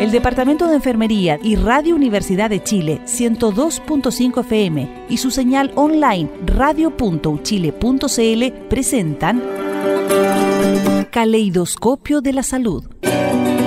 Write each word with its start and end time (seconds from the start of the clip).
El 0.00 0.10
Departamento 0.12 0.66
de 0.66 0.76
Enfermería 0.76 1.38
y 1.42 1.56
Radio 1.56 1.94
Universidad 1.94 2.48
de 2.48 2.62
Chile 2.62 3.02
102.5 3.04 4.40
FM 4.40 5.04
y 5.10 5.18
su 5.18 5.30
señal 5.30 5.72
online 5.74 6.30
radio.uchile.cl 6.46 8.52
presentan 8.70 9.42
Caleidoscopio 11.10 12.22
de 12.22 12.32
la 12.32 12.42
Salud. 12.42 12.84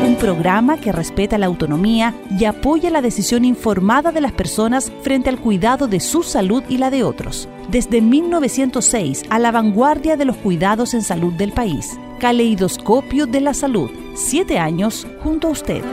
Un 0.07 0.15
programa 0.15 0.77
que 0.77 0.91
respeta 0.91 1.37
la 1.37 1.45
autonomía 1.45 2.15
y 2.31 2.45
apoya 2.45 2.89
la 2.89 3.03
decisión 3.03 3.45
informada 3.45 4.11
de 4.11 4.21
las 4.21 4.31
personas 4.31 4.91
frente 5.03 5.29
al 5.29 5.39
cuidado 5.39 5.87
de 5.87 5.99
su 5.99 6.23
salud 6.23 6.63
y 6.67 6.79
la 6.79 6.89
de 6.89 7.03
otros. 7.03 7.47
Desde 7.69 8.01
1906 8.01 9.25
a 9.29 9.37
la 9.37 9.51
vanguardia 9.51 10.17
de 10.17 10.25
los 10.25 10.37
cuidados 10.37 10.95
en 10.95 11.03
salud 11.03 11.33
del 11.33 11.51
país. 11.51 11.99
Caleidoscopio 12.23 13.25
de 13.25 13.41
la 13.41 13.53
Salud. 13.53 13.91
Siete 14.13 14.57
años 14.57 15.05
junto 15.21 15.49
a 15.49 15.51
usted. 15.51 15.83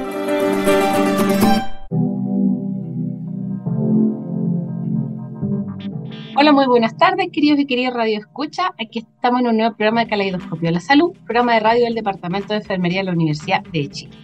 Hola, 6.36 6.52
muy 6.52 6.66
buenas 6.68 6.96
tardes, 6.96 7.30
queridos 7.32 7.58
y 7.58 7.66
queridas 7.66 7.94
Radio 7.94 8.20
Escucha. 8.20 8.72
Aquí 8.78 9.00
estamos 9.00 9.40
en 9.40 9.48
un 9.48 9.56
nuevo 9.56 9.74
programa 9.74 10.04
de 10.04 10.10
Caleidoscopio 10.10 10.68
de 10.68 10.74
la 10.74 10.80
Salud, 10.80 11.10
programa 11.24 11.54
de 11.54 11.60
radio 11.60 11.84
del 11.86 11.96
Departamento 11.96 12.54
de 12.54 12.60
Enfermería 12.60 13.00
de 13.00 13.06
la 13.06 13.12
Universidad 13.12 13.64
de 13.64 13.88
Chile. 13.88 14.16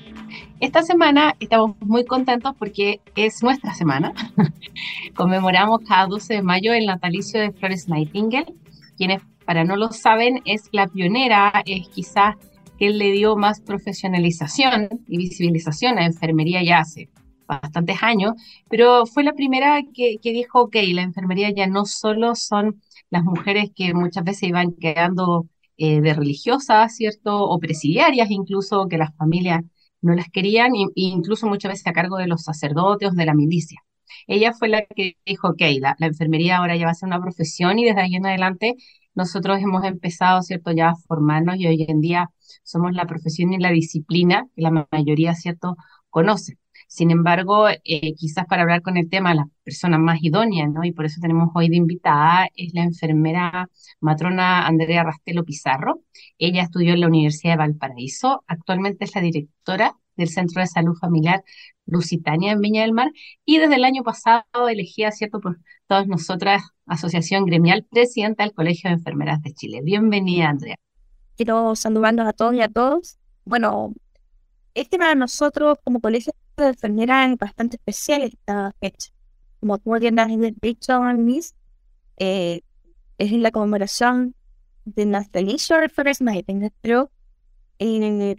Esta 0.60 0.82
semana 0.84 1.34
estamos 1.41 1.74
muy 1.80 2.04
contentos 2.04 2.54
porque 2.57 3.01
es 3.16 3.43
nuestra 3.43 3.74
semana. 3.74 4.12
Conmemoramos 5.16 5.80
cada 5.88 6.07
12 6.07 6.34
de 6.34 6.43
mayo 6.43 6.73
el 6.73 6.87
natalicio 6.87 7.41
de 7.41 7.51
Flores 7.51 7.88
Nightingale, 7.88 8.54
quienes, 8.96 9.23
para 9.46 9.64
no 9.64 9.77
lo 9.77 9.92
saben, 9.92 10.42
es 10.45 10.68
la 10.73 10.88
pionera, 10.88 11.62
es 11.64 11.88
quizás 11.88 12.34
que 12.78 12.91
le 12.91 13.12
dio 13.12 13.37
más 13.37 13.60
profesionalización 13.60 14.88
y 15.09 15.16
visibilización 15.16 15.98
a 15.98 16.06
enfermería 16.06 16.62
ya 16.62 16.80
hace 16.80 17.09
bastantes 17.46 18.02
años, 18.02 18.32
pero 18.68 19.06
fue 19.06 19.23
la 19.23 19.32
primera 19.32 19.80
que, 19.95 20.18
dijo, 20.23 20.62
ok, 20.62 20.76
la 20.93 21.02
enfermería 21.02 21.51
ya 21.54 21.66
no 21.66 21.84
solo 21.87 22.34
son 22.34 22.82
las 23.09 23.23
mujeres 23.23 23.71
que 23.74 23.95
muchas 23.95 24.24
veces 24.24 24.48
iban 24.48 24.73
quedando 24.73 25.46
eh, 25.76 26.01
de 26.01 26.15
religiosas, 26.15 26.96
¿cierto? 26.96 27.45
O 27.45 27.59
presidiarias 27.59 28.30
incluso, 28.30 28.88
que 28.88 28.99
las 28.99 29.15
familias 29.16 29.62
no 30.01 30.15
las 30.15 30.28
querían, 30.28 30.74
e 30.74 30.87
incluso 30.95 31.46
muchas 31.46 31.73
veces 31.73 31.87
a 31.87 31.93
cargo 31.93 32.16
de 32.16 32.26
los 32.26 32.43
sacerdotes 32.43 33.15
de 33.15 33.26
la 33.26 33.34
milicia. 33.34 33.80
Ella 34.26 34.52
fue 34.52 34.68
la 34.68 34.82
que 34.82 35.16
dijo, 35.24 35.49
ok, 35.49 35.62
la, 35.80 35.95
la, 35.99 36.06
enfermería 36.06 36.59
ahora 36.59 36.76
ya 36.76 36.87
va 36.87 36.93
a 36.93 36.95
ser 36.95 37.06
una 37.06 37.21
profesión 37.21 37.78
y 37.78 37.84
desde 37.84 38.01
ahí 38.01 38.16
en 38.16 38.26
adelante 38.26 38.74
nosotros 39.16 39.60
hemos 39.60 39.84
empezado, 39.84 40.42
¿cierto?, 40.42 40.70
ya 40.72 40.90
a 40.90 40.96
formarnos 40.96 41.56
y 41.56 41.66
hoy 41.66 41.84
en 41.88 42.00
día 42.00 42.30
somos 42.62 42.92
la 42.92 43.06
profesión 43.06 43.52
y 43.52 43.59
la 43.59 43.70
disciplina 43.70 44.46
que 44.54 44.62
la 44.62 44.86
mayoría, 44.92 45.34
¿cierto?, 45.34 45.76
conoce. 46.10 46.59
Sin 46.88 47.10
embargo, 47.10 47.68
eh, 47.68 48.14
quizás 48.14 48.46
para 48.46 48.62
hablar 48.62 48.82
con 48.82 48.96
el 48.96 49.09
tema, 49.10 49.34
la 49.34 49.46
persona 49.64 49.98
más 49.98 50.18
idónea, 50.22 50.68
¿no? 50.68 50.84
Y 50.84 50.92
por 50.92 51.04
eso 51.06 51.20
tenemos 51.20 51.50
hoy 51.54 51.68
de 51.68 51.76
invitada, 51.76 52.48
es 52.54 52.72
la 52.74 52.84
enfermera 52.84 53.68
matrona 54.00 54.66
Andrea 54.66 55.02
Rastelo 55.02 55.44
Pizarro. 55.44 56.02
Ella 56.38 56.62
estudió 56.62 56.94
en 56.94 57.00
la 57.00 57.09
Universidad 57.09 57.54
de 57.54 57.59
Valparaíso, 57.59 58.44
actualmente 58.46 59.04
es 59.04 59.14
la 59.14 59.22
directora 59.22 59.96
del 60.16 60.28
Centro 60.28 60.60
de 60.60 60.66
Salud 60.66 60.96
Familiar 60.96 61.45
Lusitania 61.86 62.52
en 62.52 62.60
Viña 62.60 62.82
del 62.82 62.92
Mar 62.92 63.10
y 63.45 63.59
desde 63.59 63.76
el 63.76 63.84
año 63.84 64.03
pasado 64.03 64.44
elegida, 64.69 65.10
¿cierto?, 65.12 65.41
por 65.41 65.59
todas 65.86 66.06
nosotras, 66.06 66.62
Asociación 66.86 67.44
Gremial, 67.44 67.86
presidenta 67.91 68.44
del 68.44 68.53
Colegio 68.53 68.91
de 68.91 68.94
Enfermeras 68.94 69.42
de 69.42 69.53
Chile. 69.53 69.81
Bienvenida, 69.82 70.48
Andrea. 70.48 70.76
Quiero 71.37 71.76
saludarlos 71.76 72.26
a 72.26 72.32
todos 72.32 72.54
y 72.54 72.60
a 72.60 72.69
todos. 72.69 73.19
Bueno, 73.44 73.92
este 74.75 74.98
para 74.98 75.14
nosotros 75.14 75.78
como 75.84 76.00
colegio 76.00 76.32
de 76.56 76.69
enfermeras 76.69 77.31
es 77.31 77.38
bastante 77.38 77.76
especial 77.76 78.22
esta 78.22 78.75
fecha. 78.81 79.10
Como 79.60 79.78
tú 79.78 79.98
bien 79.98 80.19
has 80.19 80.28
dicho, 80.60 81.00
eh, 82.19 82.60
es 83.19 83.32
la 83.32 83.50
conmemoración 83.50 84.34
de 84.84 85.06
natalicio 85.06 85.78
de 85.78 85.88
Flores 85.88 86.21
Nightingale, 86.21 86.72
pero 86.81 87.10
eh, 87.78 88.37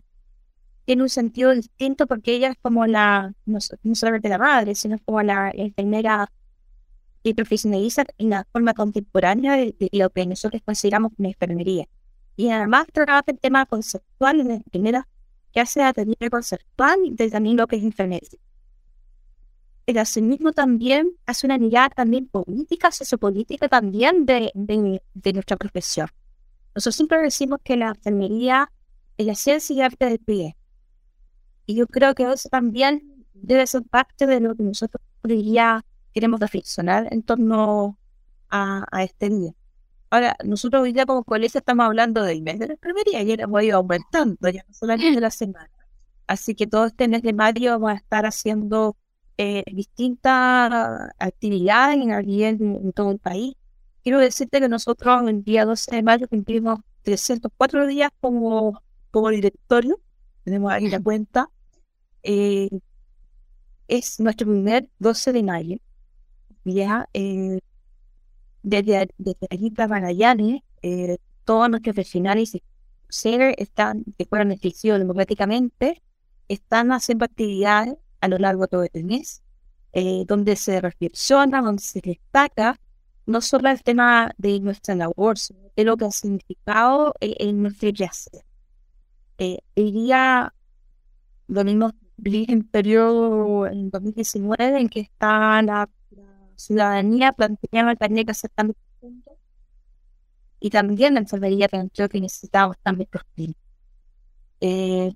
tiene 0.88 1.04
un 1.04 1.10
sentido 1.10 1.54
distinto 1.54 2.08
porque 2.08 2.34
ella 2.34 2.52
es 2.52 2.58
como 2.62 2.88
la, 2.88 3.34
no, 3.46 3.60
solamente 3.94 4.30
la 4.30 4.38
madre, 4.38 4.74
sino 4.74 4.98
como 5.04 5.22
la 5.22 5.52
enfermera 5.54 6.32
y 7.24 7.34
profesionaliza 7.34 8.06
en 8.18 8.30
la 8.30 8.48
forma 8.54 8.74
contemporánea 8.74 9.58
de, 9.58 9.76
lo 9.92 10.10
que 10.12 10.26
nosotros 10.26 10.62
consideramos 10.64 11.12
una 11.18 11.28
enfermería. 11.28 11.90
Y 12.38 12.52
además 12.52 12.88
trabaja 12.94 13.26
el 13.28 13.38
tema 13.38 13.66
conceptual 13.66 14.40
en 14.40 14.48
la 14.48 14.54
enfermera 14.54 15.10
que 15.52 15.60
hace 15.60 15.84
atender 15.84 16.30
conceptual 16.32 17.00
y 17.04 17.14
también 17.16 17.58
lo 17.58 17.68
que 17.68 17.76
es 17.76 17.84
enfermería. 17.84 18.40
Pero 19.84 20.00
asimismo 20.00 20.54
también 20.54 21.12
hace 21.26 21.48
una 21.48 21.58
mirada 21.58 21.90
también 21.90 22.30
política, 22.30 22.92
sociopolítica 22.92 23.68
también 23.68 24.26
de, 24.26 24.54
de, 24.54 25.34
nuestra 25.34 25.58
profesión. 25.58 26.08
Nosotros 26.74 26.96
siempre 26.96 27.22
decimos 27.22 27.60
que 27.62 27.76
la 27.76 27.90
enfermería 27.90 28.72
es 29.18 29.26
la 29.26 29.36
ciencia 29.36 29.76
y 29.76 29.82
arte 29.82 30.06
del 30.06 30.20
pie. 30.20 30.57
Y 31.68 31.76
yo 31.76 31.86
creo 31.86 32.16
que 32.16 32.24
eso 32.32 32.50
también 32.50 33.26
debe 33.34 33.68
ser 33.68 33.84
parte 33.84 34.26
de 34.26 34.40
lo 34.40 34.56
que 34.56 34.64
nosotros 34.64 35.04
ya 35.24 35.86
queremos 36.14 36.40
reflexionar 36.40 37.08
en 37.12 37.22
torno 37.22 38.00
a, 38.50 38.86
este 39.04 39.30
día. 39.30 39.52
Ahora, 40.10 40.38
nosotros 40.46 40.82
hoy 40.82 40.94
día 40.94 41.06
como 41.06 41.26
colegio 41.26 41.60
estamos 41.60 41.86
hablando 41.86 42.24
del 42.24 42.42
mes 42.42 42.58
de 42.60 42.68
la 42.68 42.74
enfermería 42.74 43.22
y 43.22 43.34
hemos 43.34 43.62
ido 43.62 43.78
aumentando, 43.78 44.50
ya 44.50 44.64
no 44.66 44.74
solamente 44.74 45.12
de 45.16 45.22
la 45.22 45.30
semana. 45.30 45.70
Así 46.26 46.56
que 46.56 46.68
todo 46.68 46.86
este 46.86 47.10
mes 47.10 47.22
de 47.22 47.34
mayo 47.34 47.72
vamos 47.72 47.92
a 47.92 47.96
estar 47.96 48.26
haciendo 48.26 48.96
eh, 49.38 49.64
distintas 49.72 51.12
actividades 51.20 51.98
en, 51.98 52.62
en, 52.62 52.94
todo 52.94 53.12
el 53.12 53.20
país. 53.20 53.56
Quiero 54.04 54.20
decirte 54.20 54.62
que 54.62 54.70
nosotros 54.70 55.28
el 55.28 55.44
día 55.44 55.66
12 55.66 55.98
de 55.98 56.04
mayo 56.04 56.28
cumplimos 56.30 56.80
304 57.04 57.88
días 57.88 58.12
como, 58.22 58.82
como 59.12 59.30
directorio. 59.30 60.00
Tenemos 60.46 60.72
ahí 60.72 60.90
la 60.90 61.02
cuenta. 61.02 61.50
Eh, 62.28 62.70
es 63.88 64.20
nuestro 64.20 64.48
primer 64.48 64.90
12 65.00 65.32
de 65.34 65.44
mayo. 65.44 65.78
Ya, 66.66 67.10
eh, 67.14 67.60
desde, 68.64 69.10
desde 69.18 69.72
para 69.72 69.88
Magallanes, 69.88 70.62
eh, 70.82 71.18
todos 71.46 71.70
nuestros 71.70 71.96
profesionales 71.96 72.54
y 72.54 72.64
están, 73.58 74.04
que 74.18 74.26
fueron 74.26 74.52
elegidos 74.52 75.00
democráticamente, 75.00 76.04
están 76.50 76.92
haciendo 76.92 77.24
actividades 77.24 77.96
a 78.20 78.28
lo 78.28 78.38
largo 78.38 78.64
de 78.64 78.68
todo 78.68 78.86
el 78.92 79.04
mes, 79.06 79.42
eh, 79.94 80.26
donde 80.28 80.58
se 80.58 80.82
reflexiona, 80.82 81.62
donde 81.62 81.82
se 81.82 82.02
destaca 82.02 82.78
no 83.26 83.42
solo 83.42 83.70
el 83.70 83.82
tema 83.84 84.34
de 84.38 84.60
nuestra 84.60 84.96
labor, 84.96 85.38
sino 85.38 85.60
de 85.76 85.84
lo 85.86 85.96
que 85.96 86.06
ha 86.06 86.12
significado 86.12 87.14
en, 87.22 87.62
nuestro 87.62 87.92
clase. 87.94 88.32
Eh, 89.38 89.60
el 89.76 89.92
día, 89.94 90.54
mismo 92.18 92.46
en 92.54 92.64
periodo 92.64 93.68
en 93.68 93.90
2019 93.90 94.80
en 94.80 94.90
que 94.90 95.02
está 95.02 95.62
la, 95.62 95.90
ciudadanía 96.56 97.34
planteando 97.34 97.92
el 97.92 98.26
que 98.26 98.32
aceptando 98.32 98.74
puntos 99.00 99.34
y 100.60 100.70
también 100.72 101.14
la 101.14 101.20
enfermería 101.22 101.70
planteó 101.70 102.10
que 102.10 102.20
necesitamos 102.20 102.78
también 102.82 103.08
eh, 104.60 105.14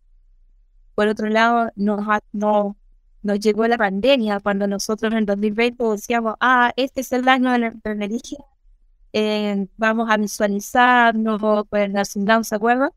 por 0.95 1.07
otro 1.07 1.29
lado, 1.29 1.71
nos, 1.75 2.05
no, 2.31 2.77
nos 3.23 3.39
llegó 3.39 3.67
la 3.67 3.77
pandemia 3.77 4.39
cuando 4.39 4.67
nosotros 4.67 5.13
en 5.13 5.25
2020 5.25 5.83
decíamos, 5.83 6.35
ah, 6.39 6.73
este 6.75 7.01
es 7.01 7.11
el 7.11 7.27
año 7.27 7.51
de 7.51 7.59
la 7.59 7.67
enfermería, 7.67 8.19
eh, 9.13 9.67
vamos 9.77 10.09
a 10.11 10.17
visualizarnos, 10.17 11.65
pues 11.69 11.89
nos 11.89 12.09
¿se 12.47 12.55
acuerdan? 12.55 12.91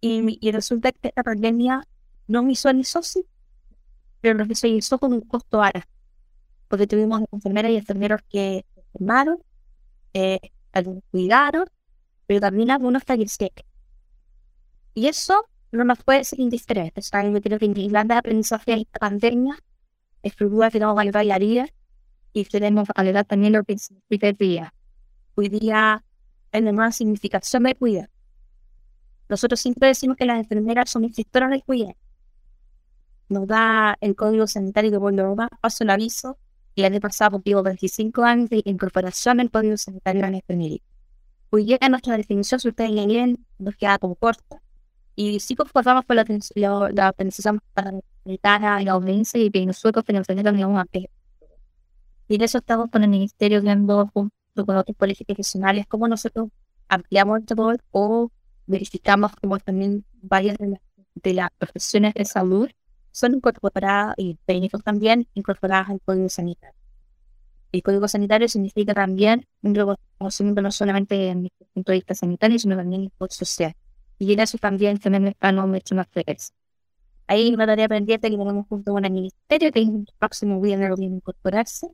Y, 0.00 0.38
y 0.40 0.52
resulta 0.52 0.92
que 0.92 1.08
esta 1.08 1.22
pandemia 1.22 1.86
no 2.26 2.44
visualizó, 2.44 3.02
sí, 3.02 3.26
pero 4.22 4.38
nos 4.38 4.48
visualizó 4.48 4.98
con 4.98 5.12
un 5.12 5.20
costo 5.20 5.62
alto, 5.62 5.80
porque 6.68 6.86
tuvimos 6.86 7.22
enfermeras 7.32 7.72
y 7.72 7.76
enfermeros 7.76 8.22
que 8.30 8.64
enfermaron, 8.76 9.38
eh, 10.14 10.38
algunos 10.72 11.02
cuidaron, 11.10 11.66
pero 12.26 12.40
también 12.40 12.70
algunos 12.70 13.02
fallecieron. 13.04 13.66
Y 14.94 15.08
eso 15.08 15.44
no 15.72 15.84
nos 15.84 16.02
puede 16.04 16.24
ser 16.24 16.38
indiferente. 16.38 17.00
O 17.00 17.02
sea, 17.02 17.28
yo 17.28 17.42
creo 17.42 17.58
que 17.58 17.66
Irlanda 17.66 18.14
de 18.14 18.18
aprendizaje 18.20 18.70
de 18.70 18.80
esta 18.82 19.00
pandemia 19.00 19.58
es 20.22 20.36
que 20.36 20.44
no 20.44 20.94
va 20.94 21.02
a 21.02 21.38
vida 21.38 21.66
y 22.32 22.44
tenemos 22.44 22.86
que 22.86 22.92
agregar 22.94 23.24
también 23.24 23.54
lo 23.54 23.64
que 23.64 23.76
significa 23.76 24.28
el 24.28 24.36
día. 24.36 24.72
Hoy 25.34 25.48
día 25.48 26.04
hay 26.52 26.62
una 26.62 26.92
significación 26.92 27.64
de 27.64 27.74
cuidado. 27.74 28.08
Nosotros 29.28 29.58
siempre 29.60 29.88
decimos 29.88 30.16
que 30.16 30.26
las 30.26 30.38
enfermeras 30.38 30.90
son 30.90 31.04
instructoras 31.04 31.50
de 31.50 31.62
cuidado 31.62 31.96
nos 33.32 33.46
da 33.46 33.96
el 34.00 34.14
Código 34.14 34.46
Sanitario 34.46 34.90
de 34.90 34.98
Bologna, 34.98 35.48
paso 35.60 35.84
el 35.84 35.90
aviso, 35.90 36.38
y 36.74 36.82
el 36.82 36.92
año 36.92 37.00
pasado 37.00 37.32
cumplimos 37.32 37.64
25 37.64 38.22
años 38.22 38.50
de 38.50 38.62
incorporación 38.64 39.38
del 39.38 39.50
Código 39.50 39.76
Sanitario 39.76 40.24
en 40.24 40.34
enfermería. 40.36 40.80
Hoy 41.50 41.66
llega 41.66 41.88
nuestra 41.88 42.16
definición, 42.16 42.60
si 42.60 42.68
ustedes 42.68 42.90
leen, 42.90 43.44
nos 43.58 43.76
queda 43.76 43.98
como 43.98 44.14
corta, 44.14 44.62
y 45.14 45.40
sí 45.40 45.54
concordamos 45.54 46.04
con 46.06 46.16
la, 46.16 46.24
la, 46.54 46.90
la 46.92 47.12
para 47.74 47.92
sanitaria 48.24 48.80
y 48.80 48.84
la 48.84 48.92
audiencia 48.92 49.40
y 49.40 49.50
que 49.50 49.66
nosotros 49.66 50.04
tenemos 50.04 50.26
que 50.26 50.34
tener 50.34 50.66
un 50.66 50.84
Y 52.28 52.38
de 52.38 52.44
eso 52.44 52.58
estamos 52.58 52.90
con 52.90 53.02
el 53.02 53.10
Ministerio 53.10 53.60
viendo 53.60 54.08
junto 54.12 54.66
con 54.66 54.76
otros 54.76 54.96
políticos 54.96 55.26
profesionales 55.34 55.86
cómo 55.86 56.08
nosotros 56.08 56.48
ampliamos 56.88 57.40
el 57.40 57.56
rol 57.56 57.78
o 57.90 58.30
verificamos 58.66 59.32
cómo 59.40 59.58
también 59.58 60.04
varias 60.22 60.56
de 60.58 60.68
las, 60.68 60.80
de 61.14 61.34
las 61.34 61.50
profesiones 61.58 62.14
de 62.14 62.24
salud 62.24 62.70
son 63.12 63.34
incorporadas 63.34 64.14
y 64.16 64.38
técnicos 64.44 64.82
también 64.82 65.28
incorporadas 65.34 65.90
al 65.90 66.00
código 66.00 66.28
sanitario. 66.28 66.76
El 67.72 67.82
código 67.82 68.06
sanitario 68.06 68.48
significa 68.48 68.92
también 68.92 69.46
un 69.62 69.74
reconocimiento 69.74 70.60
no 70.60 70.70
solamente 70.70 71.28
en 71.28 71.44
el 71.46 71.52
punto 71.72 71.92
de 71.92 71.98
vista 71.98 72.14
sanitario, 72.14 72.58
sino 72.58 72.76
también 72.76 73.02
en 73.02 73.12
el 73.18 73.30
social. 73.30 73.74
Y 74.18 74.32
en 74.32 74.40
eso 74.40 74.58
también 74.58 74.98
también 74.98 75.28
estamos 75.28 75.66
mucho 75.66 75.94
más 75.94 76.06
frecuentes. 76.08 76.52
Hay 77.26 77.54
una 77.54 77.66
tarea 77.66 77.88
pendiente 77.88 78.30
que 78.30 78.36
tenemos 78.36 78.66
junto 78.68 78.92
con 78.92 79.04
el 79.04 79.12
ministerio, 79.12 79.72
que 79.72 79.80
en 79.80 79.96
el 80.00 80.06
próximo 80.18 80.60
viernes 80.60 80.98
viene 80.98 81.14
a 81.14 81.16
incorporarse. 81.16 81.88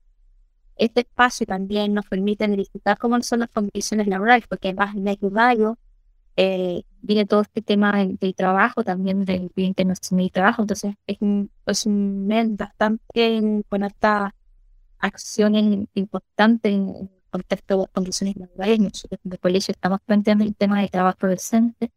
Este 0.77 1.01
espacio 1.01 1.47
también 1.47 1.95
nos 1.95 2.07
permite 2.07 2.47
verificar 2.49 2.99
cómo 2.99 3.21
son 3.23 3.41
las 3.41 3.51
condiciones 3.51 4.07
laborales, 4.09 4.47
porque 4.49 4.69
además 4.69 4.97
en 4.97 5.33
mayo 5.33 5.79
eh, 6.41 6.85
viene 7.03 7.27
todo 7.27 7.41
este 7.41 7.63
tema 7.63 7.93
del, 7.97 8.35
trabajo, 8.37 8.85
también 8.85 9.25
del 9.25 9.51
Día 9.57 9.67
Internacional 9.67 10.25
del 10.25 10.31
Trabajo. 10.31 10.63
Entonces, 10.63 10.95
es 11.05 11.17
un, 11.21 11.51
es 11.67 11.85
un 11.85 12.29
mes 12.29 12.57
bastante 12.57 13.65
con 13.69 13.83
esta 13.83 14.33
acción 15.01 15.57
importante 15.95 16.69
en 16.69 17.11
contexto 17.31 17.81
de 17.81 17.87
condiciones 17.89 18.37
laborales. 18.37 18.79
Nosotros 18.79 19.21
el 19.29 19.41
colegio 19.41 19.73
estamos 19.73 19.99
planteando 20.07 20.45
el 20.45 20.55
tema 20.55 20.79
del 20.81 20.91
trabajo 20.91 21.27
decente. 21.27 21.91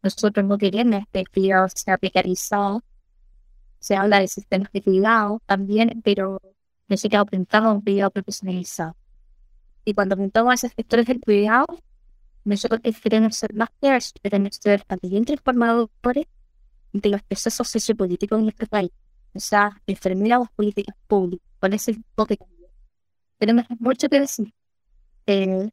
Nosotros 0.00 0.46
no 0.46 0.58
queremos 0.58 1.02
que 1.12 1.18
el 1.18 1.28
sea 1.74 1.98
precarizado. 1.98 2.84
Se 3.80 3.96
habla 3.96 4.20
de 4.20 4.28
sistemas 4.28 4.70
de 4.70 4.80
cuidado 4.80 5.42
también, 5.44 6.02
pero 6.04 6.40
necesitamos 6.86 7.28
pensar 7.30 7.66
un 7.66 7.80
cuidado 7.80 8.12
profesionalizado. 8.12 8.94
Y 9.84 9.92
cuando 9.92 10.14
a 10.52 10.54
esos 10.54 10.70
sectores 10.70 11.06
del 11.06 11.20
cuidado, 11.20 11.66
nosotros 12.48 12.80
queremos 13.02 13.36
ser 13.36 13.54
más 13.54 13.68
claros, 13.78 14.12
queremos 14.22 14.56
ser 14.60 14.82
también 14.84 15.24
transformadores 15.24 16.26
de 16.92 17.08
los 17.10 17.22
procesos 17.22 17.68
sociopolíticos 17.68 18.38
en 18.40 18.48
este 18.48 18.66
país. 18.66 18.90
O 19.34 19.40
sea, 19.40 19.80
enfermeras 19.86 20.40
las 20.40 20.52
políticas 20.52 20.96
públicas. 21.06 21.46
Con 21.60 21.72
ese 21.74 21.96
toque 22.14 22.38
Tenemos 23.38 23.66
mucho 23.78 24.08
que 24.08 24.20
decir. 24.20 24.54
Eh, 25.26 25.68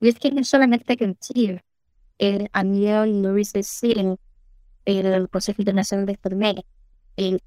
y 0.00 0.08
es 0.08 0.18
que 0.18 0.30
no 0.30 0.42
solamente 0.44 0.96
que 0.96 1.04
en 1.04 1.16
Chile, 1.16 1.62
a 2.52 2.62
nivel, 2.62 3.22
lo 3.22 3.34
dice 3.34 3.58
decir, 3.58 3.98
en 3.98 5.06
el 5.06 5.28
Consejo 5.28 5.60
Internacional 5.60 6.06
de 6.06 6.12
Enfermeras, 6.12 6.64
eh, 7.18 7.38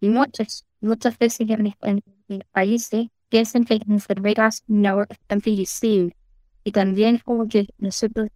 y 0.00 0.08
muchas, 0.10 0.66
muchas 0.80 1.16
veces 1.18 1.48
en, 1.48 1.74
en, 1.80 2.02
en 2.28 2.44
países 2.52 3.06
piensan 3.30 3.64
que 3.64 3.78
las 3.78 3.88
enfermeras 3.88 4.62
no 4.66 5.04
están 5.04 5.38
visibles 5.38 6.14
y 6.66 6.72
también 6.72 7.14
es 7.14 7.22
como 7.22 7.46
que 7.46 7.68
nosotros, 7.78 8.28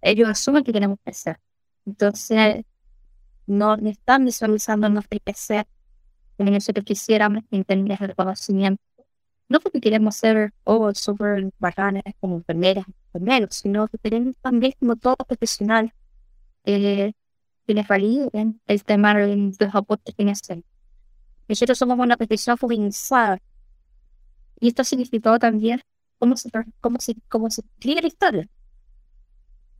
ellos 0.00 0.26
asumen 0.26 0.64
que 0.64 0.72
tenemos 0.72 0.98
que. 1.04 1.36
Entonces, 1.84 2.64
no 3.46 3.74
están 3.74 4.24
visualizando 4.24 4.88
nuestro 4.88 5.18
hacer 5.26 5.66
como 6.38 6.50
nosotros 6.50 6.82
quisiéramos 6.82 7.44
en 7.50 7.62
términos 7.62 7.98
de 7.98 8.06
reconocimiento. 8.06 8.82
No 9.50 9.60
porque 9.60 9.82
queremos 9.82 10.16
ser 10.16 10.54
oh, 10.64 10.94
súper 10.94 11.50
bacanas 11.58 12.02
como 12.20 12.36
enfermeras, 12.36 12.86
enfermeros, 13.12 13.56
sino 13.56 13.86
que 13.88 13.98
queremos 13.98 14.34
también 14.40 14.72
como 14.80 14.96
todo 14.96 15.16
profesional 15.16 15.92
eh, 16.64 17.12
que 17.66 17.74
les 17.74 17.86
validen 17.86 18.62
el 18.66 18.82
tema 18.82 19.14
de 19.14 19.36
los 19.60 19.74
aportes 19.74 20.14
que 20.14 20.30
hacen. 20.30 20.64
Nosotros 21.48 21.76
somos 21.76 21.98
una 21.98 22.16
profesión 22.16 22.56
feminizada. 22.56 23.38
Y 24.58 24.68
esto 24.68 24.80
ha 24.80 24.84
significado 24.86 25.38
también 25.38 25.82
cómo 26.24 26.36
se, 26.36 26.50
cómo 26.80 26.98
se, 27.00 27.16
cómo 27.28 27.50
se 27.50 27.60
escribe 27.60 28.00
la 28.02 28.08
historia. 28.08 28.48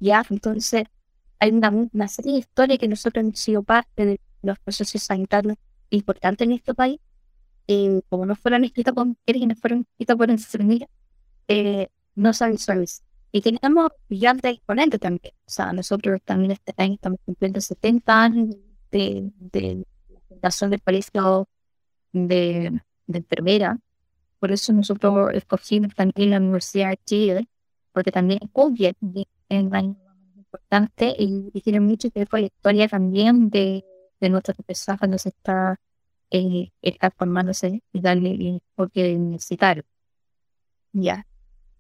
Ya, 0.01 0.23
entonces 0.29 0.85
hay 1.39 1.51
una, 1.51 1.71
una, 1.71 2.09
serie 2.09 2.33
de 2.33 2.39
historias 2.41 2.79
que 2.79 2.89
nosotros 2.89 3.23
hemos 3.23 3.39
sido 3.39 3.63
parte 3.63 4.05
de 4.05 4.21
los 4.43 4.59
procesos 4.59 5.03
sanitarios 5.03 5.57
importantes 5.91 6.47
en 6.47 6.53
este 6.53 6.75
país, 6.75 7.01
eh, 7.67 8.03
como 8.11 8.27
no 8.27 8.37
fueron 8.37 8.65
escritas 8.65 8.93
por 8.95 9.07
mujeres 9.07 9.43
y 9.43 9.47
no 9.47 9.55
fueron 9.57 9.87
escritas 9.93 10.17
por 10.17 10.31
enfermeras, 10.31 10.89
eh, 11.49 11.89
no 12.15 12.33
se 12.35 12.51
visualizan. 12.51 13.07
Y 13.33 13.41
tenemos 13.41 13.91
brillantes 14.09 14.55
exponentes 14.55 15.01
también. 15.01 15.35
O 15.47 15.51
sea, 15.51 15.73
nosotros 15.73 16.21
también 16.25 16.53
este 16.53 16.75
año 16.77 16.95
estamos 16.95 17.21
cumpliendo 17.25 17.61
70 17.61 18.23
años 18.23 18.57
de, 18.91 19.33
de 19.39 19.87
la 20.09 20.21
fundación 20.29 20.71
del 20.71 20.83
colegio 20.83 21.49
de, 22.13 22.81
de 23.07 23.19
enfermera 23.19 23.79
por 24.45 24.53
eso 24.53 24.75
nosotros 24.75 25.31
escogimos 25.33 25.95
también 25.95 26.29
la 26.29 26.37
Universidad 26.37 26.91
de 26.91 27.01
Chile, 27.07 27.49
porque 27.93 28.13
también 28.13 28.41
es 28.43 28.95
en 29.49 29.71
muy 29.71 29.97
importante 30.37 31.17
y, 31.19 31.51
tiene 31.63 31.81
mucho 31.81 32.11
que 32.11 32.19
ver 32.19 32.29
la 32.31 32.41
historia 32.41 32.87
también 32.87 33.49
de, 33.49 33.83
de 34.21 34.29
nuestra 34.29 34.53
profesora 34.53 34.99
cuando 34.99 35.17
se 35.17 35.31
está, 35.31 35.81
eh, 36.31 36.69
está 36.83 37.11
formándose 37.11 37.83
y 37.91 38.01
darle 38.03 38.33
el 38.33 38.61
enfoque 38.77 39.17
universitario. 39.17 39.85
Ya, 40.93 41.27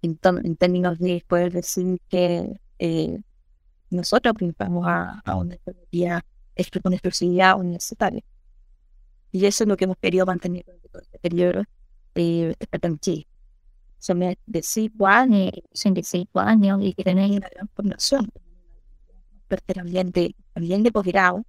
en, 0.01 0.19
en, 0.23 0.57
términos 0.57 0.99
de 0.99 1.23
poder 1.29 1.53
decir 1.53 2.01
que 2.09 2.63
eh, 2.79 3.21
nosotros 3.91 4.37
vamos 4.57 4.87
a, 4.87 5.21
a 5.23 5.37
una 5.37 5.59
universidad 5.67 6.23
con 6.83 6.95
exclusividad 6.95 7.61
universitaria. 7.61 8.25
Y 9.33 9.45
eso 9.45 9.65
es 9.65 9.69
lo 9.69 9.77
que 9.77 9.85
hemos 9.85 9.99
querido 9.99 10.25
mantener 10.25 10.65
durante 10.65 10.89
todo 10.89 11.03
este 11.03 11.19
periodo 11.19 11.65
de 12.15 12.57
Chi. 13.01 13.27
Son 13.99 14.21
de 14.21 14.63
cinco 14.63 15.07
años, 15.07 15.53
son 15.73 15.95
de 15.95 16.03
cinco 16.03 16.41
años 16.41 16.79
y 16.83 16.93
que 16.93 17.05
tienen 17.05 17.33
una 17.33 17.49
gran 17.49 17.69
formación. 17.75 18.31
Pero 19.49 19.63
también 19.75 20.11
de, 20.11 20.35
también 20.53 20.83
de 20.83 20.93
posgrado, 20.93 21.45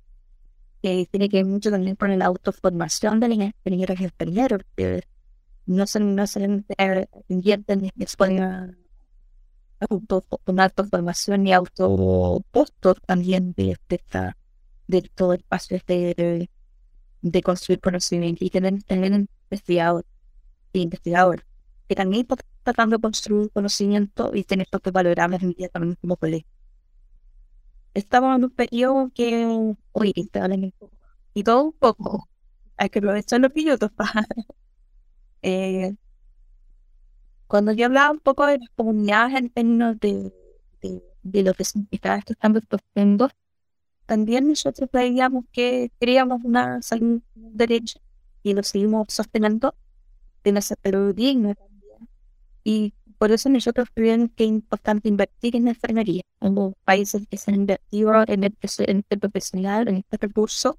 que 0.81 1.07
tiene 1.11 1.29
que 1.29 1.43
mucho 1.43 1.71
también 1.71 1.95
con 1.95 2.17
la 2.17 2.25
autoformación 2.25 3.19
de 3.19 3.29
los 3.29 3.37
ingenieros 3.65 3.99
y 3.99 4.03
ingenieros, 4.05 4.61
que 4.75 5.03
no 5.65 5.87
se, 5.87 5.99
no 5.99 6.27
se 6.27 6.61
invierten 7.27 7.81
ni 7.81 7.91
exponen 7.99 8.77
auto, 9.79 10.23
con 10.43 10.59
autoformación 10.59 11.47
y 11.47 11.53
autopostos 11.53 12.97
también 13.05 13.53
de, 13.57 13.77
de, 13.89 13.95
esta, 13.95 14.37
de 14.87 15.01
todo 15.01 15.33
el 15.33 15.39
espacio 15.39 15.79
de, 15.87 16.49
de, 17.21 17.41
construir 17.41 17.79
conocimiento 17.81 18.45
y 18.45 18.49
tener, 18.49 18.81
tener 18.83 19.27
investigadores 19.49 20.14
investigador, 20.83 21.45
que 21.87 21.95
también 21.95 22.21
está 22.21 22.37
tratando 22.63 22.97
de 22.97 23.01
construir 23.01 23.51
conocimiento 23.51 24.31
y 24.33 24.43
tener 24.43 24.67
estos 24.71 24.93
valorables 24.93 25.41
también 25.71 25.97
como 26.01 26.17
colegio. 26.17 26.47
Estamos 27.93 28.35
en 28.35 28.43
un 28.45 28.49
periodo 28.51 29.11
que, 29.13 29.75
hoy 29.93 30.13
y 31.33 31.43
todo 31.43 31.63
un 31.63 31.73
poco, 31.73 32.27
hay 32.77 32.89
que 32.89 32.99
aprovechar 32.99 33.39
los 33.41 33.51
pilotos 33.51 33.91
para... 33.91 34.25
eh, 35.41 35.95
cuando 37.47 37.71
yo 37.73 37.85
hablaba 37.85 38.11
un 38.11 38.19
poco 38.19 38.45
de 38.47 38.57
las 38.57 38.69
comunidades 38.75 39.35
en 39.35 39.49
términos 39.49 39.99
de, 39.99 40.33
de, 40.81 41.03
de 41.21 41.43
lo 41.43 41.53
que 41.53 41.63
significa 41.63 42.15
estos 42.15 42.35
cambios 42.37 42.65
profundos, 42.65 43.31
también 44.05 44.47
nosotros 44.47 44.89
veíamos 44.91 45.45
que 45.51 45.91
queríamos 45.99 46.43
una 46.43 46.81
salud 46.81 47.21
derecha 47.33 47.99
y 48.43 48.53
lo 48.53 48.63
seguimos 48.63 49.07
sosteniendo 49.09 49.75
de 50.45 50.53
nuestra 50.53 50.77
salud 50.81 51.13
digna 51.13 51.55
también. 51.55 52.09
Y 52.63 52.93
por 53.17 53.31
eso 53.31 53.49
nosotros 53.49 53.89
creemos 53.93 54.29
que 54.35 54.43
es 54.43 54.49
importante 54.49 55.09
invertir 55.09 55.55
en 55.55 55.65
la 55.65 55.71
enfermería. 55.71 56.21
En 56.41 56.55
los 56.55 56.73
países 56.83 57.27
que 57.29 57.37
se 57.37 57.51
han 57.51 57.55
invertido 57.55 58.23
en, 58.27 58.43
el, 58.43 58.57
en 58.79 58.97
este 58.99 59.17
profesional, 59.17 59.87
en 59.87 59.97
este 59.97 60.17
recurso, 60.17 60.77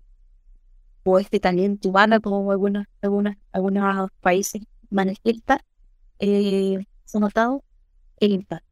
o 1.04 1.18
este 1.18 1.38
talento 1.38 1.88
humano, 1.88 2.20
como 2.20 2.50
algunos, 2.50 2.86
algunos, 3.00 3.34
algunos 3.52 4.10
países 4.20 4.62
manifiestan, 4.90 5.60
eh, 6.18 6.84
se 7.04 7.18
ha 7.18 7.20
notado 7.20 7.62
el 8.18 8.32
impacto. 8.32 8.66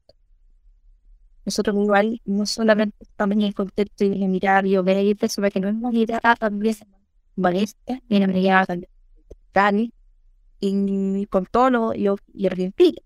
Nosotros 1.44 1.76
igual 1.76 2.20
no 2.24 2.46
solamente 2.46 2.96
estamos 3.00 3.36
en 3.36 3.42
el 3.42 3.54
contexto 3.54 4.08
de 4.08 4.28
mirar 4.28 4.66
y 4.66 4.76
y 4.76 5.28
sino 5.28 5.50
que 5.50 5.60
no 5.60 5.68
hemos 5.68 5.92
mirado 5.92 6.34
también 6.38 6.74
Valencia, 7.36 8.02
en 8.08 8.32
la 8.32 8.66
también 9.52 9.92
y 10.70 11.26
con 11.26 11.46
todo 11.46 11.94
y, 11.94 12.08
y 12.32 12.46
argentina. 12.46 12.98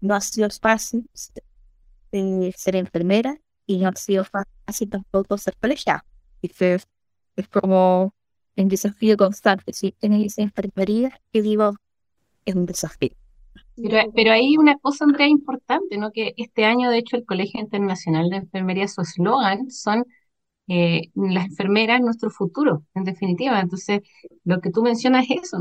No 0.00 0.14
ha 0.14 0.20
sido 0.20 0.48
fácil 0.50 1.08
eh, 2.12 2.52
ser 2.56 2.76
enfermera 2.76 3.38
y 3.66 3.78
no 3.78 3.88
ha 3.88 3.96
sido 3.96 4.24
fácil 4.24 4.90
tampoco 4.90 5.38
ser 5.38 5.56
colegiada. 5.60 6.04
Es, 6.42 6.86
es 7.36 7.48
como 7.48 8.14
un 8.56 8.68
desafío 8.68 9.16
constante. 9.16 9.72
Si 9.72 9.92
tenéis 9.92 10.38
enfermería, 10.38 11.18
que 11.32 11.42
digo, 11.42 11.74
es 12.44 12.54
un 12.54 12.66
desafío. 12.66 13.16
Pero, 13.76 14.12
pero 14.14 14.32
hay 14.32 14.56
una 14.56 14.78
cosa, 14.78 15.04
Andrea, 15.04 15.26
importante, 15.26 15.96
¿no? 15.96 16.12
Que 16.12 16.34
este 16.36 16.64
año, 16.64 16.90
de 16.90 16.98
hecho, 16.98 17.16
el 17.16 17.24
Colegio 17.24 17.60
Internacional 17.60 18.28
de 18.30 18.36
Enfermería, 18.36 18.86
su 18.86 19.00
eslogan 19.00 19.70
son 19.70 20.04
eh, 20.68 21.10
las 21.14 21.46
enfermeras 21.46 22.00
nuestro 22.00 22.30
futuro, 22.30 22.84
en 22.94 23.04
definitiva. 23.04 23.60
Entonces, 23.60 24.02
lo 24.44 24.60
que 24.60 24.70
tú 24.70 24.82
mencionas 24.82 25.26
es 25.28 25.44
eso, 25.44 25.58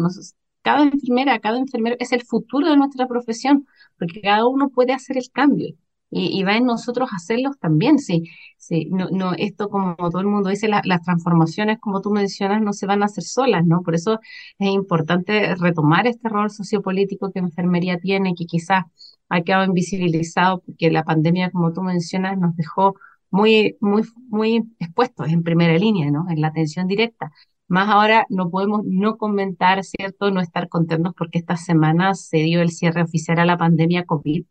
cada 0.64 0.84
enfermera, 0.84 1.40
cada 1.40 1.60
enfermero 1.60 1.96
es 2.00 2.12
el 2.14 2.24
futuro 2.24 2.70
de 2.70 2.78
nuestra 2.78 3.08
profesión, 3.08 3.68
porque 3.98 4.22
cada 4.22 4.48
uno 4.48 4.70
puede 4.70 4.94
hacer 4.94 5.18
el 5.18 5.30
cambio 5.32 5.76
y, 6.16 6.44
va 6.44 6.58
en 6.58 6.66
nosotros 6.66 7.10
hacerlos 7.12 7.58
también, 7.60 7.98
sí, 8.00 8.24
sí, 8.58 8.88
no, 8.92 9.10
no, 9.10 9.34
esto 9.34 9.70
como 9.70 9.96
todo 9.96 10.20
el 10.20 10.28
mundo 10.28 10.50
dice, 10.50 10.68
las 10.68 11.02
transformaciones, 11.04 11.80
como 11.80 12.02
tú 12.02 12.12
mencionas, 12.12 12.62
no 12.62 12.74
se 12.74 12.86
van 12.86 13.02
a 13.02 13.06
hacer 13.06 13.24
solas, 13.24 13.66
¿no? 13.66 13.82
Por 13.82 13.96
eso 13.96 14.20
es 14.60 14.70
importante 14.70 15.56
retomar 15.56 16.08
este 16.08 16.30
rol 16.30 16.52
sociopolítico 16.52 17.32
que 17.32 17.40
enfermería 17.40 17.98
tiene, 17.98 18.36
que 18.36 18.46
quizás 18.46 18.86
ha 19.30 19.42
quedado 19.42 19.66
invisibilizado, 19.66 20.62
porque 20.62 20.92
la 20.92 21.04
pandemia, 21.04 21.50
como 21.52 21.74
tú 21.74 21.82
mencionas, 21.82 22.38
nos 22.38 22.56
dejó 22.56 22.96
muy, 23.32 23.78
muy, 23.82 24.04
muy 24.30 24.64
expuestos 24.80 25.28
en 25.30 25.42
primera 25.44 25.78
línea, 25.78 26.12
¿no? 26.12 26.30
En 26.30 26.42
la 26.42 26.50
atención 26.50 26.88
directa. 26.88 27.32
Más 27.74 27.90
ahora 27.90 28.28
no 28.30 28.52
podemos 28.52 28.82
no 28.86 29.18
comentar, 29.18 29.84
¿cierto? 29.84 30.30
No 30.30 30.42
estar 30.42 30.70
contentos 30.70 31.16
porque 31.18 31.40
esta 31.40 31.58
semana 31.58 32.14
se 32.14 32.38
dio 32.38 32.62
el 32.62 32.70
cierre 32.70 33.02
oficial 33.02 33.40
a 33.40 33.46
la 33.46 33.58
pandemia 33.58 34.06
COVID 34.06 34.46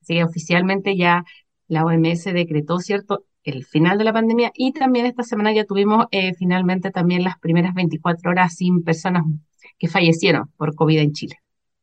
Sí, 0.00 0.22
oficialmente 0.22 0.96
ya 0.96 1.24
la 1.66 1.84
OMS 1.84 2.24
decretó, 2.32 2.78
¿cierto?, 2.78 3.26
el 3.44 3.66
final 3.66 3.98
de 3.98 4.04
la 4.04 4.14
pandemia 4.14 4.50
y 4.54 4.72
también 4.72 5.04
esta 5.04 5.24
semana 5.24 5.52
ya 5.52 5.66
tuvimos 5.66 6.06
eh, 6.10 6.32
finalmente 6.36 6.90
también 6.90 7.22
las 7.22 7.38
primeras 7.38 7.74
24 7.74 8.30
horas 8.30 8.54
sin 8.54 8.82
personas 8.82 9.24
que 9.78 9.88
fallecieron 9.88 10.50
por 10.56 10.74
COVID 10.74 11.00
en 11.00 11.12
Chile. 11.12 11.36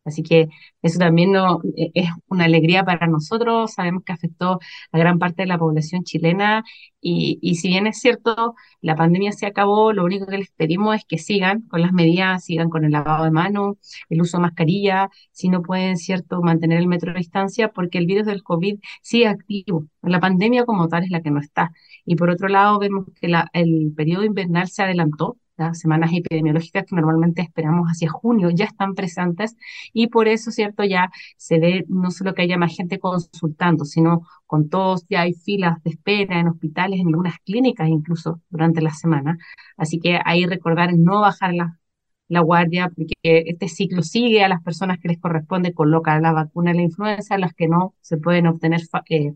Así 0.06 0.24
que 0.24 0.50
eso 0.82 1.00
también 1.00 1.32
no, 1.32 1.62
eh, 1.76 1.92
es 1.96 2.10
una 2.28 2.46
alegría 2.46 2.84
para 2.86 3.08
nosotros. 3.08 3.74
Sabemos 3.74 4.04
que 4.04 4.14
afectó 4.14 4.60
a 4.92 4.98
gran 4.98 5.20
parte 5.20 5.44
de 5.44 5.48
la 5.48 5.58
población 5.58 6.04
chilena 6.04 6.64
y, 7.02 7.40
y, 7.42 7.56
si 7.56 7.68
bien 7.70 7.88
es 7.88 8.00
cierto, 8.00 8.56
la 8.82 8.96
pandemia 8.96 9.32
se 9.32 9.46
acabó, 9.46 9.94
lo 9.94 10.04
único 10.04 10.26
que 10.26 10.38
les 10.40 10.52
pedimos 10.52 10.96
es 10.96 11.06
que 11.06 11.18
sigan 11.18 11.62
con 11.64 11.82
las 11.82 11.94
medidas, 11.94 12.44
sigan 12.46 12.70
con 12.70 12.84
el 12.86 12.92
lavado 12.92 13.26
de 13.26 13.32
manos, 13.32 13.78
el 14.10 14.22
uso 14.22 14.38
de 14.38 14.42
mascarilla, 14.44 15.10
si 15.32 15.50
no 15.50 15.62
pueden, 15.62 15.98
cierto, 15.98 16.42
mantener 16.42 16.80
el 16.80 16.88
metro 16.88 17.14
de 17.14 17.20
distancia, 17.20 17.70
porque 17.72 17.98
el 18.00 18.08
virus 18.08 18.26
del 18.26 18.44
COVID 18.44 18.80
sigue 19.02 19.28
activo. 19.28 19.86
La 20.02 20.20
pandemia 20.20 20.66
como 20.66 20.88
tal 20.88 21.04
es 21.04 21.12
la 21.12 21.22
que 21.22 21.32
no 21.32 21.40
está. 21.40 21.72
Y 22.06 22.16
por 22.16 22.30
otro 22.30 22.48
lado, 22.48 22.80
vemos 22.80 23.06
que 23.20 23.28
la, 23.28 23.50
el 23.54 23.94
periodo 23.96 24.24
invernal 24.24 24.68
se 24.70 24.84
adelantó 24.84 25.38
las 25.58 25.80
semanas 25.80 26.12
epidemiológicas 26.14 26.86
que 26.86 26.96
normalmente 26.96 27.42
esperamos 27.42 27.88
hacia 27.88 28.10
junio 28.10 28.50
ya 28.50 28.66
están 28.66 28.96
presentes 28.96 29.56
y 29.94 30.08
por 30.08 30.28
eso, 30.28 30.52
¿cierto? 30.52 30.84
Ya 30.84 31.10
se 31.38 31.60
ve 31.60 31.86
no 31.88 32.12
solo 32.12 32.34
que 32.34 32.42
haya 32.44 32.58
más 32.58 32.76
gente 32.76 33.00
consultando, 33.00 33.86
sino 33.86 34.28
con 34.46 34.70
todos, 34.70 35.06
ya 35.10 35.22
hay 35.22 35.34
filas 35.34 35.82
de 35.84 35.92
espera 35.92 36.40
en 36.40 36.48
hospitales, 36.48 37.00
en 37.00 37.08
algunas 37.08 37.40
clínicas 37.40 37.88
incluso 37.90 38.42
durante 38.50 38.82
la 38.82 38.92
semana. 38.92 39.38
Así 39.78 40.00
que 40.00 40.20
ahí 40.26 40.46
recordar 40.46 40.94
no 40.96 41.22
bajar 41.22 41.54
la, 41.54 41.80
la 42.28 42.42
guardia, 42.42 42.90
porque 42.90 43.14
este 43.24 43.68
ciclo 43.68 44.02
sigue 44.04 44.44
a 44.44 44.50
las 44.50 44.62
personas 44.64 45.00
que 45.00 45.08
les 45.10 45.20
corresponde 45.20 45.74
colocar 45.74 46.22
la 46.22 46.32
vacuna 46.32 46.72
de 46.72 46.78
la 46.78 46.84
influenza, 46.84 47.38
las 47.38 47.54
que 47.54 47.68
no 47.68 47.96
se 48.02 48.18
pueden 48.18 48.48
obtener 48.48 48.82
eh, 49.10 49.34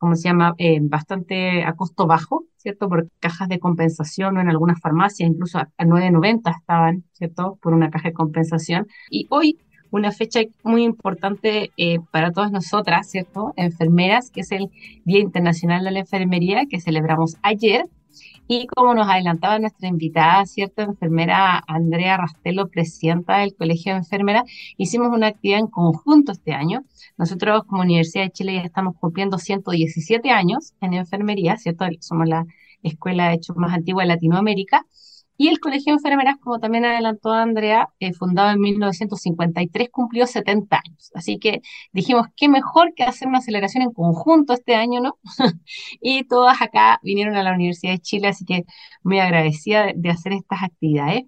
¿cómo 0.00 0.16
se 0.16 0.28
llama?, 0.28 0.54
eh, 0.56 0.78
bastante 0.82 1.62
a 1.62 1.74
costo 1.74 2.06
bajo, 2.06 2.44
¿cierto? 2.56 2.88
Por 2.88 3.08
cajas 3.20 3.48
de 3.48 3.60
compensación 3.60 4.36
o 4.36 4.40
en 4.40 4.48
algunas 4.48 4.80
farmacias, 4.80 5.28
incluso 5.28 5.58
a, 5.58 5.68
9.90 5.78 6.56
estaban, 6.58 7.04
¿cierto? 7.12 7.58
Por 7.62 7.74
una 7.74 7.90
caja 7.90 8.08
de 8.08 8.14
compensación. 8.14 8.86
Y 9.10 9.26
hoy 9.28 9.58
una 9.90 10.10
fecha 10.10 10.40
muy 10.62 10.84
importante 10.84 11.70
eh, 11.76 11.98
para 12.10 12.32
todas 12.32 12.50
nosotras, 12.50 13.10
¿cierto? 13.10 13.52
Enfermeras, 13.56 14.30
que 14.30 14.40
es 14.40 14.52
el 14.52 14.70
Día 15.04 15.18
Internacional 15.20 15.84
de 15.84 15.90
la 15.90 16.00
Enfermería, 16.00 16.64
que 16.66 16.80
celebramos 16.80 17.36
ayer, 17.42 17.86
y 18.48 18.66
como 18.66 18.94
nos 18.94 19.08
adelantaba 19.08 19.58
nuestra 19.58 19.88
invitada, 19.88 20.44
cierta 20.44 20.82
enfermera 20.82 21.62
Andrea 21.68 22.16
Rastelo, 22.16 22.68
presidenta 22.68 23.38
del 23.38 23.54
Colegio 23.54 23.92
de 23.92 23.98
Enfermeras, 23.98 24.44
hicimos 24.76 25.08
una 25.14 25.28
actividad 25.28 25.60
en 25.60 25.68
conjunto 25.68 26.32
este 26.32 26.52
año. 26.52 26.84
Nosotros 27.16 27.62
como 27.64 27.82
Universidad 27.82 28.24
de 28.24 28.30
Chile 28.32 28.54
ya 28.54 28.62
estamos 28.62 28.96
cumpliendo 28.98 29.38
117 29.38 30.30
años 30.30 30.74
en 30.80 30.94
enfermería, 30.94 31.56
¿cierto? 31.58 31.84
Somos 32.00 32.28
la 32.28 32.46
escuela 32.82 33.28
de 33.28 33.34
hecho 33.34 33.54
más 33.54 33.72
antigua 33.72 34.02
de 34.02 34.08
Latinoamérica. 34.08 34.84
Y 35.40 35.48
el 35.48 35.58
Colegio 35.58 35.94
de 35.94 35.96
Enfermeras, 35.96 36.36
como 36.38 36.60
también 36.60 36.84
adelantó 36.84 37.32
Andrea, 37.32 37.88
eh, 37.98 38.12
fundado 38.12 38.50
en 38.50 38.60
1953, 38.60 39.88
cumplió 39.90 40.26
70 40.26 40.76
años. 40.84 41.10
Así 41.14 41.38
que 41.38 41.62
dijimos, 41.92 42.26
qué 42.36 42.50
mejor 42.50 42.92
que 42.94 43.04
hacer 43.04 43.26
una 43.26 43.38
aceleración 43.38 43.82
en 43.84 43.92
conjunto 43.92 44.52
este 44.52 44.74
año, 44.74 45.00
¿no? 45.00 45.18
y 46.02 46.24
todas 46.24 46.60
acá 46.60 47.00
vinieron 47.02 47.36
a 47.36 47.42
la 47.42 47.54
Universidad 47.54 47.92
de 47.94 48.00
Chile, 48.00 48.28
así 48.28 48.44
que 48.44 48.64
muy 49.02 49.18
agradecida 49.18 49.86
de, 49.94 50.10
hacer 50.10 50.34
estas 50.34 50.62
actividades. 50.62 51.24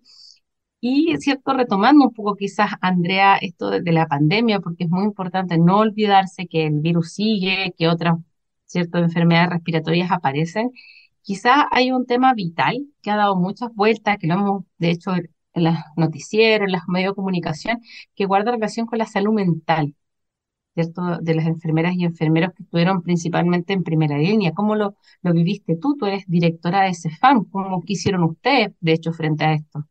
Y, 0.81 1.17
cierto, 1.19 1.55
retomando 1.55 2.05
un 2.05 2.13
poco 2.13 2.35
quizás, 2.37 2.73
Andrea, 2.83 3.37
esto 3.37 3.71
de, 3.71 3.81
de, 3.81 3.93
la 3.93 4.07
pandemia, 4.09 4.61
porque 4.61 4.85
es 4.85 4.91
muy 4.91 5.05
importante 5.05 5.57
no 5.57 5.79
olvidarse 5.79 6.47
que 6.49 6.67
el 6.67 6.81
virus 6.81 7.15
sigue, 7.15 7.73
que 7.79 7.89
otras, 7.89 8.17
cierto, 8.67 8.99
enfermedades 8.99 9.51
respiratorias 9.51 10.11
aparecen 10.11 10.71
Quizá 11.23 11.69
hay 11.71 11.93
un 11.93 12.07
tema 12.07 12.35
vital 12.35 12.87
que 13.01 13.11
ha 13.11 13.17
dado 13.17 13.37
muchas 13.37 13.75
vueltas, 13.75 14.19
que 14.19 14.27
lo 14.27 14.35
hemos, 14.35 14.65
de 14.79 14.91
hecho, 14.91 15.13
en 15.15 15.65
los 15.65 15.75
noticieros, 15.97 16.67
en 16.67 16.73
los 16.73 16.83
medios 16.89 17.13
de 17.13 17.17
comunicación, 17.17 17.81
que 18.15 18.27
guarda 18.27 18.53
relación 18.53 18.87
con 18.87 18.99
la 18.99 19.07
salud 19.07 19.33
mental, 19.33 19.95
¿cierto? 20.75 21.19
De 21.21 21.35
las 21.35 21.47
enfermeras 21.47 21.95
y 21.97 22.05
enfermeros 22.05 22.53
que 22.55 22.65
estuvieron 22.65 23.03
principalmente 23.03 23.73
en 23.73 23.85
primera 23.85 24.19
línea. 24.19 24.53
¿Cómo 24.53 24.75
lo, 24.77 24.97
viviste 25.23 25.77
tú? 25.77 25.97
Tú 25.97 26.07
eres 26.07 26.25
directora 26.27 26.83
de 26.85 26.95
CEFAM. 26.95 27.45
¿Cómo 27.51 27.83
quisieron 27.83 28.25
ustedes, 28.25 28.73
de 28.81 28.93
hecho, 28.93 29.13
frente 29.13 29.45
a 29.45 29.55
esto? 29.55 29.87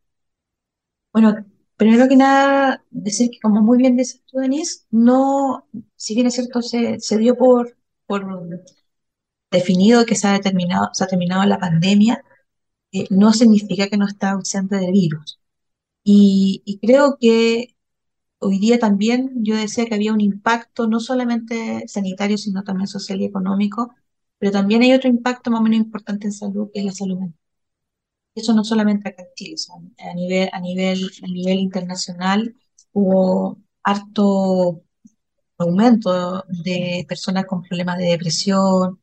Bueno, 1.13 1.35
primero 1.77 2.07
que 2.07 2.15
nada, 2.15 2.83
decir 2.89 3.29
que 3.31 3.39
como 3.39 3.61
muy 3.61 3.77
bien 3.77 3.97
dices 3.97 4.23
tú, 4.25 4.39
Denise, 4.39 4.85
no, 4.91 5.67
si 5.95 6.15
bien 6.15 6.27
es 6.27 6.35
cierto, 6.35 6.61
se, 6.61 6.99
se 6.99 7.17
dio 7.17 7.37
por, 7.37 7.77
por 8.05 8.25
definido 9.51 10.05
que 10.05 10.15
se 10.15 10.27
ha, 10.27 10.33
determinado, 10.33 10.89
se 10.93 11.03
ha 11.03 11.07
terminado 11.07 11.45
la 11.45 11.59
pandemia, 11.59 12.23
eh, 12.91 13.07
no 13.11 13.33
significa 13.33 13.87
que 13.89 13.97
no 13.97 14.07
está 14.07 14.31
ausente 14.31 14.77
del 14.77 14.91
virus. 14.93 15.39
Y, 16.03 16.79
creo 16.81 17.17
que 17.19 17.75
hoy 18.39 18.59
día 18.59 18.79
también 18.79 19.31
yo 19.43 19.55
decía 19.55 19.85
que 19.85 19.95
había 19.95 20.13
un 20.13 20.21
impacto 20.21 20.87
no 20.87 20.99
solamente 20.99 21.87
sanitario, 21.87 22.37
sino 22.37 22.63
también 22.63 22.87
social 22.87 23.21
y 23.21 23.25
económico, 23.25 23.93
pero 24.39 24.51
también 24.51 24.81
hay 24.83 24.93
otro 24.93 25.09
impacto 25.09 25.51
más 25.51 25.61
o 25.61 25.63
menos 25.63 25.79
importante 25.79 26.27
en 26.27 26.33
salud, 26.33 26.69
que 26.73 26.79
es 26.81 26.85
la 26.85 26.91
salud 26.93 27.19
mental. 27.19 27.39
Eso 28.35 28.53
no 28.53 28.63
solamente 28.63 29.09
acá 29.09 29.23
en 29.23 29.29
Chile, 29.35 29.55
a 29.99 30.13
nivel, 30.13 30.49
a 30.53 30.59
nivel, 30.61 31.11
a 31.23 31.27
nivel 31.27 31.59
internacional 31.59 32.55
hubo 32.93 33.57
harto 33.83 34.83
aumento 35.57 36.43
de 36.47 37.05
personas 37.07 37.45
con 37.45 37.63
problemas 37.63 37.97
de 37.97 38.05
depresión, 38.05 39.01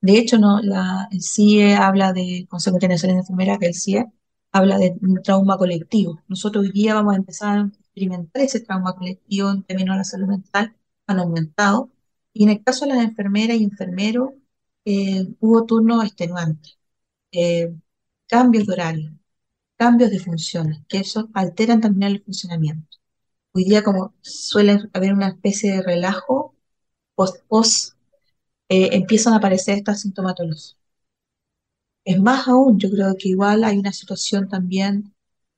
de 0.00 0.18
hecho, 0.18 0.38
no, 0.38 0.60
la, 0.62 1.08
el 1.10 1.22
CIE 1.22 1.74
habla 1.74 2.12
de, 2.12 2.46
Consejo 2.48 2.76
Internacional 2.76 3.16
de 3.16 3.20
Enfermeras, 3.20 3.58
que 3.58 3.66
el 3.66 3.74
CIE 3.74 4.06
habla 4.52 4.78
de 4.78 4.96
un 5.02 5.22
trauma 5.22 5.56
colectivo. 5.58 6.22
Nosotros 6.28 6.64
hoy 6.66 6.72
día 6.72 6.94
vamos 6.94 7.14
a 7.14 7.16
empezar 7.16 7.58
a 7.58 7.62
experimentar 7.66 8.42
ese 8.42 8.60
trauma 8.60 8.94
colectivo 8.94 9.50
en 9.50 9.62
términos 9.64 9.94
de 9.94 9.98
la 9.98 10.04
salud 10.04 10.28
mental, 10.28 10.76
han 11.06 11.18
aumentado. 11.20 11.90
Y 12.32 12.44
en 12.44 12.50
el 12.50 12.62
caso 12.64 12.86
de 12.86 12.94
las 12.94 13.04
enfermeras 13.04 13.56
y 13.58 13.64
enfermeros, 13.64 14.30
eh, 14.84 15.26
hubo 15.40 15.66
turnos 15.66 16.04
extenuantes, 16.04 16.78
eh, 17.32 17.74
cambios 18.28 18.66
de 18.66 18.72
horario, 18.74 19.18
cambios 19.76 20.10
de 20.10 20.20
funciones, 20.20 20.80
que 20.88 20.98
eso 20.98 21.30
alteran 21.34 21.80
también 21.80 22.12
el 22.12 22.24
funcionamiento. 22.24 22.98
Hoy 23.52 23.64
día, 23.64 23.82
como 23.84 24.14
suele 24.22 24.78
haber 24.92 25.12
una 25.14 25.28
especie 25.28 25.72
de 25.72 25.82
relajo 25.82 26.54
post-post 27.14 27.97
eh, 28.68 28.90
empiezan 28.92 29.34
a 29.34 29.36
aparecer 29.38 29.78
estas 29.78 30.02
sintomatologías. 30.02 30.76
Es 32.04 32.20
más 32.20 32.48
aún, 32.48 32.78
yo 32.78 32.90
creo 32.90 33.14
que 33.18 33.28
igual 33.28 33.64
hay 33.64 33.78
una 33.78 33.92
situación 33.92 34.48
también 34.48 35.14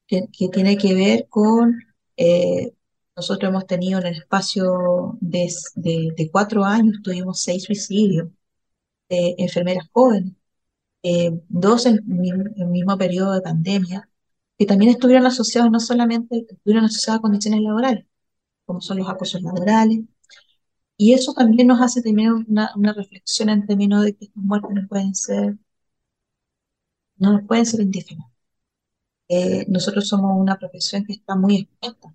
que, 0.06 0.28
tiene 0.52 0.76
que 0.76 0.94
ver 0.94 1.28
con, 1.28 1.80
eh, 2.16 2.74
nosotros 3.16 3.50
hemos 3.50 3.66
tenido 3.66 4.00
en 4.00 4.06
el 4.08 4.16
espacio 4.16 5.18
de, 5.20 5.48
cuatro 6.32 6.64
años, 6.64 7.00
tuvimos 7.02 7.42
seis 7.42 7.64
suicidios 7.64 8.28
de 9.08 9.34
enfermeras 9.38 9.88
jóvenes, 9.92 10.34
eh, 11.02 11.32
dos 11.48 11.86
en, 11.86 11.96
el 12.56 12.66
mismo 12.68 12.98
periodo 12.98 13.32
de 13.34 13.42
pandemia, 13.42 14.08
que 14.58 14.66
también 14.66 14.92
estuvieron 14.92 15.26
asociados 15.26 15.70
no 15.70 15.80
solamente, 15.80 16.46
estuvieron 16.50 16.86
asociados 16.86 17.20
a 17.20 17.22
condiciones 17.22 17.62
laborales, 17.62 18.06
como 18.66 18.80
son 18.80 18.98
los 18.98 19.08
acosos 19.10 19.42
laborales, 19.42 20.00
y 21.00 21.14
eso 21.14 21.32
también 21.34 21.68
nos 21.68 21.80
hace 21.80 22.02
tener 22.02 22.32
una, 22.32 22.70
una 22.76 22.92
reflexión 22.92 23.48
en 23.50 23.66
términos 23.66 24.04
de 24.04 24.14
que 24.14 24.26
estas 24.26 24.44
muertes 24.44 24.70
no 24.74 24.88
pueden 24.88 25.14
ser, 25.14 25.56
no 27.18 27.46
pueden 27.46 27.66
ser 27.66 27.80
indígenas. 27.82 28.26
Eh, 29.28 29.64
nosotros 29.68 30.08
somos 30.08 30.32
una 30.40 30.58
profesión 30.58 31.04
que 31.04 31.12
está 31.14 31.36
muy 31.36 31.56
expuesta. 31.58 32.14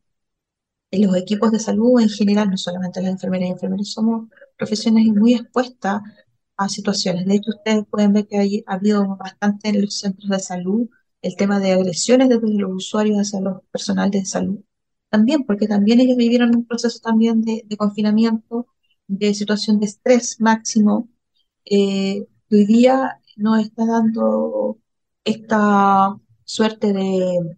En 0.91 1.03
los 1.07 1.15
equipos 1.17 1.51
de 1.51 1.59
salud 1.59 2.01
en 2.01 2.09
general, 2.09 2.49
no 2.49 2.57
solamente 2.57 3.01
las 3.01 3.11
enfermeras 3.11 3.49
y 3.49 3.51
enfermeros, 3.53 3.91
somos 3.93 4.29
profesiones 4.57 5.07
muy 5.07 5.35
expuestas 5.35 6.01
a 6.57 6.69
situaciones. 6.69 7.25
De 7.25 7.35
hecho, 7.35 7.51
ustedes 7.51 7.85
pueden 7.89 8.13
ver 8.13 8.27
que 8.27 8.63
ha 8.67 8.73
habido 8.75 9.17
bastante 9.17 9.69
en 9.69 9.81
los 9.81 9.95
centros 9.95 10.29
de 10.29 10.39
salud 10.39 10.89
el 11.21 11.35
tema 11.37 11.59
de 11.59 11.73
agresiones 11.73 12.29
desde 12.29 12.49
los 12.59 12.71
usuarios 12.73 13.17
hacia 13.19 13.41
los 13.41 13.63
personal 13.71 14.11
de 14.11 14.25
salud. 14.25 14.59
También, 15.09 15.45
porque 15.45 15.67
también 15.67 15.99
ellos 16.01 16.17
vivieron 16.17 16.55
un 16.55 16.65
proceso 16.65 16.99
también 17.01 17.41
de, 17.41 17.63
de 17.65 17.77
confinamiento, 17.77 18.67
de 19.07 19.33
situación 19.33 19.79
de 19.79 19.87
estrés 19.87 20.39
máximo, 20.41 21.09
eh, 21.65 22.27
hoy 22.51 22.65
día 22.65 23.21
nos 23.37 23.59
está 23.65 23.85
dando 23.85 24.79
esta 25.25 26.17
suerte 26.45 26.93
de, 26.93 27.57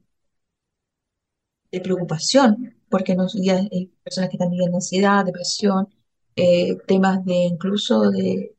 de 1.72 1.82
preocupación, 1.82 2.76
porque 2.90 3.16
nos, 3.16 3.36
hay 3.36 3.88
personas 4.04 4.30
que 4.30 4.36
están 4.38 4.50
viviendo 4.52 4.78
ansiedad, 4.78 5.26
depresión, 5.26 5.88
eh, 6.36 6.78
temas 6.88 7.24
de 7.26 7.36
incluso 7.36 8.12
de, 8.12 8.56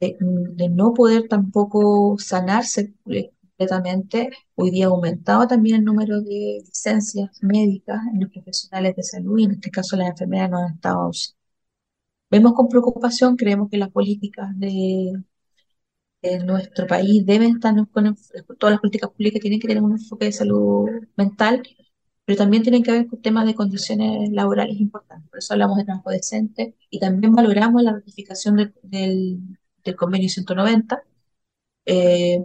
de, 0.00 0.68
no 0.70 0.94
poder 0.94 1.28
tampoco 1.28 2.16
sanarse 2.18 2.94
completamente. 3.04 4.30
Hoy 4.54 4.70
día 4.70 4.86
ha 4.86 4.88
aumentado 4.90 5.46
también 5.46 5.76
el 5.76 5.84
número 5.84 6.20
de 6.20 6.62
licencias 6.64 7.30
médicas 7.42 8.00
en 8.12 8.20
los 8.20 8.30
profesionales 8.30 8.96
de 8.96 9.02
salud 9.02 9.38
y 9.38 9.44
en 9.44 9.52
este 9.52 9.70
caso 9.70 9.96
las 9.96 10.08
enfermeras 10.10 10.50
no 10.50 10.58
han 10.58 10.74
estado 10.74 11.10
Vemos 12.30 12.54
con 12.54 12.68
preocupación, 12.68 13.36
creemos 13.36 13.68
que 13.70 13.76
las 13.78 13.90
políticas 13.90 14.48
de, 14.58 15.22
nuestro 16.44 16.86
país 16.86 17.24
deben 17.26 17.54
estar 17.56 17.74
con 17.90 18.16
todas 18.58 18.72
las 18.72 18.80
políticas 18.80 19.10
públicas 19.10 19.40
tienen 19.40 19.58
que 19.60 19.68
tener 19.68 19.82
un 19.82 19.92
enfoque 19.92 20.26
de 20.26 20.32
salud 20.32 20.88
mental, 21.16 21.62
pero 22.24 22.38
también 22.38 22.62
tienen 22.62 22.82
que 22.82 22.92
ver 22.92 23.06
con 23.06 23.22
temas 23.22 23.46
de 23.46 23.54
condiciones 23.54 24.30
laborales 24.32 24.78
importantes. 24.80 25.28
Por 25.30 25.38
eso 25.38 25.54
hablamos 25.54 25.78
de 25.78 25.84
trabajo 25.84 26.10
decente 26.10 26.76
y 26.90 27.00
también 27.00 27.34
valoramos 27.34 27.82
la 27.82 27.92
ratificación 27.94 28.56
del, 28.82 29.40
del 29.84 29.96
convenio 29.96 30.28
190, 30.28 31.02
eh, 31.86 32.44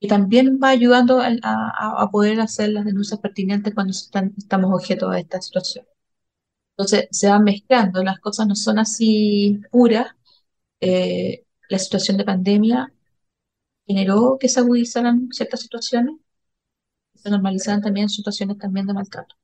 y 0.00 0.08
también 0.08 0.58
va 0.62 0.70
ayudando 0.70 1.20
a, 1.20 1.28
a, 1.42 2.10
poder 2.10 2.40
hacer 2.40 2.70
las 2.70 2.84
denuncias 2.84 3.20
pertinentes 3.20 3.74
cuando 3.74 3.92
estamos 3.92 4.72
objeto 4.72 5.10
a 5.10 5.18
esta 5.20 5.40
situación. 5.40 5.86
Entonces 6.80 7.08
se 7.10 7.28
van 7.28 7.44
mezclando, 7.44 8.02
las 8.02 8.20
cosas 8.20 8.46
no 8.48 8.54
son 8.56 8.78
así 8.78 9.60
puras. 9.70 10.08
Eh, 10.80 11.44
la 11.70 11.78
situación 11.78 12.16
de 12.18 12.24
pandemia 12.24 12.92
generó 13.86 14.38
que 14.40 14.48
se 14.48 14.60
agudizaran 14.60 15.28
ciertas 15.32 15.60
situaciones, 15.62 16.16
se 17.14 17.30
normalizaran 17.30 17.80
también 17.82 18.08
situaciones 18.08 18.58
también 18.58 18.86
de 18.86 18.94
maltrato. 18.94 19.36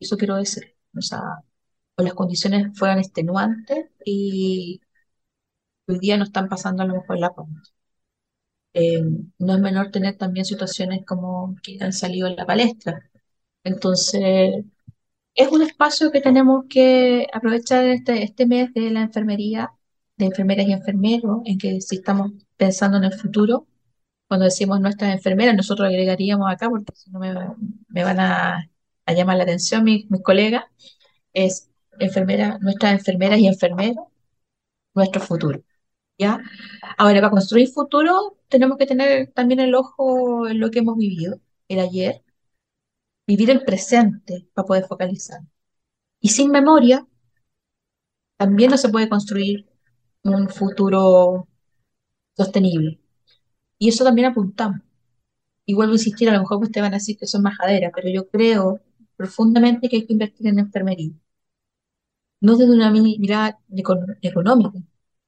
Eso 0.00 0.16
quiero 0.18 0.36
decir, 0.36 0.76
o 0.96 1.02
sea, 1.02 1.22
o 1.96 2.02
las 2.04 2.14
condiciones 2.14 2.78
fueran 2.78 2.98
extenuantes 3.00 3.86
y 4.04 4.80
hoy 5.88 5.98
día 5.98 6.16
no 6.16 6.22
están 6.22 6.48
pasando 6.48 6.84
a 6.84 6.86
lo 6.86 6.94
mejor 6.94 7.18
la 7.18 7.34
punta. 7.34 7.62
Eh, 8.74 9.02
no 9.38 9.54
es 9.54 9.60
menor 9.60 9.90
tener 9.90 10.16
también 10.16 10.44
situaciones 10.46 11.04
como 11.06 11.56
que 11.62 11.78
han 11.80 11.92
salido 11.92 12.28
en 12.28 12.36
la 12.36 12.46
palestra. 12.46 13.10
Entonces, 13.64 14.64
es 15.38 15.48
un 15.48 15.62
espacio 15.62 16.10
que 16.12 16.20
tenemos 16.20 16.66
que 16.68 17.28
aprovechar 17.32 17.84
este, 17.86 18.24
este 18.24 18.46
mes 18.46 18.74
de 18.74 18.90
la 18.90 19.02
enfermería, 19.02 19.72
de 20.16 20.26
enfermeras 20.26 20.66
y 20.66 20.72
enfermeros, 20.72 21.42
en 21.44 21.58
que 21.58 21.80
si 21.80 21.96
estamos 21.96 22.32
pensando 22.56 22.98
en 22.98 23.04
el 23.04 23.14
futuro, 23.14 23.68
cuando 24.28 24.46
decimos 24.46 24.80
nuestras 24.80 25.14
enfermeras, 25.14 25.56
nosotros 25.56 25.88
agregaríamos 25.88 26.50
acá, 26.50 26.68
porque 26.68 26.92
si 26.96 27.10
no 27.12 27.20
me, 27.20 27.34
me 27.88 28.04
van 28.04 28.20
a, 28.20 28.70
a, 29.06 29.12
llamar 29.14 29.36
la 29.38 29.44
atención 29.44 29.84
mis, 29.84 30.10
mis 30.10 30.22
colegas, 30.22 30.64
es 31.32 31.70
enfermera, 32.00 32.58
nuestras 32.60 32.92
enfermeras 32.94 33.38
y 33.40 33.46
enfermeros, 33.48 34.06
nuestro 34.94 35.20
futuro. 35.22 35.62
¿ya? 36.18 36.40
Ahora, 36.98 37.20
para 37.20 37.30
construir 37.30 37.68
futuro, 37.68 38.38
tenemos 38.48 38.78
que 38.78 38.86
tener 38.86 39.32
también 39.32 39.60
el 39.60 39.74
ojo 39.74 40.48
en 40.48 40.60
lo 40.60 40.70
que 40.70 40.80
hemos 40.80 40.96
vivido, 40.96 41.40
el 41.68 41.80
ayer, 41.80 42.24
vivir 43.28 43.50
el 43.50 43.64
presente 43.64 44.48
para 44.54 44.66
poder 44.66 44.84
focalizar. 44.86 45.40
Y 46.20 46.30
sin 46.30 46.50
memoria, 46.50 47.06
también 48.36 48.70
no 48.70 48.78
se 48.78 48.88
puede 48.88 49.08
construir 49.08 49.68
un 50.24 50.48
futuro 50.48 51.48
sostenible. 52.36 53.00
Y 53.78 53.88
eso 53.90 54.04
también 54.04 54.28
apuntamos. 54.28 54.80
Y 55.66 55.74
vuelvo 55.74 55.92
a 55.92 55.96
insistir, 55.96 56.30
a 56.30 56.34
lo 56.34 56.40
mejor 56.40 56.62
ustedes 56.62 56.84
van 56.84 56.94
a 56.94 56.98
decir 56.98 57.18
que 57.18 57.26
son 57.26 57.42
majaderas, 57.42 57.92
pero 57.94 58.08
yo 58.10 58.28
creo 58.30 58.80
profundamente 59.16 59.88
que 59.88 59.96
hay 59.96 60.06
que 60.06 60.14
invertir 60.14 60.48
en 60.48 60.58
enfermería. 60.60 61.12
No 62.40 62.56
desde 62.56 62.72
una 62.72 62.90
mirada 62.90 63.58
económica, 64.22 64.78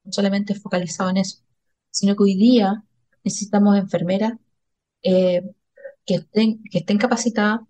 no 0.03 0.11
solamente 0.11 0.55
focalizado 0.55 1.09
en 1.09 1.17
eso, 1.17 1.39
sino 1.91 2.15
que 2.15 2.23
hoy 2.23 2.35
día 2.35 2.83
necesitamos 3.23 3.77
enfermeras 3.77 4.33
eh, 5.03 5.43
que, 6.05 6.15
estén, 6.15 6.63
que 6.71 6.79
estén 6.79 6.97
capacitadas, 6.97 7.61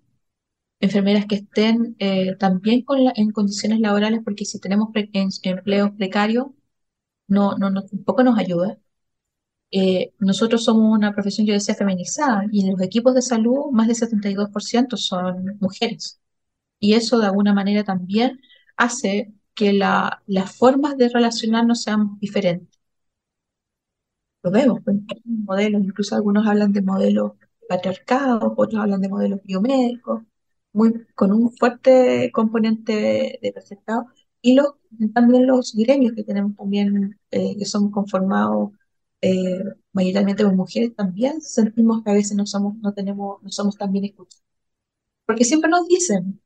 enfermeras 0.82 1.26
que 1.28 1.36
estén 1.36 1.96
eh, 2.00 2.36
también 2.38 2.84
con 2.84 3.00
en 3.16 3.32
condiciones 3.32 3.80
laborales, 3.80 4.22
porque 4.24 4.46
si 4.46 4.60
tenemos 4.60 4.90
empleos 5.44 5.92
precarios, 5.98 6.48
no, 7.28 7.58
no, 7.58 7.70
no, 7.72 7.84
tampoco 7.86 8.24
nos 8.24 8.38
ayuda. 8.40 8.80
Eh, 9.72 10.14
nosotros 10.20 10.66
somos 10.66 10.98
una 10.98 11.14
profesión, 11.14 11.48
yo 11.48 11.54
decía, 11.54 11.76
feminizada, 11.76 12.46
y 12.52 12.62
en 12.66 12.72
los 12.72 12.82
equipos 12.82 13.16
de 13.16 13.22
salud 13.22 13.72
más 13.72 13.88
del 13.88 13.96
72% 13.96 14.98
son 14.98 15.58
mujeres. 15.62 16.20
Y 16.80 16.94
eso 16.96 17.20
de 17.20 17.28
alguna 17.28 17.54
manera 17.54 17.84
también 17.84 18.42
hace 18.78 19.34
que 19.56 19.74
la, 19.74 20.24
las 20.28 20.56
formas 20.58 20.98
de 20.98 21.10
relacionarnos 21.10 21.84
sean 21.84 22.20
diferentes. 22.20 22.80
Lo 24.44 24.52
vemos, 24.52 24.80
pues, 24.84 24.98
modelos, 25.26 25.82
incluso 25.84 26.16
algunos 26.16 26.46
hablan 26.48 26.74
de 26.74 26.82
modelos 26.82 27.34
patriarcados, 27.70 28.54
otros 28.58 28.82
hablan 28.82 29.02
de 29.02 29.10
modelos 29.10 29.42
biomédicos, 29.44 30.24
muy, 30.74 31.06
con 31.16 31.32
un 31.32 31.52
fuerte 31.52 32.32
componente 32.34 33.40
de 33.42 33.54
patriarcado, 33.54 34.08
y 34.42 34.56
los, 34.56 34.68
también 35.14 35.48
los 35.48 35.74
gremios 35.76 36.14
que 36.16 36.24
tenemos 36.24 36.56
también, 36.56 37.20
eh, 37.32 37.58
que 37.58 37.66
son 37.66 37.92
conformados 37.92 38.72
eh, 39.22 39.64
mayoritariamente 39.94 40.44
por 40.44 40.56
mujeres, 40.56 40.96
también 40.96 41.42
sentimos 41.42 42.04
que 42.04 42.12
a 42.12 42.14
veces 42.14 42.36
no 42.38 42.46
somos, 42.46 42.76
no 42.78 42.94
tenemos, 42.94 43.42
no 43.44 43.50
somos 43.52 43.78
tan 43.78 43.92
bien 43.92 44.06
escuchados. 44.06 44.44
Porque 45.26 45.46
siempre 45.46 45.70
nos 45.72 45.88
dicen, 45.88 46.42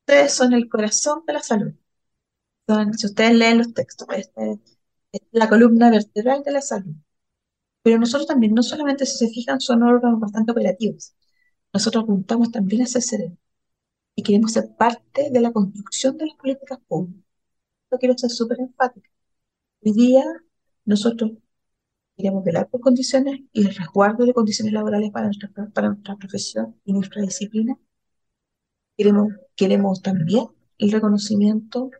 ustedes 0.00 0.34
son 0.34 0.54
el 0.54 0.68
corazón 0.70 1.22
de 1.26 1.34
la 1.34 1.42
salud 1.42 1.74
si 2.98 3.06
ustedes 3.06 3.34
leen 3.34 3.58
los 3.58 3.74
textos, 3.74 4.08
este, 4.16 4.60
es 5.12 5.20
la 5.32 5.48
columna 5.48 5.90
vertebral 5.90 6.42
de 6.44 6.52
la 6.52 6.60
salud. 6.62 6.94
Pero 7.82 7.98
nosotros 7.98 8.28
también, 8.28 8.54
no 8.54 8.62
solamente 8.62 9.06
si 9.06 9.18
se 9.18 9.28
fijan, 9.32 9.60
son 9.60 9.82
órganos 9.82 10.20
bastante 10.20 10.52
operativos. 10.52 11.14
Nosotros 11.72 12.04
apuntamos 12.04 12.50
también 12.52 12.82
a 12.82 12.84
ese 12.84 13.00
cerebro 13.02 13.38
y 14.16 14.22
queremos 14.24 14.52
ser 14.52 14.74
parte 14.76 15.30
de 15.30 15.40
la 15.40 15.52
construcción 15.52 16.16
de 16.18 16.26
las 16.26 16.36
políticas 16.36 16.78
públicas. 16.88 17.24
Yo 17.90 17.98
quiero 17.98 18.18
ser 18.18 18.30
súper 18.30 18.60
enfática. 18.60 19.10
Hoy 19.84 19.92
día 19.92 20.24
nosotros 20.84 21.32
queremos 22.16 22.44
velar 22.44 22.68
por 22.70 22.80
condiciones 22.82 23.40
y 23.52 23.66
el 23.66 23.74
resguardo 23.74 24.26
de 24.26 24.34
condiciones 24.34 24.74
laborales 24.74 25.10
para 25.12 25.26
nuestra, 25.26 25.50
para 25.74 25.88
nuestra 25.90 26.16
profesión 26.16 26.80
y 26.84 26.92
nuestra 26.92 27.22
disciplina. 27.22 27.78
Queremos, 28.96 29.28
queremos 29.56 30.02
también 30.02 30.46
el 30.78 30.92
reconocimiento 30.92 31.90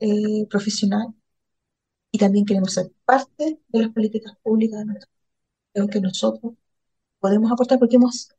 eh, 0.00 0.46
profesional 0.48 1.14
y 2.10 2.18
también 2.18 2.46
queremos 2.46 2.72
ser 2.74 2.92
parte 3.04 3.60
de 3.68 3.78
las 3.82 3.90
políticas 3.92 4.34
públicas 4.42 4.86
de 4.86 5.00
Creo 5.72 5.88
que 5.88 6.00
nosotros 6.00 6.54
podemos 7.20 7.50
aportar 7.52 7.78
porque 7.78 7.96
hemos, 7.96 8.30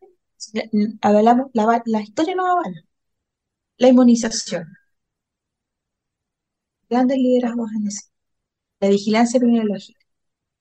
avalamos, 1.02 1.52
la, 1.54 1.84
la 1.86 2.02
historia 2.02 2.36
nos 2.36 2.48
avala. 2.48 2.85
La 3.78 3.88
inmunización, 3.88 4.68
grandes 6.90 7.18
liderazgos 7.18 7.70
en 7.78 7.88
ese, 7.88 8.02
la 8.80 8.90
vigilancia 8.90 9.38
epidemiológica, 9.38 10.00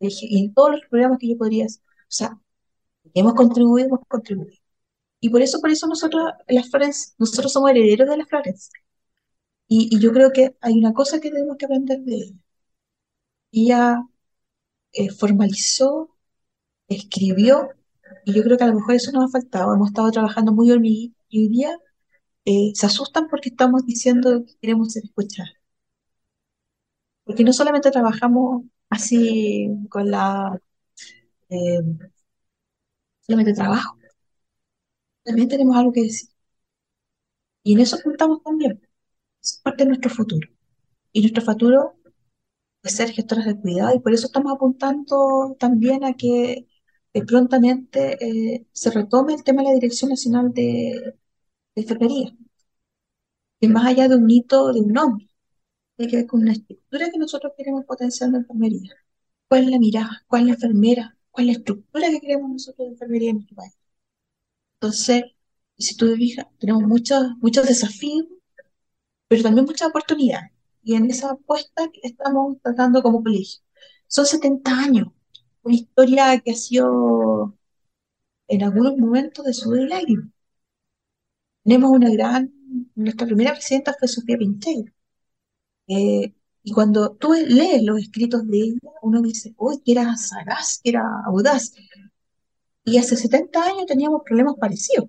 y 0.01 0.45
en 0.45 0.55
todos 0.55 0.73
los 0.73 0.81
programas 0.91 1.19
que 1.19 1.29
yo 1.31 1.39
podría 1.39 1.67
hacer. 1.67 1.83
O 1.85 2.07
sea, 2.09 2.41
hemos 3.15 3.35
contribuido, 3.35 3.89
hemos 3.89 4.01
contribuido. 4.09 4.59
Y 5.21 5.31
por 5.31 5.43
eso, 5.43 5.61
por 5.61 5.71
eso 5.71 5.87
nosotros, 5.89 6.33
las 6.49 6.71
flores, 6.71 7.15
nosotros 7.19 7.53
somos 7.53 7.71
herederos 7.71 8.09
de 8.11 8.19
las 8.19 8.29
flores. 8.29 8.71
Y, 9.69 9.99
yo 10.01 10.13
creo 10.13 10.31
que 10.33 10.57
hay 10.61 10.75
una 10.79 10.93
cosa 10.95 11.21
que 11.21 11.31
tenemos 11.31 11.57
que 11.59 11.67
aprender 11.67 12.01
de 12.01 12.15
ella. 12.15 12.35
Ella 13.53 14.03
eh, 14.93 15.11
formalizó, 15.11 16.17
escribió, 16.89 17.71
y 18.25 18.35
yo 18.35 18.43
creo 18.45 18.59
que 18.59 18.65
a 18.65 18.69
lo 18.69 18.75
mejor 18.77 18.95
eso 18.95 19.13
nos 19.13 19.25
ha 19.27 19.29
faltado. 19.41 19.75
Hemos 19.75 19.89
estado 19.91 20.11
trabajando 20.13 20.53
muy 20.53 20.71
hormiguita 20.71 21.17
y 21.29 21.41
hoy 21.45 21.49
día 21.49 21.79
eh, 22.45 22.73
se 22.75 22.87
asustan 22.87 23.29
porque 23.29 23.51
estamos 23.51 23.85
diciendo 23.87 24.45
que 24.47 24.55
queremos 24.61 24.93
ser 24.93 25.05
escuchados. 25.05 25.53
Porque 27.25 27.45
no 27.45 27.53
solamente 27.53 27.91
trabajamos 27.91 28.65
así 28.91 29.69
con 29.91 30.11
la... 30.11 30.61
Eh, 31.51 31.81
solamente 33.23 33.53
trabajo. 33.55 33.97
También 35.25 35.49
tenemos 35.49 35.77
algo 35.77 35.93
que 35.93 36.03
decir. 36.03 36.31
Y 37.63 37.75
en 37.75 37.81
eso 37.81 37.97
apuntamos 37.97 38.43
también 38.43 38.81
es 39.43 39.61
parte 39.65 39.85
de 39.85 39.89
nuestro 39.91 40.11
futuro. 40.11 40.49
Y 41.13 41.23
nuestro 41.23 41.45
futuro 41.45 41.97
ser 42.85 43.13
gestoras 43.13 43.47
de 43.47 43.59
cuidado 43.61 43.95
y 43.97 44.01
por 44.01 44.15
eso 44.15 44.27
estamos 44.27 44.53
apuntando 44.55 45.57
también 45.61 46.05
a 46.05 46.15
que 46.15 46.69
eh, 47.15 47.25
prontamente 47.27 48.67
se 48.73 48.91
retome 48.91 49.35
el 49.35 49.45
tema 49.45 49.63
de 49.63 49.69
la 49.71 49.75
Dirección 49.75 50.11
Nacional 50.11 50.53
de, 50.55 51.17
de 51.77 51.83
Enfermería, 51.83 52.37
que 53.61 53.69
más 53.69 53.87
allá 53.87 54.09
de 54.09 54.17
un 54.17 54.31
hito 54.31 54.73
de 54.73 54.81
un 54.81 54.93
nombre, 54.93 55.29
tiene 55.97 56.11
que 56.11 56.17
ver 56.19 56.27
con 56.29 56.43
una 56.43 56.53
estructura 56.53 57.11
que 57.11 57.19
nosotros 57.19 57.53
queremos 57.57 57.85
potenciar 57.87 58.29
en 58.29 58.33
la 58.35 58.39
enfermería. 58.41 58.93
¿Cuál 59.49 59.65
es 59.65 59.71
la 59.71 59.79
mirada? 59.81 60.25
¿Cuál 60.29 60.43
es 60.43 60.49
la 60.49 60.55
enfermera? 60.55 61.19
¿Cuál 61.33 61.51
es 61.51 61.55
la 61.55 61.61
estructura 61.61 62.11
que 62.11 62.21
queremos 62.21 62.51
nosotros 62.51 62.89
de 62.89 62.93
enfermería 62.95 63.31
en 63.31 63.37
nuestro 63.37 63.57
país? 63.57 63.75
Entonces, 64.81 65.25
si 65.79 65.97
tú 65.97 66.09
te 66.09 66.17
fijas, 66.17 66.47
tenemos 66.61 66.83
muchos, 66.85 67.23
muchos 67.41 67.67
desafíos, 67.67 68.27
pero 69.29 69.43
también 69.43 69.67
muchas 69.67 69.89
oportunidades. 69.89 70.51
Y 70.83 70.95
en 70.95 71.11
esa 71.11 71.31
apuesta 71.33 71.91
que 71.93 72.01
estamos 72.03 72.59
tratando 72.63 73.03
como 73.03 73.23
colegio. 73.23 73.61
Son 74.07 74.27
70 74.27 74.79
años, 74.79 75.09
una 75.63 75.75
historia 75.75 76.39
que 76.41 76.53
ha 76.53 76.55
sido 76.57 77.57
en 78.49 78.65
algunos 78.65 78.97
momentos 78.99 79.45
de 79.47 79.55
sudor 79.55 79.81
y 79.83 79.89
lágrimas. 79.89 80.31
Tenemos 81.65 81.91
una 81.91 82.11
gran, 82.11 82.53
nuestra 82.95 83.27
primera 83.27 83.53
presidenta 83.53 83.95
fue 83.99 84.09
Sofía 84.09 84.39
Pincheiro. 84.39 84.93
Eh, 85.89 86.35
y 86.63 86.73
cuando 86.73 87.13
tú 87.17 87.33
lees 87.35 87.83
los 87.83 88.01
escritos 88.01 88.47
de 88.49 88.59
ella, 88.59 88.79
uno 89.03 89.21
dice, 89.23 89.55
uy, 89.59 89.81
que 89.85 89.93
era 89.93 90.17
sagaz, 90.17 90.81
que 90.83 90.91
era 90.91 91.03
audaz. 91.27 91.73
Y 92.85 92.99
hace 92.99 93.17
70 93.17 93.63
años 93.63 93.87
teníamos 93.87 94.23
problemas 94.25 94.55
parecidos. 94.59 95.09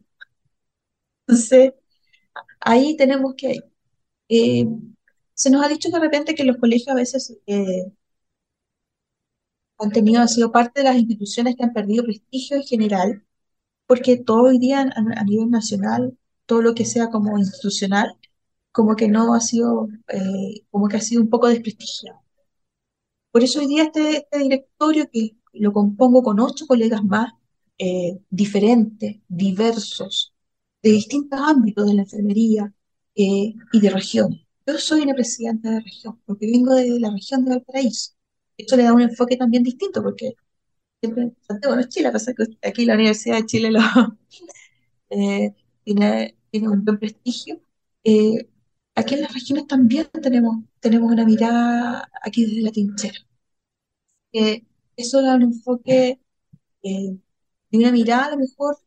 Entonces, 1.28 1.74
ahí 2.60 2.96
tenemos 2.98 3.36
que... 3.38 3.60
Eh, 4.30 4.66
se 5.34 5.50
nos 5.52 5.66
ha 5.66 5.70
dicho 5.70 5.90
de 5.90 6.00
repente 6.00 6.36
que 6.36 6.44
los 6.46 6.58
colegios 6.58 6.90
a 6.90 6.96
veces 6.96 7.38
eh, 7.48 7.86
han 9.78 9.92
tenido, 9.92 10.22
han 10.22 10.28
sido 10.30 10.52
parte 10.52 10.82
de 10.82 10.86
las 10.86 10.98
instituciones 10.98 11.56
que 11.56 11.64
han 11.64 11.74
perdido 11.74 12.04
prestigio 12.04 12.58
en 12.58 12.64
general, 12.64 13.26
porque 13.88 14.18
todo 14.18 14.44
hoy 14.44 14.60
día 14.60 14.82
a, 14.82 15.24
nivel 15.24 15.50
nacional, 15.52 16.18
todo 16.46 16.62
lo 16.62 16.76
que 16.76 16.86
sea 16.86 17.10
como 17.10 17.38
institucional, 17.38 18.18
como 18.72 18.96
que 18.96 19.08
no 19.08 19.34
ha 19.34 19.42
sido, 19.42 19.88
eh, 20.10 20.66
como 20.72 20.88
que 20.90 20.98
ha 20.98 21.02
sido 21.02 21.22
un 21.22 21.30
poco 21.30 21.48
desprestigiado. 21.48 22.22
Por 23.32 23.44
eso 23.44 23.60
hoy 23.60 23.68
día 23.68 23.84
este, 23.84 24.18
este 24.18 24.40
directorio, 24.40 25.10
que 25.12 25.36
lo 25.54 25.74
compongo 25.74 26.24
con 26.24 26.40
ocho 26.40 26.66
colegas 26.68 27.04
más, 27.04 27.34
eh, 27.78 28.20
diferentes, 28.30 29.18
diversos, 29.28 30.34
de 30.82 30.92
distintos 30.92 31.40
ámbitos 31.42 31.88
de 31.88 31.94
la 31.96 32.04
enfermería 32.04 32.74
eh, 33.16 33.54
y 33.74 33.80
de 33.82 33.90
regiones. 33.90 34.42
Yo 34.66 34.78
soy 34.78 35.02
una 35.02 35.14
presidenta 35.14 35.72
de 35.72 35.82
región, 35.82 36.20
porque 36.26 36.48
vengo 36.48 36.74
de 36.74 37.00
la 37.00 37.12
región 37.12 37.44
de 37.46 37.52
Valparaíso. 37.52 38.14
Esto 38.58 38.78
le 38.78 38.84
da 38.84 38.94
un 38.94 39.02
enfoque 39.02 39.38
también 39.38 39.64
distinto, 39.64 40.02
porque 40.02 40.34
siempre 41.02 41.34
Santiago 41.42 41.76
no 41.76 41.82
es 41.82 41.90
Chile, 41.90 42.12
pasa 42.12 42.34
que 42.34 42.46
aquí 42.68 42.86
la 42.86 42.96
Universidad 42.96 43.38
de 43.38 43.46
Chile 43.46 43.72
lo, 43.72 43.82
eh, 45.10 45.54
tiene, 45.86 46.38
tiene, 46.52 46.70
un 46.70 46.84
buen 46.86 47.00
prestigio. 47.00 47.62
Eh, 48.04 48.50
aquí 48.96 49.16
en 49.16 49.22
las 49.22 49.34
regiones 49.34 49.68
también 49.68 50.08
tenemos, 50.22 50.58
tenemos 50.82 51.12
una 51.12 51.26
mirada 51.26 52.10
aquí 52.24 52.46
desde 52.46 52.62
la 52.62 52.72
trinchera. 52.72 53.20
eso 54.98 55.22
da 55.22 55.36
un 55.36 55.44
enfoque 55.44 56.20
eh, 56.84 57.18
de 57.72 57.78
una 57.78 57.92
mirada 57.92 58.26
a 58.28 58.32
lo 58.32 58.38
mejor 58.38 58.78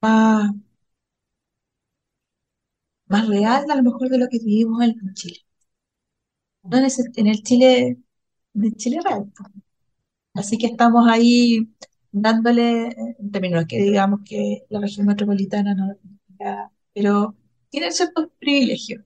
más, 0.00 0.50
más 3.08 3.26
real 3.28 3.68
a 3.70 3.74
lo 3.76 3.82
mejor 3.82 4.08
de 4.08 4.18
lo 4.18 4.28
que 4.28 4.38
vivimos 4.38 4.80
en 4.82 5.12
Chile 5.14 5.40
no 6.70 6.78
en, 6.78 7.26
el 7.26 7.42
Chile 7.42 7.98
de 8.54 8.72
Chile 8.72 8.98
real. 9.04 9.32
Así 10.34 10.58
que 10.58 10.66
estamos 10.66 11.08
ahí 11.08 11.68
dándole, 12.22 12.88
en 13.18 13.30
términos 13.30 13.66
que 13.68 13.78
digamos 13.82 14.20
que 14.24 14.64
la 14.70 14.80
región 14.80 15.06
metropolitana 15.06 15.74
no 15.74 15.94
pero 16.94 17.34
tiene 17.70 17.90
ciertos 17.90 18.28
privilegios. 18.38 19.04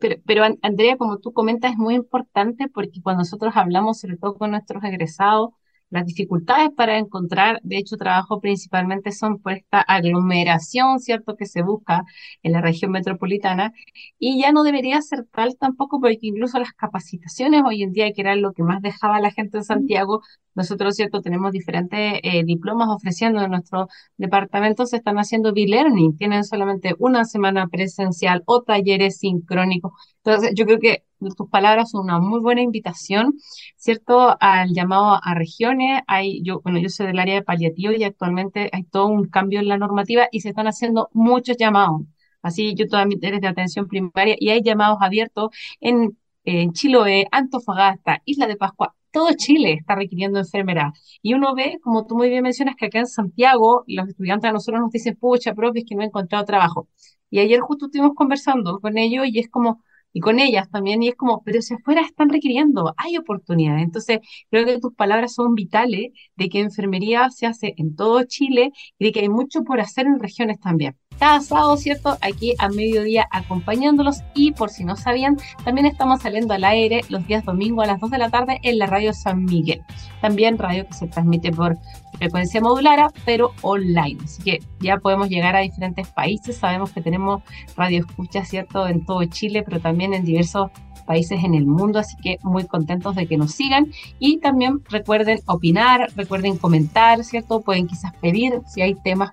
Pero, 0.00 0.16
pero 0.24 0.44
Andrea, 0.62 0.96
como 0.96 1.18
tú 1.18 1.32
comentas, 1.32 1.72
es 1.72 1.78
muy 1.78 1.94
importante 1.94 2.68
porque 2.68 3.02
cuando 3.02 3.20
nosotros 3.20 3.52
hablamos, 3.56 4.00
sobre 4.00 4.16
todo 4.16 4.34
con 4.36 4.52
nuestros 4.52 4.82
egresados, 4.84 5.50
las 5.90 6.06
dificultades 6.06 6.70
para 6.76 6.98
encontrar, 6.98 7.60
de 7.62 7.78
hecho, 7.78 7.96
trabajo 7.96 8.40
principalmente 8.40 9.12
son 9.12 9.40
por 9.40 9.52
esta 9.52 9.80
aglomeración, 9.80 11.00
¿cierto?, 11.00 11.36
que 11.36 11.46
se 11.46 11.62
busca 11.62 12.04
en 12.42 12.52
la 12.52 12.60
región 12.60 12.92
metropolitana 12.92 13.72
y 14.18 14.40
ya 14.40 14.52
no 14.52 14.62
debería 14.62 15.02
ser 15.02 15.24
tal 15.32 15.56
tampoco 15.58 16.00
porque 16.00 16.18
incluso 16.22 16.58
las 16.58 16.72
capacitaciones 16.72 17.62
hoy 17.66 17.82
en 17.82 17.92
día, 17.92 18.12
que 18.12 18.20
era 18.20 18.36
lo 18.36 18.52
que 18.52 18.62
más 18.62 18.82
dejaba 18.82 19.20
la 19.20 19.30
gente 19.30 19.58
en 19.58 19.64
Santiago, 19.64 20.22
nosotros, 20.54 20.96
¿cierto?, 20.96 21.20
tenemos 21.22 21.52
diferentes 21.52 22.20
eh, 22.22 22.44
diplomas 22.44 22.88
ofreciendo 22.88 23.40
en 23.42 23.50
nuestro 23.50 23.88
departamento, 24.16 24.86
se 24.86 24.96
están 24.96 25.16
haciendo 25.18 25.52
e-learning, 25.54 26.16
tienen 26.16 26.44
solamente 26.44 26.94
una 26.98 27.24
semana 27.24 27.68
presencial 27.68 28.42
o 28.46 28.62
talleres 28.62 29.18
sincrónicos. 29.18 29.92
Entonces, 30.24 30.52
yo 30.54 30.66
creo 30.66 30.78
que 30.78 31.04
tus 31.36 31.48
palabras 31.48 31.90
son 31.90 32.04
una 32.04 32.18
muy 32.18 32.40
buena 32.40 32.62
invitación, 32.62 33.34
¿cierto? 33.76 34.36
Al 34.40 34.72
llamado 34.72 35.18
a 35.22 35.34
regiones. 35.34 36.02
Hay, 36.06 36.42
yo, 36.42 36.60
bueno, 36.62 36.78
yo 36.78 36.88
soy 36.88 37.06
del 37.06 37.18
área 37.18 37.34
de 37.34 37.42
paliativo 37.42 37.92
y 37.92 38.04
actualmente 38.04 38.70
hay 38.72 38.84
todo 38.84 39.06
un 39.08 39.28
cambio 39.28 39.60
en 39.60 39.68
la 39.68 39.78
normativa 39.78 40.28
y 40.32 40.40
se 40.40 40.50
están 40.50 40.66
haciendo 40.66 41.08
muchos 41.12 41.56
llamados. 41.56 42.02
Así, 42.42 42.74
yo 42.74 42.86
también 42.88 43.20
eres 43.22 43.40
de 43.40 43.48
atención 43.48 43.86
primaria 43.86 44.36
y 44.38 44.50
hay 44.50 44.62
llamados 44.62 44.98
abiertos 45.00 45.50
en, 45.80 46.16
en 46.44 46.72
Chiloé, 46.72 47.26
Antofagasta, 47.30 48.22
Isla 48.24 48.46
de 48.46 48.56
Pascua, 48.56 48.94
todo 49.10 49.30
Chile 49.36 49.74
está 49.74 49.94
requiriendo 49.96 50.38
enfermera. 50.38 50.92
Y 51.22 51.34
uno 51.34 51.54
ve, 51.54 51.78
como 51.82 52.06
tú 52.06 52.16
muy 52.16 52.28
bien 52.30 52.42
mencionas, 52.42 52.76
que 52.76 52.86
acá 52.86 53.00
en 53.00 53.06
Santiago 53.06 53.84
los 53.86 54.08
estudiantes 54.08 54.48
a 54.48 54.52
nosotros 54.52 54.80
nos 54.80 54.90
dicen, 54.92 55.16
pucha, 55.16 55.54
profe, 55.54 55.80
es 55.80 55.84
que 55.84 55.94
no 55.94 56.02
he 56.02 56.06
encontrado 56.06 56.44
trabajo. 56.44 56.88
Y 57.30 57.38
ayer 57.40 57.60
justo 57.60 57.86
estuvimos 57.86 58.14
conversando 58.14 58.80
con 58.80 58.98
ellos 58.98 59.26
y 59.28 59.38
es 59.38 59.48
como, 59.48 59.82
y 60.12 60.20
con 60.20 60.38
ellas 60.40 60.70
también, 60.70 61.02
y 61.02 61.08
es 61.08 61.14
como, 61.16 61.42
pero 61.44 61.62
si 61.62 61.74
afuera 61.74 62.02
están 62.02 62.28
requiriendo, 62.30 62.94
hay 62.96 63.16
oportunidades. 63.16 63.82
Entonces, 63.84 64.18
creo 64.50 64.66
que 64.66 64.78
tus 64.80 64.94
palabras 64.94 65.34
son 65.34 65.54
vitales 65.54 66.12
de 66.36 66.48
que 66.48 66.60
enfermería 66.60 67.30
se 67.30 67.46
hace 67.46 67.74
en 67.76 67.94
todo 67.96 68.24
Chile 68.24 68.72
y 68.98 69.06
de 69.06 69.12
que 69.12 69.20
hay 69.20 69.28
mucho 69.28 69.62
por 69.64 69.80
hacer 69.80 70.06
en 70.06 70.18
regiones 70.20 70.58
también. 70.60 70.96
Cada 71.20 71.40
sábado, 71.42 71.76
¿cierto? 71.76 72.16
Aquí 72.22 72.54
a 72.58 72.70
mediodía 72.70 73.28
acompañándolos 73.30 74.22
y 74.34 74.52
por 74.52 74.70
si 74.70 74.84
no 74.84 74.96
sabían, 74.96 75.36
también 75.66 75.86
estamos 75.86 76.22
saliendo 76.22 76.54
al 76.54 76.64
aire 76.64 77.02
los 77.10 77.26
días 77.26 77.44
domingo 77.44 77.82
a 77.82 77.86
las 77.86 78.00
2 78.00 78.10
de 78.10 78.16
la 78.16 78.30
tarde 78.30 78.58
en 78.62 78.78
la 78.78 78.86
radio 78.86 79.12
San 79.12 79.44
Miguel. 79.44 79.82
También 80.22 80.56
radio 80.56 80.86
que 80.86 80.94
se 80.94 81.08
transmite 81.08 81.52
por 81.52 81.76
frecuencia 82.16 82.62
modulara, 82.62 83.10
pero 83.26 83.52
online. 83.60 84.18
Así 84.24 84.42
que 84.42 84.60
ya 84.80 84.96
podemos 84.96 85.28
llegar 85.28 85.56
a 85.56 85.60
diferentes 85.60 86.08
países. 86.08 86.56
Sabemos 86.56 86.90
que 86.90 87.02
tenemos 87.02 87.42
radio 87.76 87.98
escucha, 87.98 88.42
¿cierto? 88.46 88.88
En 88.88 89.04
todo 89.04 89.22
Chile, 89.26 89.62
pero 89.62 89.78
también 89.78 90.14
en 90.14 90.24
diversos 90.24 90.70
países 91.10 91.42
en 91.42 91.54
el 91.54 91.66
mundo, 91.66 91.98
así 91.98 92.16
que 92.22 92.38
muy 92.44 92.68
contentos 92.68 93.16
de 93.16 93.26
que 93.26 93.36
nos 93.36 93.50
sigan 93.50 93.90
y 94.20 94.38
también 94.38 94.80
recuerden 94.88 95.40
opinar, 95.46 96.08
recuerden 96.14 96.56
comentar, 96.56 97.24
¿cierto? 97.24 97.62
Pueden 97.62 97.88
quizás 97.88 98.12
pedir 98.20 98.60
si 98.68 98.80
hay 98.80 98.94
temas 98.94 99.30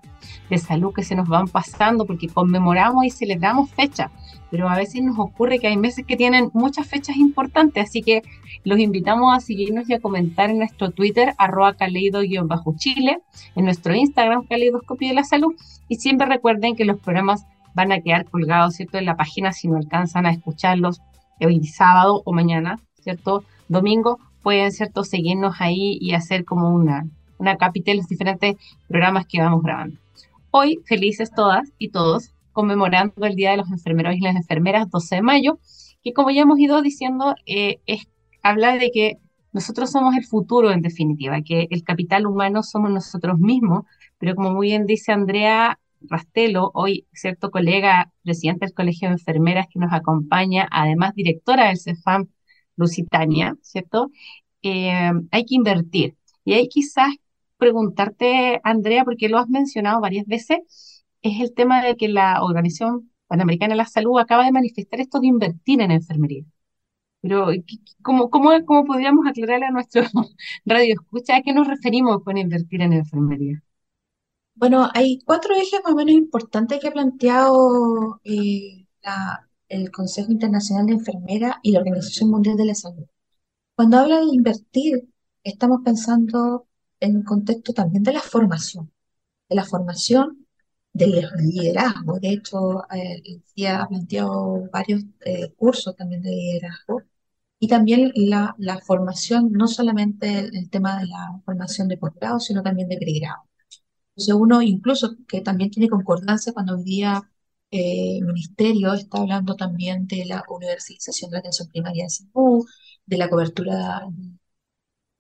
de 0.49 0.57
salud 0.57 0.91
que 0.91 1.03
se 1.03 1.13
nos 1.13 1.27
van 1.27 1.47
pasando 1.47 2.07
porque 2.07 2.29
conmemoramos 2.29 3.05
y 3.05 3.11
celebramos 3.11 3.69
fechas, 3.69 4.09
pero 4.49 4.67
a 4.67 4.75
veces 4.75 5.03
nos 5.03 5.19
ocurre 5.19 5.59
que 5.59 5.67
hay 5.67 5.77
meses 5.77 6.03
que 6.03 6.17
tienen 6.17 6.49
muchas 6.51 6.87
fechas 6.87 7.15
importantes, 7.15 7.89
así 7.89 8.01
que 8.01 8.23
los 8.63 8.79
invitamos 8.79 9.37
a 9.37 9.39
seguirnos 9.39 9.87
y 9.87 9.93
a 9.93 9.99
comentar 9.99 10.49
en 10.49 10.57
nuestro 10.57 10.89
Twitter, 10.89 11.35
arroba 11.37 11.75
caleido-chile, 11.75 13.19
en 13.55 13.65
nuestro 13.65 13.93
Instagram, 13.93 14.47
Caleidoscopio 14.47 15.09
de 15.09 15.13
la 15.13 15.23
Salud, 15.23 15.53
y 15.87 15.97
siempre 15.97 16.25
recuerden 16.25 16.75
que 16.75 16.85
los 16.85 16.97
programas 16.97 17.45
van 17.75 17.91
a 17.91 18.01
quedar 18.01 18.25
colgados, 18.25 18.73
¿cierto?, 18.73 18.97
en 18.97 19.05
la 19.05 19.15
página 19.15 19.51
si 19.51 19.67
no 19.67 19.77
alcanzan 19.77 20.25
a 20.25 20.31
escucharlos 20.31 21.01
hoy 21.45 21.63
sábado 21.65 22.21
o 22.25 22.33
mañana, 22.33 22.79
¿cierto? 23.01 23.43
Domingo, 23.67 24.19
pueden, 24.43 24.71
¿cierto? 24.71 25.03
Seguirnos 25.03 25.55
ahí 25.59 25.97
y 26.01 26.13
hacer 26.13 26.45
como 26.45 26.73
una, 26.73 27.05
una 27.37 27.57
capita 27.57 27.93
los 27.93 28.07
diferentes 28.07 28.55
programas 28.87 29.25
que 29.27 29.41
vamos 29.41 29.61
grabando. 29.61 29.97
Hoy, 30.51 30.79
felices 30.85 31.31
todas 31.31 31.71
y 31.77 31.89
todos, 31.89 32.31
conmemorando 32.53 33.25
el 33.25 33.35
Día 33.35 33.51
de 33.51 33.57
los 33.57 33.69
Enfermeros 33.69 34.15
y 34.15 34.21
las 34.21 34.35
Enfermeras, 34.35 34.89
12 34.89 35.15
de 35.15 35.21
mayo, 35.21 35.59
que 36.03 36.13
como 36.13 36.31
ya 36.31 36.41
hemos 36.41 36.59
ido 36.59 36.81
diciendo, 36.81 37.35
eh, 37.45 37.79
es, 37.85 38.07
habla 38.41 38.77
de 38.77 38.91
que 38.91 39.17
nosotros 39.53 39.91
somos 39.91 40.15
el 40.15 40.25
futuro 40.25 40.71
en 40.71 40.81
definitiva, 40.81 41.41
que 41.41 41.67
el 41.69 41.83
capital 41.83 42.25
humano 42.25 42.63
somos 42.63 42.91
nosotros 42.91 43.39
mismos, 43.39 43.85
pero 44.17 44.35
como 44.35 44.51
muy 44.51 44.67
bien 44.67 44.85
dice 44.85 45.11
Andrea, 45.11 45.79
Rastelo, 46.01 46.71
hoy 46.73 47.07
cierto 47.13 47.51
colega, 47.51 48.11
presidente 48.23 48.65
del 48.65 48.73
Colegio 48.73 49.09
de 49.09 49.13
Enfermeras 49.15 49.67
que 49.71 49.79
nos 49.79 49.93
acompaña, 49.93 50.67
además 50.71 51.13
directora 51.15 51.67
del 51.67 51.79
CEFAM, 51.79 52.27
Lusitania, 52.75 53.55
¿cierto? 53.61 54.11
Eh, 54.61 55.11
hay 55.31 55.45
que 55.45 55.55
invertir. 55.55 56.15
Y 56.45 56.53
hay 56.53 56.67
quizás 56.69 57.09
preguntarte, 57.57 58.61
Andrea, 58.63 59.03
porque 59.05 59.29
lo 59.29 59.37
has 59.39 59.49
mencionado 59.49 60.01
varias 60.01 60.25
veces, 60.27 61.03
es 61.21 61.41
el 61.41 61.53
tema 61.53 61.83
de 61.83 61.97
que 61.97 62.07
la 62.07 62.43
Organización 62.43 63.11
Panamericana 63.27 63.73
de 63.73 63.77
la 63.77 63.85
Salud 63.85 64.19
acaba 64.19 64.45
de 64.45 64.51
manifestar 64.51 64.99
esto 65.01 65.19
de 65.19 65.27
invertir 65.27 65.81
en 65.81 65.91
enfermería. 65.91 66.43
Pero, 67.21 67.47
¿cómo, 68.01 68.29
cómo, 68.29 68.51
cómo 68.65 68.85
podríamos 68.85 69.27
aclararle 69.27 69.65
a 69.67 69.71
nuestro 69.71 70.03
radio 70.65 70.93
escucha 70.95 71.37
a 71.37 71.41
qué 71.41 71.53
nos 71.53 71.67
referimos 71.67 72.23
con 72.23 72.37
invertir 72.37 72.81
en 72.81 72.93
enfermería? 72.93 73.61
Bueno, 74.57 74.89
hay 74.93 75.19
cuatro 75.25 75.53
ejes 75.55 75.79
más 75.83 75.93
o 75.93 75.95
menos 75.95 76.15
importantes 76.15 76.79
que 76.79 76.87
ha 76.87 76.91
planteado 76.91 78.19
eh, 78.23 78.87
el 79.69 79.91
Consejo 79.91 80.31
Internacional 80.31 80.87
de 80.87 80.93
Enfermera 80.93 81.59
y 81.63 81.71
la 81.71 81.79
Organización 81.79 82.31
Mundial 82.31 82.57
de 82.57 82.65
la 82.65 82.75
Salud. 82.75 83.05
Cuando 83.75 83.97
habla 83.99 84.19
de 84.19 84.27
invertir, 84.33 85.09
estamos 85.43 85.81
pensando 85.85 86.67
en 86.99 87.17
el 87.17 87.23
contexto 87.25 87.73
también 87.73 88.03
de 88.03 88.13
la 88.13 88.21
formación, 88.21 88.91
de 89.49 89.55
la 89.55 89.65
formación 89.65 90.47
del 90.93 91.27
liderazgo. 91.39 92.19
De 92.19 92.29
hecho, 92.31 92.83
eh, 92.93 93.67
ha 93.67 93.87
planteado 93.87 94.69
varios 94.71 95.03
eh, 95.25 95.53
cursos 95.55 95.95
también 95.95 96.21
de 96.23 96.31
liderazgo 96.31 97.03
y 97.59 97.67
también 97.67 98.11
la, 98.15 98.55
la 98.59 98.79
formación, 98.79 99.51
no 99.51 99.67
solamente 99.67 100.39
el, 100.39 100.69
tema 100.69 100.99
de 100.99 101.07
la 101.07 101.41
formación 101.45 101.87
de 101.87 101.97
posgrado, 101.97 102.39
sino 102.39 102.63
también 102.63 102.89
de 102.89 102.97
pregrado. 102.97 103.46
Entonces 104.17 104.33
uno 104.35 104.61
incluso 104.63 105.15
que 105.27 105.41
también 105.41 105.69
tiene 105.71 105.89
concordancia 105.89 106.51
cuando 106.53 106.75
hoy 106.75 106.83
día 106.83 107.21
eh, 107.71 108.17
el 108.17 108.25
ministerio 108.25 108.93
está 108.93 109.19
hablando 109.19 109.55
también 109.55 110.07
de 110.07 110.25
la 110.25 110.43
universalización 110.49 111.29
de 111.29 111.35
la 111.35 111.39
atención 111.39 111.69
primaria 111.69 112.03
en 112.05 112.09
salud, 112.09 112.65
de 113.05 113.17
la 113.17 113.29
cobertura 113.29 114.07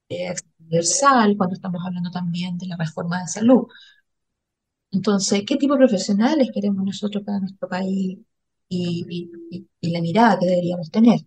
eh, 0.09 0.33
universal, 0.59 1.35
cuando 1.37 1.55
estamos 1.55 1.81
hablando 1.85 2.11
también 2.11 2.57
de 2.57 2.67
la 2.67 2.77
reforma 2.77 3.21
de 3.21 3.27
salud. 3.27 3.67
Entonces, 4.91 5.43
¿qué 5.45 5.57
tipo 5.57 5.73
de 5.73 5.79
profesionales 5.79 6.49
queremos 6.53 6.83
nosotros 6.85 7.23
para 7.23 7.39
nuestro 7.39 7.67
país 7.69 8.19
y, 8.69 9.29
la 9.81 10.01
mirada 10.01 10.39
que 10.39 10.45
deberíamos 10.47 10.91
tener? 10.91 11.19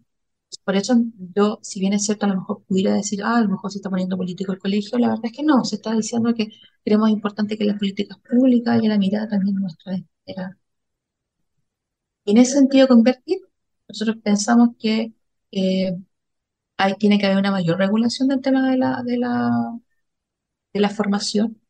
Por 0.70 0.76
eso 0.76 0.94
yo, 1.34 1.58
si 1.62 1.80
bien 1.80 1.94
es 1.94 2.04
cierto, 2.04 2.26
a 2.26 2.28
lo 2.28 2.36
mejor 2.36 2.62
pudiera 2.64 2.94
decir, 2.94 3.20
ah, 3.24 3.38
a 3.38 3.40
lo 3.42 3.48
mejor 3.48 3.72
se 3.72 3.78
está 3.78 3.90
poniendo 3.90 4.16
político 4.16 4.52
el 4.52 4.60
colegio, 4.60 4.98
la 4.98 5.08
verdad 5.08 5.24
es 5.26 5.32
que 5.32 5.42
no, 5.42 5.64
se 5.64 5.74
está 5.76 5.92
diciendo 5.96 6.32
que 6.32 6.46
creemos 6.84 7.10
importante 7.10 7.58
que 7.58 7.64
las 7.64 7.76
políticas 7.76 8.18
públicas 8.18 8.80
y 8.80 8.86
la 8.86 8.96
mirada 8.98 9.28
también 9.28 9.56
nuestra 9.56 9.96
era. 10.24 10.56
En 12.24 12.38
ese 12.38 12.52
sentido, 12.54 12.88
convertir, 12.88 13.38
nosotros 13.88 14.16
pensamos 14.22 14.70
que 14.78 15.12
eh, 15.52 15.96
hay, 16.78 16.94
tiene 16.96 17.18
que 17.18 17.26
haber 17.26 17.38
una 17.38 17.52
mayor 17.52 17.78
regulación 17.78 18.28
del 18.28 18.40
tema 18.42 18.70
de 18.70 18.78
la, 18.78 19.02
de 19.04 19.18
la, 19.18 19.50
de 20.72 20.80
la 20.80 20.90
formación, 20.90 21.60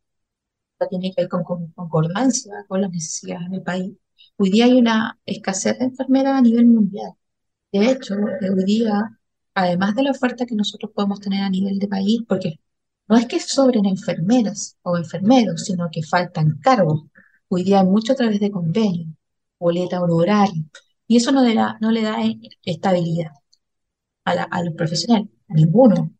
tiene 0.90 1.12
que 1.12 1.22
haber 1.22 1.28
con, 1.30 1.44
concordancia 1.72 2.64
con 2.68 2.80
las 2.82 2.90
necesidades 2.90 3.50
del 3.50 3.62
país. 3.62 3.94
Hoy 4.36 4.50
día 4.50 4.66
hay 4.66 4.74
una 4.74 5.18
escasez 5.26 5.78
de 5.78 5.86
enfermeras 5.86 6.38
a 6.38 6.42
nivel 6.42 6.66
mundial. 6.66 7.12
De 7.72 7.90
hecho, 7.90 8.14
hoy 8.14 8.64
día, 8.64 9.18
además 9.54 9.94
de 9.94 10.02
la 10.02 10.11
oferta 10.12 10.46
que 10.46 10.54
nosotros 10.54 10.92
podemos 10.94 11.20
tener 11.20 11.42
a 11.42 11.50
nivel 11.50 11.78
de 11.78 11.88
país, 11.88 12.20
porque 12.28 12.61
no 13.09 13.16
es 13.16 13.26
que 13.26 13.40
sobren 13.40 13.87
enfermeras 13.87 14.76
o 14.83 14.96
enfermeros, 14.96 15.64
sino 15.64 15.88
que 15.92 16.02
faltan 16.02 16.59
cargos. 16.61 17.04
Hoy 17.48 17.64
día 17.64 17.80
hay 17.80 17.87
mucho 17.87 18.12
a 18.12 18.16
través 18.16 18.40
de 18.40 18.50
convenios, 18.50 19.09
boleta 19.59 20.00
horario, 20.02 20.64
y 21.06 21.16
eso 21.16 21.33
no 21.33 21.42
le 21.44 21.54
da, 21.54 21.76
no 21.80 21.90
le 21.92 22.02
da 22.02 22.18
estabilidad 22.64 23.33
a, 24.24 24.62
los 24.62 24.74
profesionales, 24.74 25.28
a 25.48 25.54
ninguno. 25.54 26.12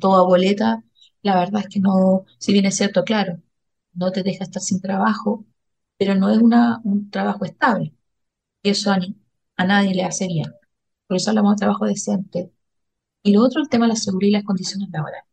toda 0.00 0.22
boleta, 0.24 0.82
la 1.22 1.36
verdad 1.38 1.62
es 1.62 1.68
que 1.68 1.80
no, 1.80 2.24
si 2.38 2.52
bien 2.52 2.66
es 2.66 2.76
cierto, 2.76 3.04
claro, 3.04 3.42
no 3.94 4.12
te 4.12 4.22
deja 4.22 4.44
estar 4.44 4.62
sin 4.62 4.80
trabajo, 4.80 5.46
pero 5.98 6.14
no 6.14 6.30
es 6.30 6.38
una, 6.38 6.80
un 6.84 7.10
trabajo 7.10 7.44
estable. 7.44 7.94
Y 8.62 8.70
eso 8.70 8.92
a, 8.92 8.98
a 9.56 9.64
nadie 9.66 9.94
le 9.94 10.04
hace 10.04 10.26
bien. 10.28 10.46
Por 11.06 11.16
eso 11.16 11.30
hablamos 11.30 11.56
de 11.56 11.60
trabajo 11.60 11.86
decente. 11.86 12.52
Y 13.22 13.32
lo 13.32 13.42
otro, 13.44 13.62
el 13.62 13.68
tema 13.68 13.86
de 13.86 13.90
la 13.90 13.96
seguridad 13.96 14.30
y 14.30 14.32
las 14.32 14.44
condiciones 14.44 14.88
laborales. 14.92 15.24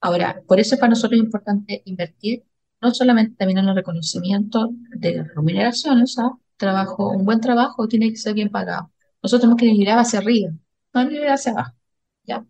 Ahora, 0.00 0.42
por 0.46 0.60
eso 0.60 0.74
es 0.74 0.80
para 0.80 0.90
nosotros 0.90 1.20
importante 1.20 1.82
invertir 1.86 2.44
no 2.82 2.92
solamente 2.92 3.36
también 3.36 3.58
en 3.58 3.68
el 3.68 3.76
reconocimiento 3.76 4.70
de 4.96 5.16
las 5.16 5.28
remuneraciones, 5.28 6.18
o 6.18 6.22
sea, 6.22 6.30
trabajo, 6.56 7.10
un 7.10 7.24
buen 7.24 7.40
trabajo 7.40 7.88
tiene 7.88 8.10
que 8.10 8.16
ser 8.16 8.34
bien 8.34 8.50
pagado. 8.50 8.90
Nosotros 9.22 9.42
tenemos 9.42 9.60
que 9.60 9.72
mirar 9.72 9.98
hacia 9.98 10.18
arriba, 10.18 10.50
no 10.94 11.06
mirar 11.06 11.34
hacia 11.34 11.52
abajo. 11.52 11.76
¿ya? 12.24 12.44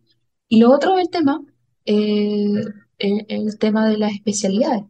Y 0.49 0.61
lo 0.61 0.73
otro 0.73 0.99
el 0.99 1.11
tema, 1.11 1.43
eh, 1.85 2.65
el, 2.99 3.59
tema 3.59 3.89
de 3.89 3.99
las 3.99 4.13
especialidades, 4.13 4.85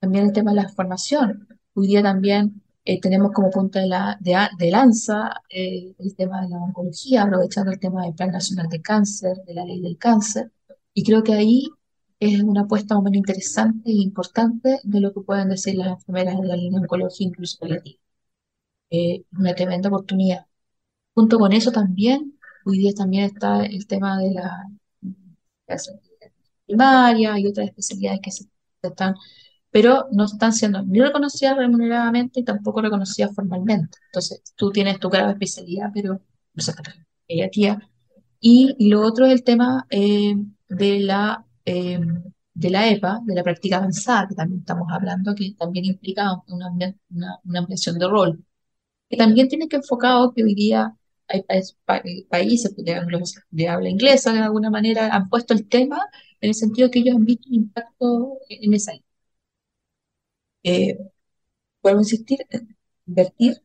también 0.00 0.26
el 0.26 0.32
tema 0.32 0.52
de 0.52 0.62
la 0.62 0.68
formación. 0.68 1.48
Hoy 1.74 1.88
día 1.88 2.02
también 2.02 2.62
eh, 2.84 3.00
tenemos 3.00 3.32
como 3.32 3.50
punto 3.50 3.78
de, 3.78 3.86
la, 3.86 4.18
de, 4.20 4.70
lanza 4.70 5.42
eh, 5.48 5.94
el 5.98 6.14
tema 6.16 6.42
de 6.42 6.50
la 6.50 6.58
oncología, 6.58 7.22
aprovechando 7.22 7.72
el 7.72 7.78
tema 7.80 8.04
del 8.04 8.14
Plan 8.14 8.30
Nacional 8.30 8.68
de 8.68 8.82
Cáncer, 8.82 9.36
de 9.46 9.54
la 9.54 9.64
ley 9.64 9.80
del 9.80 9.98
cáncer. 9.98 10.52
Y 10.92 11.04
creo 11.04 11.22
que 11.22 11.34
ahí 11.34 11.68
es 12.20 12.42
una 12.42 12.62
apuesta 12.62 12.98
muy 13.00 13.16
interesante 13.16 13.90
e 13.90 13.94
importante 13.94 14.80
de 14.84 15.00
lo 15.00 15.12
que 15.12 15.20
pueden 15.22 15.48
decir 15.50 15.76
las 15.76 15.88
enfermeras 15.88 16.40
de 16.40 16.46
la 16.48 16.56
línea 16.56 16.80
de 16.80 16.84
oncología, 16.84 17.26
incluso 17.26 17.58
paliativa. 17.60 17.98
Eh, 18.90 19.24
una 19.38 19.54
tremenda 19.54 19.88
oportunidad. 19.88 20.46
Junto 21.14 21.38
con 21.38 21.52
eso 21.52 21.72
también, 21.72 22.38
hoy 22.66 22.78
día 22.78 22.92
también 22.94 23.24
está 23.24 23.64
el 23.66 23.86
tema 23.86 24.18
de 24.18 24.32
la, 24.32 24.68
primaria 26.66 27.38
y 27.38 27.46
otras 27.46 27.68
especialidades 27.68 28.20
que 28.22 28.30
se 28.32 28.48
están, 28.82 29.14
pero 29.74 30.06
no 30.12 30.26
están 30.26 30.52
siendo 30.52 30.84
ni 30.84 31.00
reconocidas 31.00 31.56
remuneradamente 31.56 32.38
y 32.38 32.44
tampoco 32.44 32.80
reconocidas 32.80 33.34
formalmente. 33.34 33.98
Entonces, 34.06 34.40
tú 34.54 34.70
tienes 34.70 35.00
tu 35.00 35.10
grado 35.10 35.26
de 35.26 35.32
especialidad, 35.32 35.90
pero 35.92 36.20
no 36.54 36.64
ella 37.26 37.50
tía. 37.50 37.90
Y, 38.38 38.88
lo 38.88 39.02
otro 39.02 39.26
es 39.26 39.32
el 39.32 39.42
tema 39.42 39.84
eh, 39.90 40.36
de 40.68 41.00
la 41.00 41.44
eh, 41.64 41.98
de 42.54 42.70
la 42.70 42.88
EPA, 42.88 43.20
de 43.24 43.34
la 43.34 43.42
práctica 43.42 43.78
avanzada, 43.78 44.28
que 44.28 44.36
también 44.36 44.60
estamos 44.60 44.86
hablando, 44.92 45.34
que 45.34 45.54
también 45.58 45.86
implica 45.86 46.40
una, 46.46 46.70
una, 46.70 47.58
ampliación 47.58 47.98
de 47.98 48.06
rol, 48.06 48.44
que 49.10 49.16
también 49.16 49.48
tiene 49.48 49.66
que 49.68 49.76
enfocado 49.76 50.32
que 50.32 50.44
hoy 50.44 50.54
día 50.54 50.94
hay 51.26 51.42
países 52.28 52.76
de, 52.76 53.68
habla 53.68 53.88
inglesa 53.88 54.32
de 54.32 54.38
alguna 54.40 54.70
manera 54.70 55.08
han 55.12 55.28
puesto 55.28 55.52
el 55.54 55.66
tema 55.68 55.98
en 56.40 56.50
el 56.50 56.54
sentido 56.54 56.90
que 56.90 57.00
ellos 57.00 57.16
han 57.16 57.24
visto 57.24 57.48
un 57.48 57.54
impacto 57.56 58.38
en 58.48 58.74
esa. 58.74 58.92
Eh, 60.64 60.98
vuelvo 61.82 62.00
a 62.00 62.02
insistir, 62.02 62.40
invertir 63.06 63.62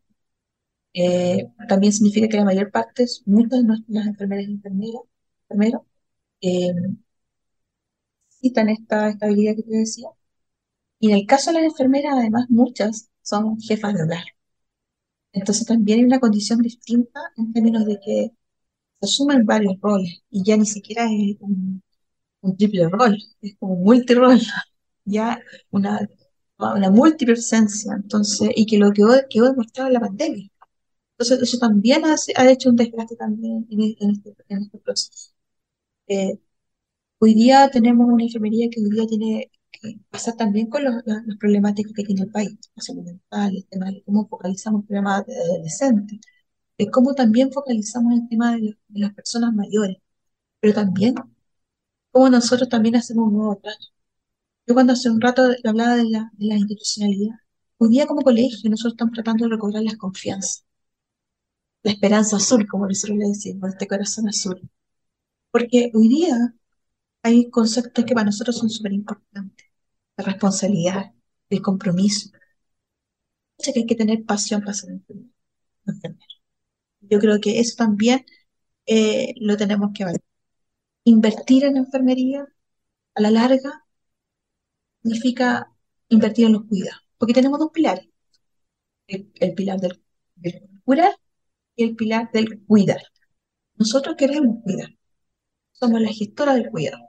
eh, 0.93 1.47
también 1.67 1.93
significa 1.93 2.27
que 2.27 2.37
la 2.37 2.45
mayor 2.45 2.71
parte, 2.71 3.05
muchas 3.25 3.61
de 3.65 3.83
las 3.87 4.07
enfermeras 4.07 4.47
y 4.47 4.51
enfermeros, 4.53 5.01
enfermeros 5.49 5.81
eh, 6.41 6.73
necesitan 8.29 8.69
esta 8.69 9.09
estabilidad 9.09 9.55
que 9.55 9.63
te 9.63 9.77
decía. 9.77 10.07
Y 10.99 11.11
en 11.11 11.17
el 11.17 11.25
caso 11.27 11.51
de 11.51 11.57
las 11.61 11.71
enfermeras, 11.71 12.13
además, 12.17 12.45
muchas 12.49 13.09
son 13.21 13.59
jefas 13.59 13.93
de 13.95 14.03
hogar. 14.03 14.23
Entonces 15.33 15.65
también 15.65 15.99
hay 15.99 16.05
una 16.05 16.19
condición 16.19 16.59
distinta 16.61 17.19
en 17.37 17.53
términos 17.53 17.85
de 17.85 17.99
que 17.99 18.31
se 19.01 19.05
asumen 19.05 19.45
varios 19.45 19.75
roles 19.81 20.23
y 20.31 20.43
ya 20.43 20.57
ni 20.57 20.65
siquiera 20.65 21.05
es 21.05 21.37
un, 21.41 21.83
triple 22.57 22.89
rol, 22.89 23.17
es 23.41 23.55
como 23.59 23.75
un 23.75 23.83
multirol, 23.83 24.39
ya 25.05 25.39
una, 25.71 26.09
una 26.59 26.91
multipresencia, 26.91 27.93
entonces, 27.95 28.49
y 28.55 28.65
que 28.65 28.77
lo 28.77 28.91
que 28.91 29.03
quedó 29.29 29.45
demostrado 29.49 29.87
en 29.89 29.93
la 29.93 29.99
pandemia. 30.01 30.49
Entonces, 31.17 31.41
eso 31.43 31.57
también 31.59 32.03
ha, 32.05 32.15
hecho 32.51 32.69
un 32.69 32.75
desgaste 32.77 33.15
también 33.15 33.67
en, 33.71 33.81
este, 34.11 34.35
en 34.49 34.61
este, 34.63 34.77
proceso. 34.79 35.33
Eh, 36.07 36.39
Hoy 37.19 37.33
día 37.33 37.69
tenemos 37.69 38.07
una 38.07 38.23
enfermería 38.23 38.69
que 38.69 38.81
hoy 38.81 38.89
día 38.89 39.05
tiene 39.07 39.51
que 39.71 39.99
pasar 40.09 40.35
también 40.37 40.67
con 40.69 40.83
los, 40.83 40.95
los 41.05 41.37
problemáticos 41.37 41.93
que 41.93 42.03
tiene 42.03 42.23
el 42.23 42.31
país, 42.31 42.57
la 42.75 42.83
salud 42.83 43.03
mental, 43.03 43.55
el 43.55 43.65
tema 43.67 43.87
de 43.91 44.03
cómo 44.03 44.27
focalizamos 44.27 44.81
el 44.81 44.87
problema 44.87 45.21
de 45.23 45.35
adolescentes, 45.35 46.19
de 46.77 46.89
cómo 46.91 47.13
también 47.15 47.51
focalizamos 47.51 48.13
el 48.13 48.27
tema 48.29 48.55
de, 48.57 48.77
las 48.89 49.13
personas 49.13 49.53
mayores, 49.53 49.97
pero 50.59 50.73
también 50.73 51.15
cómo 52.11 52.29
nosotros 52.29 52.69
también 52.69 52.95
hacemos 52.95 53.27
un 53.27 53.33
nuevo 53.33 53.55
trato. 53.57 53.87
Yo 54.69 54.73
cuando 54.73 54.93
hace 54.93 55.09
un 55.09 55.19
rato 55.19 55.49
hablaba 55.65 55.97
de 55.97 56.05
la, 56.05 56.31
de 56.33 56.45
la 56.45 56.55
institucionalidad, 56.55 57.35
hoy 57.77 57.89
día 57.89 58.05
como 58.07 58.21
colegio 58.21 58.69
nosotros 58.69 58.93
estamos 58.93 59.15
tratando 59.15 59.45
de 59.45 59.51
recobrar 59.51 59.83
la 59.83 59.97
confianza, 59.97 60.61
la 61.83 61.91
esperanza 61.91 62.37
azul, 62.37 62.65
como 62.67 62.87
nosotros 62.87 63.17
le 63.17 63.27
decimos, 63.27 63.69
este 63.71 63.87
corazón 63.87 64.29
azul. 64.29 64.61
Porque 65.51 65.91
hoy 65.93 66.09
día 66.09 66.55
hay 67.23 67.49
conceptos 67.51 68.05
que 68.05 68.13
para 68.15 68.25
nosotros 68.27 68.57
son 68.57 68.69
súper 68.69 68.93
importantes. 68.93 69.67
La 70.17 70.25
responsabilidad, 70.25 71.13
el 71.49 71.61
compromiso. 71.61 72.31
que 73.57 73.73
hay 73.75 73.85
que 73.85 73.95
tener 73.95 74.23
pasión 74.25 74.61
para 74.61 74.73
ser 74.73 74.89
enfermero. 75.85 76.25
Yo 77.01 77.19
creo 77.19 77.39
que 77.41 77.59
eso 77.59 77.75
también 77.77 78.25
eh, 78.87 79.33
lo 79.37 79.57
tenemos 79.57 79.91
que 79.93 80.05
ver. 80.05 80.21
Invertir 81.05 81.65
en 81.65 81.77
enfermería 81.77 82.47
a 83.15 83.21
la 83.21 83.31
larga 83.31 83.85
significa 85.01 85.71
invertir 86.09 86.45
en 86.47 86.53
los 86.53 86.65
cuidados, 86.65 87.01
porque 87.17 87.33
tenemos 87.33 87.59
dos 87.59 87.71
pilares. 87.71 88.07
El, 89.07 89.55
pilar 89.55 89.79
del, 89.79 89.99
curar 90.85 91.15
y 91.75 91.83
el 91.83 91.95
pilar 91.95 92.29
del 92.31 92.63
cuidar. 92.65 93.01
Nosotros 93.75 94.15
queremos 94.17 94.63
cuidar, 94.63 94.89
somos 95.73 96.01
la 96.01 96.13
gestora 96.13 96.53
del 96.55 96.69
cuidado. 96.69 96.99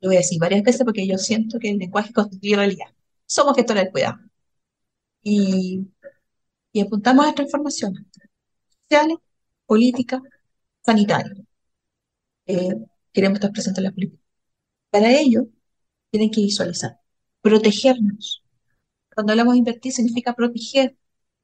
Lo 0.00 0.08
voy 0.08 0.16
a 0.16 0.20
decir 0.20 0.38
varias 0.40 0.62
veces 0.62 0.82
porque 0.84 1.06
yo 1.06 1.18
siento 1.18 1.58
que 1.58 1.70
el 1.70 1.78
lenguaje 1.78 2.12
constituye 2.12 2.56
realidad. 2.56 2.86
Somos 3.26 3.56
gestores 3.56 3.84
del 3.84 3.92
cuidado. 3.92 4.18
Y, 5.22 5.86
y 6.72 6.80
apuntamos 6.80 7.26
a 7.26 7.34
transformaciones 7.34 8.04
sociales, 8.82 9.18
políticas, 9.66 10.20
sanitarias. 10.82 11.38
Eh, 12.46 12.74
queremos 13.12 13.36
estar 13.36 13.52
presentes 13.52 13.78
en 13.78 13.84
la 13.84 13.92
política. 13.92 14.22
Para 14.90 15.10
ello, 15.12 15.46
tienen 16.10 16.30
que 16.30 16.42
visualizar, 16.42 17.00
protegernos. 17.42 18.44
Cuando 19.14 19.32
hablamos 19.32 19.54
de 19.54 19.58
invertir, 19.58 19.92
significa 19.92 20.34
proteger, 20.34 20.96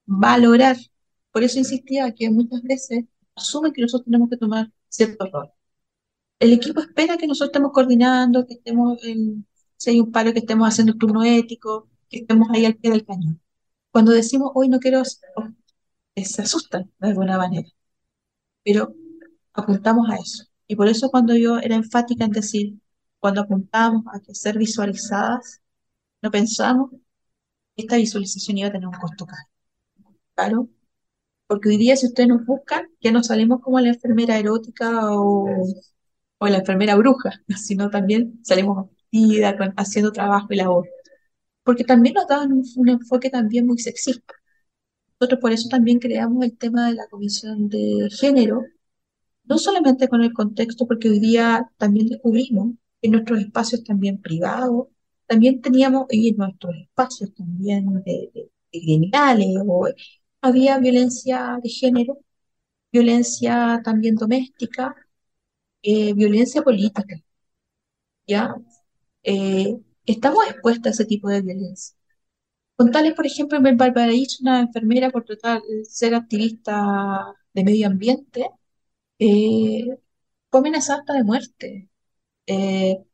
valorar. 0.07 0.77
Por 1.33 1.43
eso 1.45 1.59
insistía 1.59 2.13
que 2.15 2.31
muchas 2.31 2.63
veces 2.63 3.05
asumen 3.35 3.73
que 3.73 3.83
nosotros 3.83 4.07
tenemos 4.07 4.31
que 4.31 4.37
tomar 4.39 4.73
cierto 4.89 5.27
rol. 5.31 5.53
El 6.39 6.53
equipo 6.53 6.81
espera 6.81 7.17
que 7.17 7.27
nosotros 7.27 7.51
estemos 7.51 7.73
coordinando, 7.73 8.47
que 8.47 8.55
estemos 8.55 9.03
en, 9.05 9.47
si 9.77 9.91
hay 9.91 10.01
un 10.01 10.13
paro, 10.13 10.33
que 10.33 10.41
estemos 10.41 10.69
haciendo 10.69 10.93
el 10.93 10.99
turno 10.99 11.25
ético, 11.25 11.89
que 12.09 12.19
estemos 12.21 12.49
ahí 12.51 12.65
al 12.67 12.77
pie 12.77 12.91
del 12.91 13.05
cañón. 13.05 13.41
Cuando 13.91 14.13
decimos 14.13 14.53
hoy 14.55 14.69
no 14.69 14.81
quiero, 14.81 15.03
oh, 15.37 15.49
se 16.17 16.43
asustan 16.43 16.93
de 16.99 17.09
alguna 17.09 17.39
manera, 17.39 17.69
pero 18.65 18.95
apuntamos 19.55 20.09
a 20.11 20.17
eso. 20.17 20.45
Y 20.67 20.77
por 20.77 20.89
eso 20.89 21.11
cuando 21.11 21.35
yo 21.37 21.59
era 21.59 21.77
enfática 21.77 22.25
en 22.25 22.33
decir, 22.33 22.75
cuando 23.21 23.43
apuntamos 23.43 24.05
a 24.13 24.21
que 24.21 24.35
ser 24.35 24.59
visualizadas, 24.59 25.63
no 26.23 26.31
pensamos 26.31 26.91
que 26.93 26.99
esta 27.83 27.97
visualización 27.97 28.59
iba 28.59 28.69
a 28.69 28.73
tener 28.73 28.89
un 28.89 28.95
costo 28.95 29.27
caro. 29.27 29.49
Claro, 30.35 30.69
porque 31.47 31.71
hoy 31.71 31.79
día 31.79 31.97
si 31.97 32.07
ustedes 32.07 32.29
nos 32.31 32.47
buscan, 32.47 32.87
ya 33.01 33.13
no 33.13 33.23
salimos 33.25 33.61
como 33.63 33.81
la 33.81 33.91
enfermera 33.91 34.39
erótica 34.39 35.13
o, 35.13 35.67
o 36.39 36.49
la 36.49 36.59
enfermera 36.59 36.97
bruja, 36.97 37.43
sino 37.57 37.91
también 37.91 38.41
salimos 38.45 38.91
vestida, 38.91 39.57
haciendo 39.77 40.13
trabajo 40.13 40.49
y 40.51 40.57
labor. 40.57 40.89
Porque 41.65 41.85
también 41.85 42.15
nos 42.17 42.29
daban 42.29 42.53
un, 42.53 42.65
un 42.77 42.89
enfoque 42.91 43.31
también 43.31 43.67
muy 43.67 43.79
sexista. 43.79 44.35
Nosotros 45.21 45.41
por 45.41 45.53
eso 45.53 45.69
también 45.69 45.99
creamos 45.99 46.45
el 46.45 46.57
tema 46.59 46.89
de 46.89 46.95
la 46.95 47.07
comisión 47.09 47.69
de 47.69 48.09
género, 48.19 48.63
no 49.45 49.59
solamente 49.59 50.09
con 50.09 50.23
el 50.23 50.33
contexto, 50.35 50.87
porque 50.87 51.09
hoy 51.11 51.21
día 51.21 51.71
también 51.79 52.09
descubrimos 52.09 52.75
en 53.07 53.13
nuestros 53.13 53.41
espacios 53.41 53.85
también 53.85 54.21
privados, 54.21 54.89
también 55.27 55.61
teníamos, 55.63 56.07
y 56.11 56.31
en 56.31 56.37
nuestros 56.39 56.75
espacios 56.77 57.35
también 57.35 58.03
de, 58.05 58.31
de, 58.35 58.51
criminales, 58.71 59.49
o, 59.67 59.89
había 60.43 60.79
violencia 60.79 61.59
de 61.63 61.69
género, 61.71 62.19
violencia 62.93 63.81
también 63.85 64.17
doméstica, 64.17 64.95
eh, 65.83 66.15
violencia 66.15 66.63
política, 66.63 67.17
¿ya? 68.27 68.55
Eh, 69.23 69.79
estamos 70.07 70.47
expuestos 70.49 70.87
a 70.89 70.91
ese 70.91 71.05
tipo 71.07 71.29
de 71.29 71.43
violencia. 71.43 71.97
Contarles, 72.77 73.15
por 73.15 73.27
ejemplo, 73.27 73.59
en 73.59 73.77
Valparaíso, 73.79 74.39
una 74.43 74.61
enfermera 74.61 75.11
por 75.11 75.25
tratar 75.25 75.63
ser 75.85 76.15
activista 76.15 77.35
de 77.55 77.65
medio 77.65 77.89
ambiente, 77.89 78.51
eh, 79.19 79.87
fue 80.51 80.61
amenazada 80.61 81.03
de 81.15 81.25
muerte. 81.25 81.91
Eh, 82.47 83.05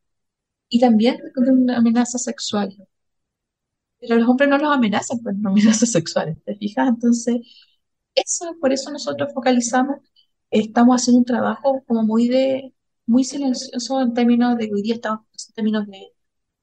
y 0.68 0.80
también 0.80 1.18
con 1.34 1.48
una 1.48 1.78
amenaza 1.78 2.18
sexual. 2.18 2.76
Pero 4.00 4.16
los 4.16 4.28
hombres 4.28 4.48
no 4.50 4.58
los 4.58 4.72
amenazan 4.72 5.18
con 5.20 5.46
amenazas 5.46 5.90
sexuales, 5.90 6.38
¿te 6.44 6.56
fijas? 6.56 6.88
Entonces, 6.88 7.36
eso, 8.14 8.56
por 8.60 8.72
eso 8.72 8.90
nosotros 8.92 9.32
focalizamos, 9.34 9.98
estamos 10.50 10.96
haciendo 11.02 11.20
un 11.20 11.24
trabajo 11.26 11.82
como 11.86 12.04
muy 12.04 12.28
de, 12.28 12.74
muy 13.06 13.24
silencioso 13.24 14.02
en 14.02 14.14
términos 14.14 14.56
de, 14.58 14.70
hoy 14.72 14.82
día 14.82 14.94
estamos 14.96 15.22
en 15.48 15.54
términos 15.54 15.86
de, 15.88 16.12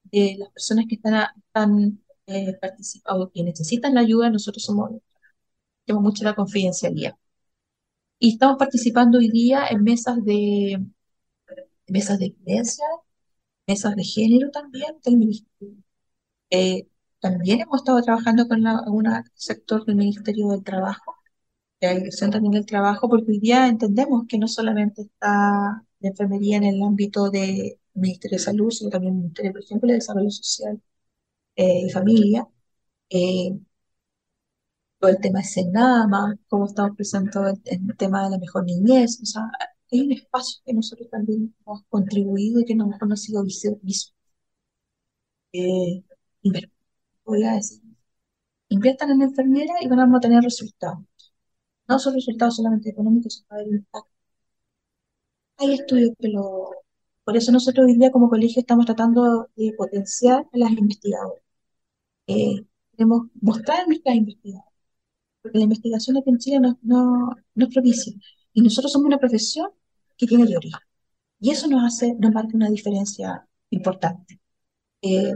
de 0.06 0.38
las 0.40 0.50
personas 0.52 0.86
que 0.90 0.96
están, 0.96 1.28
están 1.48 2.02
eh, 2.28 2.58
participando, 2.62 3.32
que 3.34 3.44
necesitan 3.44 3.96
la 3.96 4.02
ayuda, 4.02 4.30
nosotros 4.30 4.64
somos, 4.64 4.92
tenemos 5.86 6.04
mucho 6.04 6.24
la 6.24 6.36
confidencialidad. 6.36 7.16
Y 8.20 8.34
estamos 8.34 8.58
participando 8.58 9.18
hoy 9.18 9.30
día 9.30 9.68
en 9.68 9.84
mesas 9.84 10.24
de, 10.24 10.80
mesas 11.92 12.20
de 12.20 12.36
violencia, 12.40 12.86
mesas 13.68 13.96
de 13.96 14.04
género 14.04 14.52
también 14.52 14.96
del 15.06 15.18
ministerio. 15.18 15.78
Eh, 16.50 16.88
también 17.20 17.62
hemos 17.62 17.82
estado 17.82 18.02
trabajando 18.02 18.48
con 18.48 18.66
un 18.68 19.06
sector 19.36 19.86
del 19.86 19.96
Ministerio 19.96 20.50
del 20.50 20.64
Trabajo, 20.64 21.16
de 21.82 21.88
la 21.88 21.96
Dirección 21.96 22.32
también 22.32 22.54
del 22.54 22.66
Trabajo, 22.66 23.10
porque 23.10 23.32
hoy 23.32 23.40
día 23.40 23.68
entendemos 23.68 24.26
que 24.28 24.38
no 24.38 24.48
solamente 24.48 25.04
está 25.04 25.84
la 26.00 26.10
enfermería 26.10 26.58
en 26.58 26.66
el 26.66 26.84
ámbito 26.84 27.30
del 27.30 27.80
Ministerio 27.94 28.38
de 28.38 28.44
Salud, 28.44 28.72
sino 28.72 28.90
también 28.90 29.14
el 29.16 29.20
Ministerio, 29.22 29.54
por 29.54 29.64
ejemplo, 29.64 29.88
de 29.90 29.96
Desarrollo 29.96 30.32
Social 30.32 30.82
eh, 31.56 31.86
y 31.88 31.90
Familia. 31.92 32.48
Eh, 33.10 33.60
todo 35.00 35.12
el 35.12 35.20
tema 35.20 35.40
de 35.40 35.46
Senama, 35.46 36.36
cómo 36.48 36.66
estamos 36.66 36.96
presentando 36.96 37.50
el, 37.50 37.62
el, 37.66 37.98
tema 37.98 38.24
de 38.26 38.32
la 38.32 38.38
mejor 38.40 38.66
niñez, 38.66 39.20
o 39.22 39.26
sea, 39.26 39.44
hay 39.92 40.02
un 40.02 40.12
espacio 40.14 40.62
que 40.66 40.74
nosotros 40.74 41.10
también 41.10 41.56
hemos 41.66 41.84
contribuido 41.90 42.60
y 42.60 42.66
que 42.66 42.76
no 42.76 42.86
hemos 42.86 43.00
conocido 43.00 43.44
visual. 43.46 43.78
Eh, 45.52 46.04
voy 47.26 47.44
a 47.44 47.54
decir, 47.54 47.82
inviertan 48.70 49.12
en 49.12 49.22
enfermera 49.24 49.74
y 49.82 49.88
van 49.88 50.16
a 50.16 50.20
tener 50.20 50.44
resultados. 50.44 51.04
No 51.88 52.00
son 52.00 52.14
resultados 52.16 52.56
solamente 52.58 52.90
económicos, 52.92 53.36
sino 53.36 53.48
haber 53.52 53.68
impacto. 53.68 54.10
Hay 55.58 55.74
estudios 55.74 56.12
que 56.20 56.30
lo... 56.30 56.72
Por 57.24 57.38
eso 57.38 57.52
nosotros 57.52 57.86
hoy 57.86 57.98
día 57.98 58.12
como 58.12 58.30
colegio 58.30 58.62
estamos 58.62 58.86
tratando 58.86 59.50
de 59.56 59.74
potenciar 59.78 60.48
a 60.52 60.58
las 60.58 60.72
investigadoras. 60.72 61.44
Eh, 62.28 62.66
queremos 62.92 63.28
mostrar 63.42 63.82
a 63.82 63.88
nuestras 63.88 64.16
investigadoras, 64.16 64.74
porque 65.42 65.60
la 65.60 65.66
investigación 65.66 66.18
aquí 66.18 66.30
en 66.32 66.40
Chile 66.40 66.60
no, 66.62 66.80
no, 66.84 67.30
no 67.56 67.66
es 67.66 67.74
propicia. 67.74 68.14
Y 68.54 68.62
nosotros 68.62 68.92
somos 68.94 69.08
una 69.08 69.20
profesión 69.20 69.72
que 70.20 70.28
tiene 70.28 70.48
teoría. 70.48 70.80
Y 71.40 71.52
eso 71.52 71.68
nos 71.68 71.84
hace, 71.86 72.16
nos 72.16 72.34
marca 72.34 72.52
una 72.56 72.70
diferencia 72.70 73.48
importante. 73.72 74.40
Eh, 75.02 75.34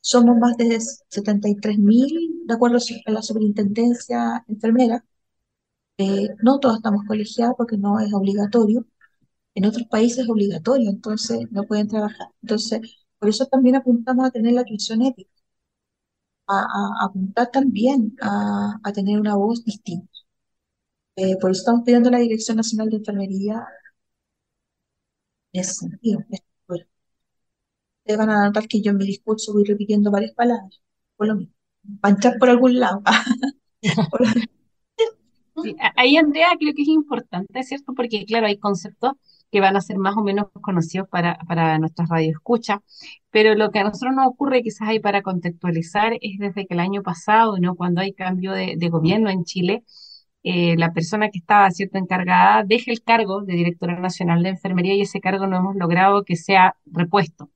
somos 0.00 0.36
más 0.38 0.56
de 0.56 0.78
73.000, 1.10 2.46
de 2.46 2.54
acuerdo 2.54 2.78
a 3.06 3.10
la 3.12 3.22
superintendencia 3.22 4.44
enfermera. 4.48 5.04
Eh, 5.98 6.28
no 6.42 6.58
todos 6.60 6.76
estamos 6.76 7.04
colegiados 7.06 7.54
porque 7.56 7.76
no 7.76 8.00
es 8.00 8.12
obligatorio. 8.14 8.86
En 9.54 9.66
otros 9.66 9.86
países 9.88 10.20
es 10.24 10.30
obligatorio, 10.30 10.90
entonces 10.90 11.40
no 11.52 11.64
pueden 11.64 11.88
trabajar. 11.88 12.28
Entonces, 12.42 12.80
por 13.18 13.28
eso 13.28 13.46
también 13.46 13.76
apuntamos 13.76 14.26
a 14.26 14.30
tener 14.32 14.54
la 14.54 14.62
atención 14.62 15.02
ética, 15.02 15.30
a, 16.46 17.04
apuntar 17.04 17.50
también 17.50 18.16
a, 18.20 18.78
a, 18.82 18.92
tener 18.92 19.20
una 19.20 19.36
voz 19.36 19.64
distinta. 19.64 20.10
Eh, 21.16 21.36
por 21.40 21.50
eso 21.50 21.60
estamos 21.60 21.82
pidiendo 21.84 22.08
a 22.08 22.12
la 22.12 22.18
Dirección 22.18 22.56
Nacional 22.56 22.88
de 22.90 22.96
Enfermería 22.96 23.66
en 25.52 25.60
ese 25.60 25.74
sentido. 25.74 26.24
Ustedes 28.00 28.18
van 28.18 28.30
a 28.30 28.46
notar 28.46 28.66
que 28.66 28.80
yo 28.80 28.90
en 28.92 28.96
mi 28.98 29.06
discurso 29.06 29.52
voy 29.52 29.64
repitiendo 29.64 30.10
varias 30.10 30.32
palabras, 30.32 30.80
por 31.16 31.28
lo 31.28 31.36
mismo, 31.36 31.54
panchar 32.00 32.38
por 32.38 32.48
algún 32.48 32.80
lado. 32.80 33.02
sí, 35.62 35.76
ahí, 35.96 36.16
Andrea, 36.16 36.48
creo 36.58 36.74
que 36.74 36.82
es 36.82 36.88
importante, 36.88 37.62
¿cierto? 37.62 37.92
Porque, 37.94 38.24
claro, 38.24 38.46
hay 38.46 38.58
conceptos 38.58 39.12
que 39.52 39.60
van 39.60 39.76
a 39.76 39.80
ser 39.80 39.98
más 39.98 40.16
o 40.16 40.22
menos 40.22 40.46
conocidos 40.62 41.08
para, 41.08 41.36
para 41.46 41.78
nuestras 41.78 42.08
radioescuchas, 42.08 42.78
pero 43.30 43.54
lo 43.54 43.70
que 43.70 43.80
a 43.80 43.84
nosotros 43.84 44.14
nos 44.14 44.28
ocurre, 44.28 44.62
quizás 44.62 44.88
hay 44.88 45.00
para 45.00 45.22
contextualizar, 45.22 46.14
es 46.20 46.38
desde 46.38 46.66
que 46.66 46.74
el 46.74 46.80
año 46.80 47.02
pasado, 47.02 47.58
¿no? 47.58 47.74
Cuando 47.74 48.00
hay 48.00 48.12
cambio 48.12 48.52
de, 48.52 48.76
de 48.78 48.88
gobierno 48.88 49.28
en 49.28 49.44
Chile, 49.44 49.84
eh, 50.42 50.76
la 50.76 50.92
persona 50.92 51.28
que 51.30 51.38
estaba 51.38 51.70
cierto 51.70 51.98
encargada 51.98 52.64
deje 52.64 52.90
el 52.92 53.02
cargo 53.02 53.42
de 53.42 53.54
directora 53.54 53.98
nacional 53.98 54.42
de 54.42 54.50
enfermería 54.50 54.94
y 54.94 55.02
ese 55.02 55.20
cargo 55.20 55.46
no 55.46 55.56
hemos 55.58 55.76
logrado 55.76 56.24
que 56.24 56.36
sea 56.36 56.76
repuesto. 56.86 57.50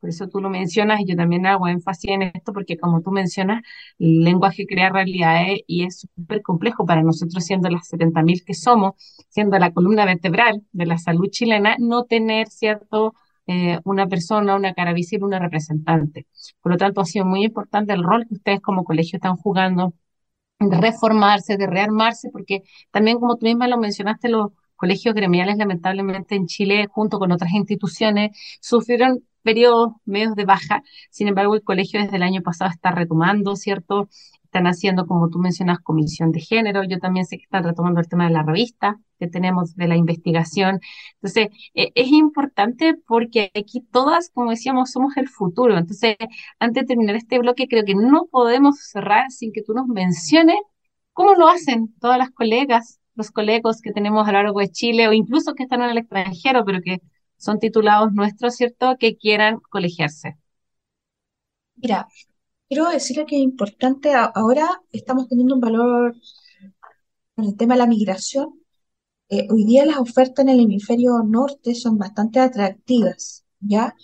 Por 0.00 0.10
eso 0.10 0.28
tú 0.28 0.40
lo 0.40 0.50
mencionas 0.50 1.00
y 1.00 1.06
yo 1.06 1.16
también 1.16 1.46
hago 1.46 1.66
énfasis 1.68 2.10
en 2.10 2.22
esto 2.22 2.52
porque 2.52 2.76
como 2.78 3.00
tú 3.02 3.10
mencionas, 3.10 3.62
el 3.98 4.22
lenguaje 4.22 4.66
crea 4.66 4.90
realidades 4.90 5.60
y 5.66 5.84
es 5.84 6.00
súper 6.00 6.42
complejo 6.42 6.86
para 6.86 7.02
nosotros 7.02 7.44
siendo 7.44 7.68
las 7.70 7.88
70.000 7.88 8.44
que 8.44 8.54
somos, 8.54 8.94
siendo 9.28 9.58
la 9.58 9.72
columna 9.72 10.04
vertebral 10.04 10.62
de 10.72 10.86
la 10.86 10.98
salud 10.98 11.28
chilena, 11.30 11.76
no 11.78 12.04
tener 12.04 12.48
cierto 12.48 13.14
eh, 13.46 13.78
una 13.84 14.06
persona, 14.06 14.56
una 14.56 14.74
cara 14.74 14.92
visible, 14.92 15.26
una 15.26 15.38
representante. 15.38 16.26
Por 16.60 16.72
lo 16.72 16.78
tanto, 16.78 17.00
ha 17.00 17.04
sido 17.04 17.24
muy 17.24 17.44
importante 17.44 17.92
el 17.92 18.02
rol 18.02 18.26
que 18.28 18.34
ustedes 18.34 18.60
como 18.60 18.84
colegio 18.84 19.16
están 19.16 19.36
jugando 19.36 19.94
de 20.58 20.76
reformarse, 20.78 21.56
de 21.56 21.66
rearmarse, 21.66 22.30
porque 22.30 22.62
también 22.90 23.18
como 23.18 23.36
tú 23.36 23.46
misma 23.46 23.68
lo 23.68 23.78
mencionaste, 23.78 24.28
los 24.28 24.52
colegios 24.76 25.14
gremiales 25.14 25.56
lamentablemente 25.58 26.34
en 26.34 26.46
Chile, 26.46 26.86
junto 26.90 27.18
con 27.18 27.32
otras 27.32 27.52
instituciones, 27.52 28.36
sufrieron 28.60 29.24
periodos 29.42 29.92
medios 30.04 30.34
de 30.34 30.44
baja. 30.44 30.82
Sin 31.10 31.28
embargo, 31.28 31.54
el 31.54 31.62
colegio 31.62 32.00
desde 32.00 32.16
el 32.16 32.22
año 32.22 32.42
pasado 32.42 32.70
está 32.70 32.90
retomando, 32.90 33.56
¿cierto? 33.56 34.08
Están 34.56 34.66
haciendo, 34.66 35.06
como 35.06 35.28
tú 35.28 35.38
mencionas, 35.38 35.80
comisión 35.80 36.32
de 36.32 36.40
género. 36.40 36.82
Yo 36.84 36.98
también 36.98 37.26
sé 37.26 37.36
que 37.36 37.44
están 37.44 37.64
retomando 37.64 38.00
el 38.00 38.08
tema 38.08 38.24
de 38.26 38.32
la 38.32 38.42
revista 38.42 38.98
que 39.18 39.28
tenemos 39.28 39.76
de 39.76 39.86
la 39.88 39.96
investigación. 39.96 40.80
Entonces, 41.16 41.48
e, 41.74 41.92
es 41.94 42.08
importante 42.08 42.94
porque 43.06 43.50
aquí 43.54 43.82
todas, 43.92 44.30
como 44.30 44.50
decíamos, 44.50 44.90
somos 44.92 45.16
el 45.18 45.28
futuro. 45.28 45.76
Entonces, 45.76 46.16
antes 46.58 46.82
de 46.84 46.86
terminar 46.86 47.16
este 47.16 47.38
bloque, 47.38 47.68
creo 47.68 47.84
que 47.84 47.94
no 47.94 48.26
podemos 48.30 48.78
cerrar 48.80 49.30
sin 49.30 49.52
que 49.52 49.62
tú 49.62 49.74
nos 49.74 49.86
menciones 49.88 50.56
cómo 51.12 51.34
lo 51.34 51.48
hacen 51.48 51.94
todas 52.00 52.18
las 52.18 52.30
colegas, 52.30 53.00
los 53.14 53.30
colegas 53.30 53.80
que 53.82 53.92
tenemos 53.92 54.26
a 54.28 54.32
lo 54.32 54.42
largo 54.42 54.60
de 54.60 54.70
Chile 54.70 55.08
o 55.08 55.12
incluso 55.12 55.54
que 55.54 55.64
están 55.64 55.82
en 55.82 55.90
el 55.90 55.98
extranjero, 55.98 56.64
pero 56.64 56.80
que 56.82 57.00
son 57.36 57.58
titulados 57.58 58.12
nuestros, 58.12 58.56
¿cierto?, 58.56 58.96
que 58.98 59.16
quieran 59.16 59.58
colegiarse. 59.70 60.36
Mira, 61.76 62.06
quiero 62.68 62.88
decirle 62.90 63.26
que 63.26 63.36
es 63.36 63.42
importante, 63.42 64.12
ahora 64.14 64.68
estamos 64.92 65.28
teniendo 65.28 65.54
un 65.54 65.60
valor 65.60 66.14
en 67.36 67.44
el 67.44 67.56
tema 67.56 67.74
de 67.74 67.78
la 67.80 67.86
migración. 67.86 68.60
Eh, 69.30 69.48
hoy 69.50 69.64
día 69.66 69.86
las 69.86 69.98
ofertas 69.98 70.44
en 70.44 70.50
el 70.50 70.60
hemisferio 70.60 71.18
norte 71.24 71.74
son 71.74 71.98
bastante 71.98 72.40
atractivas, 72.40 73.44
¿ya? 73.60 73.94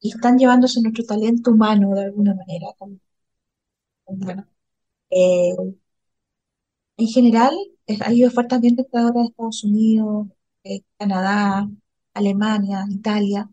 Y 0.00 0.10
están 0.12 0.38
llevándose 0.38 0.80
nuestro 0.82 1.04
talento 1.06 1.52
humano 1.52 1.90
de 1.94 2.04
alguna 2.06 2.34
manera. 2.34 2.68
Bueno, 4.06 4.46
eh, 5.10 5.54
en 6.96 7.06
general, 7.08 7.54
hay 8.04 8.24
ofertas 8.24 8.60
bien 8.60 8.76
tentadoras 8.76 9.14
de 9.14 9.28
Estados 9.30 9.64
Unidos, 9.64 10.28
eh, 10.64 10.82
Canadá, 10.98 11.68
Alemania, 12.14 12.84
Italia. 12.90 13.50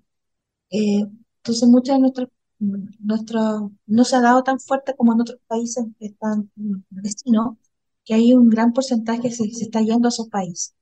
entonces, 0.69 1.67
muchas 1.69 1.95
de 1.97 2.01
nuestras 2.01 2.29
nuestro, 2.61 3.71
no 3.87 4.03
se 4.05 4.15
ha 4.15 4.21
dado 4.21 4.43
tan 4.43 4.59
fuerte 4.59 4.95
como 4.95 5.13
en 5.13 5.21
otros 5.21 5.39
países 5.47 5.85
que 5.99 6.07
están 6.07 6.51
vecinos, 6.89 7.57
que 8.05 8.13
hay 8.15 8.33
un 8.33 8.49
gran 8.49 8.73
porcentaje 8.73 9.21
que 9.21 9.31
se, 9.31 9.45
está 9.45 9.81
yendo 9.81 10.07
a 10.07 10.09
esos 10.09 10.29
países. 10.29 10.75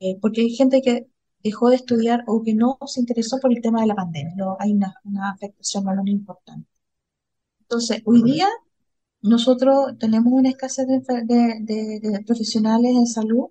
Eh, 0.00 0.18
porque 0.20 0.42
hay 0.42 0.50
gente 0.50 0.82
que 0.82 1.06
dejó 1.42 1.70
de 1.70 1.76
estudiar 1.76 2.24
o 2.26 2.42
que 2.42 2.54
no 2.54 2.78
se 2.86 3.00
interesó 3.00 3.38
por 3.40 3.52
el 3.52 3.62
tema 3.62 3.80
de 3.80 3.86
la 3.88 3.94
pandemia. 3.94 4.34
No, 4.36 4.56
hay 4.60 4.72
una, 4.72 4.94
una 5.04 5.30
afectación 5.30 5.84
muy 5.84 6.10
importante. 6.10 6.68
Entonces, 7.60 8.02
hoy 8.04 8.22
día 8.22 8.48
nosotros 9.22 9.98
tenemos 9.98 10.32
una 10.32 10.50
escasez 10.50 10.86
de, 10.88 11.00
de, 11.62 12.24
profesionales 12.26 12.92
en 12.96 13.06
salud 13.06 13.48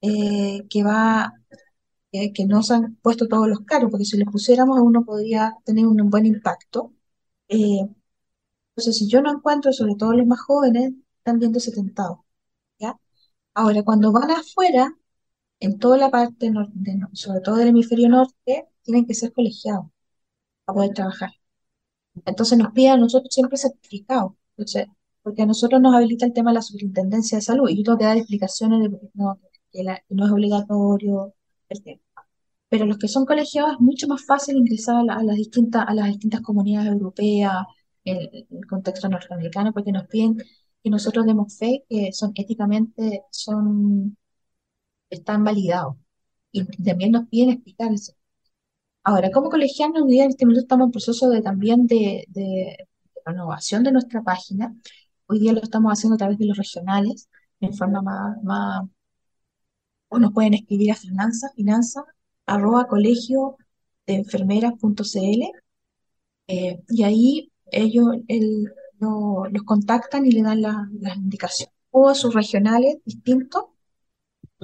eh, 0.00 0.66
que 0.70 0.82
va 0.84 1.32
que 2.10 2.46
no 2.46 2.62
se 2.62 2.74
han 2.74 2.96
puesto 2.96 3.28
todos 3.28 3.48
los 3.48 3.60
cargos, 3.60 3.90
porque 3.90 4.04
si 4.04 4.16
los 4.18 4.30
pusiéramos 4.32 4.78
uno 4.80 5.04
podría 5.04 5.56
tener 5.64 5.86
un, 5.86 6.10
buen 6.10 6.26
impacto. 6.26 6.94
Eh, 7.48 7.80
entonces, 8.70 8.98
si 8.98 9.08
yo 9.08 9.20
no 9.22 9.32
encuentro, 9.32 9.72
sobre 9.72 9.94
todo 9.96 10.12
los 10.14 10.26
más 10.26 10.40
jóvenes, 10.40 10.92
están 11.18 11.38
viendo 11.38 11.58
ese 11.58 11.72
tentado. 11.72 12.24
¿ya? 12.78 12.98
Ahora, 13.54 13.82
cuando 13.84 14.12
van 14.12 14.30
afuera, 14.30 14.96
en 15.60 15.78
toda 15.78 15.98
la 15.98 16.10
parte, 16.10 16.50
norte, 16.50 16.98
sobre 17.14 17.40
todo 17.40 17.56
del 17.56 17.68
hemisferio 17.68 18.08
norte, 18.08 18.68
tienen 18.82 19.06
que 19.06 19.14
ser 19.14 19.32
colegiados 19.32 19.86
para 20.64 20.76
poder 20.76 20.94
trabajar. 20.94 21.30
Entonces 22.26 22.58
nos 22.58 22.72
piden 22.72 22.92
a 22.92 22.96
nosotros 22.98 23.34
siempre 23.34 23.58
certificados. 23.58 24.32
Entonces, 24.56 24.86
porque 25.22 25.42
a 25.42 25.46
nosotros 25.46 25.80
nos 25.80 25.94
habilita 25.94 26.26
el 26.26 26.32
tema 26.32 26.50
de 26.50 26.56
la 26.56 26.62
superintendencia 26.62 27.38
de 27.38 27.42
salud 27.42 27.68
y 27.68 27.76
yo 27.78 27.84
tengo 27.84 27.98
que 27.98 28.04
dar 28.04 28.16
explicaciones 28.16 28.80
de 28.82 28.98
que 28.98 29.10
no, 29.14 29.38
que 29.72 29.84
no 30.10 30.26
es 30.26 30.32
obligatorio, 30.32 31.34
pero 32.68 32.86
los 32.86 32.98
que 32.98 33.08
son 33.08 33.24
colegiados 33.26 33.72
es 33.74 33.80
mucho 33.80 34.08
más 34.08 34.24
fácil 34.26 34.56
ingresar 34.56 34.96
a, 35.10 35.22
las, 35.22 35.36
distintas, 35.36 35.84
a 35.86 35.94
las 35.94 36.08
distintas 36.08 36.40
comunidades 36.42 36.92
europeas, 36.92 37.64
en, 38.04 38.18
el 38.50 38.66
contexto 38.66 39.08
norteamericano, 39.08 39.72
porque 39.72 39.92
nos 39.92 40.06
piden 40.06 40.36
que 40.82 40.90
nosotros 40.90 41.26
demos 41.26 41.56
fe 41.58 41.84
que 41.88 42.12
son 42.12 42.32
éticamente, 42.34 43.22
son, 43.30 44.16
están 45.10 45.44
validados. 45.44 45.96
Y 46.52 46.64
también 46.84 47.12
nos 47.12 47.28
piden 47.28 47.50
explicar 47.50 47.92
eso. 47.92 48.12
Ahora, 49.04 49.30
como 49.30 49.50
colegianos, 49.50 50.02
hoy 50.02 50.12
día 50.12 50.24
en 50.24 50.30
este 50.30 50.44
momento 50.44 50.62
estamos 50.62 50.86
en 50.86 50.92
proceso 50.92 51.30
de, 51.30 51.42
también 51.42 51.86
de, 51.86 52.24
de, 52.28 52.88
renovación 53.24 53.82
de 53.84 53.92
nuestra 53.92 54.22
página. 54.22 54.74
Hoy 55.26 55.40
día 55.40 55.52
lo 55.52 55.62
estamos 55.62 55.92
haciendo 55.92 56.14
a 56.16 56.18
través 56.18 56.38
de 56.38 56.46
los 56.46 56.56
regionales, 56.56 57.28
en 57.60 57.74
forma 57.74 58.02
más, 58.02 58.42
más 58.42 58.82
o 60.08 60.18
nos 60.18 60.32
pueden 60.32 60.54
escribir 60.54 60.92
a 60.92 60.96
finanzas, 60.96 61.52
finanzas, 61.54 62.04
arroba 62.46 62.86
colegio 62.88 63.56
de 64.06 64.14
enfermeras.cl 64.16 65.42
eh, 66.48 66.82
y 66.88 67.02
ahí 67.02 67.52
ellos 67.70 68.06
los 69.00 69.62
contactan 69.64 70.26
y 70.26 70.32
le 70.32 70.42
dan 70.42 70.62
las 70.62 71.16
indicaciones. 71.16 71.74
O 71.90 72.08
a 72.08 72.14
sus 72.14 72.34
regionales 72.34 72.98
distintos, 73.04 73.64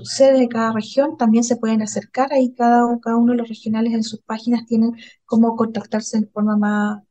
sedes 0.03 0.41
de 0.41 0.49
cada 0.49 0.73
región 0.73 1.17
también 1.17 1.45
se 1.45 1.57
pueden 1.57 1.83
acercar, 1.83 2.33
ahí 2.33 2.53
cada, 2.55 2.99
cada 3.01 3.17
uno 3.17 3.33
de 3.33 3.39
los 3.39 3.49
regionales 3.49 3.93
en 3.95 4.03
sus 4.03 4.21
páginas 4.23 4.67
tienen 4.67 4.93
cómo 5.25 5.57
contactarse 5.57 6.21
de 6.21 6.27
forma 6.27 6.57
más, 6.57 7.03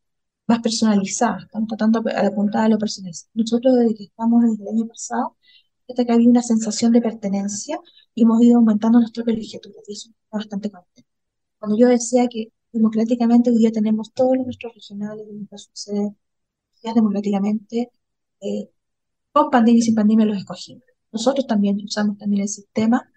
más 0.48 0.60
personalizada, 0.62 1.40
están 1.44 1.68
tratando 1.68 2.02
de 2.02 2.14
apuntar 2.14 2.66
a 2.66 2.70
lo 2.70 2.78
personal. 2.78 3.14
Nosotros 3.34 3.76
desde 3.76 3.96
que 3.96 4.04
estamos 4.06 4.44
desde 4.44 4.64
el 4.64 4.70
año 4.70 4.88
pasado, 4.88 5.38
hasta 5.90 6.06
que 6.06 6.12
había 6.14 6.30
una 6.30 6.42
sensación 6.44 6.92
de 6.94 7.02
pertenencia 7.02 7.80
y 8.16 8.24
hemos 8.24 8.42
ido 8.42 8.58
aumentando 8.58 9.00
nuestra 9.00 9.24
colegiatura 9.24 9.76
y 9.88 9.94
eso 9.94 10.10
está 10.10 10.38
bastante 10.38 10.72
contento. 10.72 11.10
Cuando 11.60 11.78
yo 11.78 11.88
decía 11.88 12.28
que 12.28 12.54
democráticamente 12.72 13.52
hoy 13.52 13.58
día 13.58 13.72
tenemos 13.72 14.14
todos 14.14 14.38
nuestros 14.38 14.74
regionales, 14.76 15.26
de 15.28 15.58
sucede 15.58 16.16
democráticamente, 16.94 17.92
eh, 18.42 18.70
con 19.32 19.50
pandemia 19.50 19.80
y 19.80 19.82
sin 19.84 19.96
pandemia 19.96 20.26
los 20.26 20.38
escogimos. 20.38 20.84
Nosotros 21.12 21.48
también 21.48 21.80
usamos 21.84 22.18
también 22.18 22.44
el 22.44 22.50
sistema, 22.50 23.10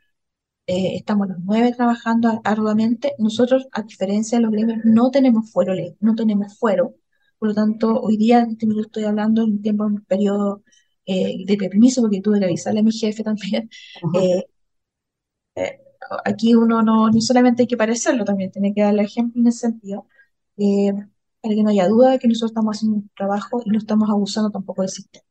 eh, 0.66 0.96
estamos 0.96 1.28
los 1.28 1.38
nueve 1.44 1.72
trabajando 1.74 2.40
arduamente. 2.44 3.14
Nosotros, 3.18 3.68
a 3.72 3.82
diferencia 3.82 4.38
de 4.38 4.42
los 4.44 4.52
gremios, 4.52 4.78
no 4.84 5.10
tenemos 5.10 5.50
fuero 5.52 5.74
no 6.00 6.14
tenemos 6.14 6.58
fuero. 6.58 6.94
Por 7.38 7.48
lo 7.50 7.54
tanto, 7.54 8.00
hoy 8.00 8.16
día, 8.16 8.40
en 8.40 8.52
este 8.52 8.66
minuto 8.66 8.86
estoy 8.88 9.04
hablando 9.04 9.42
en 9.42 9.52
un 9.52 9.62
tiempo, 9.62 9.86
en 9.86 9.94
un 9.94 10.04
periodo 10.04 10.62
eh, 11.06 11.44
de 11.46 11.56
permiso, 11.56 12.02
porque 12.02 12.20
tuve 12.20 12.38
que 12.40 12.46
avisarle 12.46 12.80
a 12.80 12.82
mi 12.82 12.92
jefe 12.92 13.22
también. 13.22 13.70
Eh, 14.14 14.44
eh, 15.54 15.80
aquí 16.24 16.54
uno 16.54 16.82
no, 16.82 17.10
no 17.10 17.20
solamente 17.20 17.62
hay 17.62 17.66
que 17.68 17.76
parecerlo, 17.76 18.24
también 18.24 18.50
tiene 18.50 18.74
que 18.74 18.82
darle 18.82 19.02
ejemplo 19.02 19.40
en 19.40 19.48
ese 19.48 19.60
sentido, 19.60 20.06
para 21.40 21.54
que 21.54 21.62
no 21.62 21.70
haya 21.70 21.88
duda 21.88 22.10
de 22.12 22.18
que 22.18 22.28
nosotros 22.28 22.50
estamos 22.52 22.76
haciendo 22.76 22.98
un 22.98 23.10
trabajo 23.16 23.62
y 23.64 23.70
no 23.70 23.78
estamos 23.78 24.10
abusando 24.10 24.50
tampoco 24.50 24.82
del 24.82 24.90
sistema. 24.90 25.24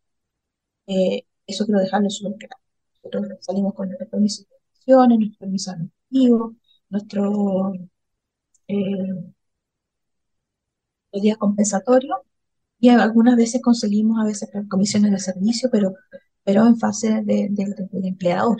eso 1.47 1.65
quiero 1.65 1.81
dejarlo 1.81 2.09
súper 2.09 2.37
claro. 2.37 2.61
Nosotros 3.03 3.45
salimos 3.45 3.73
con 3.73 3.87
nuestro 3.87 4.09
permiso 4.09 4.43
de 4.43 4.55
acciones, 4.73 5.19
nuestro 5.19 5.39
permiso 5.39 5.71
administrativo, 5.71 6.55
nuestro 6.89 7.73
los 11.11 11.21
días 11.21 11.37
compensatorios, 11.37 12.19
y 12.79 12.89
algunas 12.89 13.35
veces 13.35 13.61
conseguimos 13.61 14.19
a 14.21 14.25
veces 14.25 14.49
comisiones 14.69 15.11
de 15.11 15.19
servicio, 15.19 15.69
pero, 15.71 15.93
pero 16.43 16.67
en 16.67 16.77
fase 16.77 17.21
del 17.23 17.55
empleador. 18.03 18.57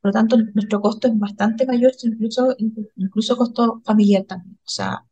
Por 0.00 0.08
lo 0.10 0.12
tanto, 0.12 0.36
nuestro 0.54 0.80
costo 0.80 1.08
es 1.08 1.18
bastante 1.18 1.66
mayor, 1.66 1.92
incluso, 2.02 2.56
incluso 2.96 3.36
costo 3.36 3.80
familiar 3.84 4.24
también. 4.24 4.58
O 4.64 4.68
sea, 4.68 5.04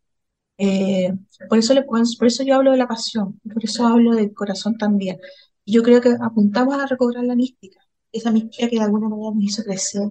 eh, 0.59 1.13
por, 1.49 1.59
eso 1.59 1.75
le, 1.75 1.83
por 1.85 2.27
eso 2.27 2.43
yo 2.43 2.57
hablo 2.57 2.73
de 2.73 2.77
la 2.79 2.89
pasión, 2.89 3.41
por 3.43 3.65
eso 3.65 3.87
hablo 3.87 4.15
del 4.15 4.35
corazón 4.35 4.77
también. 4.77 5.19
Yo 5.65 5.83
creo 5.83 6.01
que 6.01 6.17
apuntamos 6.21 6.75
a 6.75 6.87
recobrar 6.87 7.25
la 7.25 7.37
mística, 7.37 7.81
esa 8.13 8.31
mística 8.31 8.69
que 8.69 8.77
de 8.77 8.83
alguna 8.83 9.09
manera 9.09 9.31
nos 9.35 9.45
hizo 9.45 9.63
crecer 9.63 10.03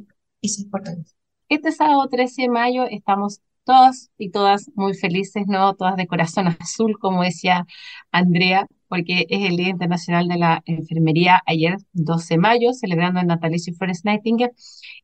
y 0.41 0.47
es 0.47 0.59
importante. 0.59 1.11
Este 1.49 1.71
sábado 1.71 2.07
13 2.09 2.43
de 2.43 2.49
mayo 2.49 2.85
estamos 2.89 3.41
todas 3.69 4.09
y 4.17 4.31
todas 4.31 4.71
muy 4.73 4.95
felices, 4.95 5.45
¿no? 5.47 5.75
Todas 5.75 5.95
de 5.95 6.07
corazón 6.07 6.47
azul, 6.59 6.97
como 6.99 7.21
decía 7.21 7.67
Andrea, 8.11 8.65
porque 8.87 9.27
es 9.29 9.47
el 9.47 9.57
Día 9.57 9.69
Internacional 9.69 10.27
de 10.27 10.37
la 10.39 10.63
Enfermería 10.65 11.43
ayer, 11.45 11.77
12 11.93 12.33
de 12.33 12.37
mayo, 12.39 12.73
celebrando 12.73 13.19
el 13.19 13.27
natalicio 13.27 13.71
Florence 13.75 14.01
Nightingale, 14.05 14.53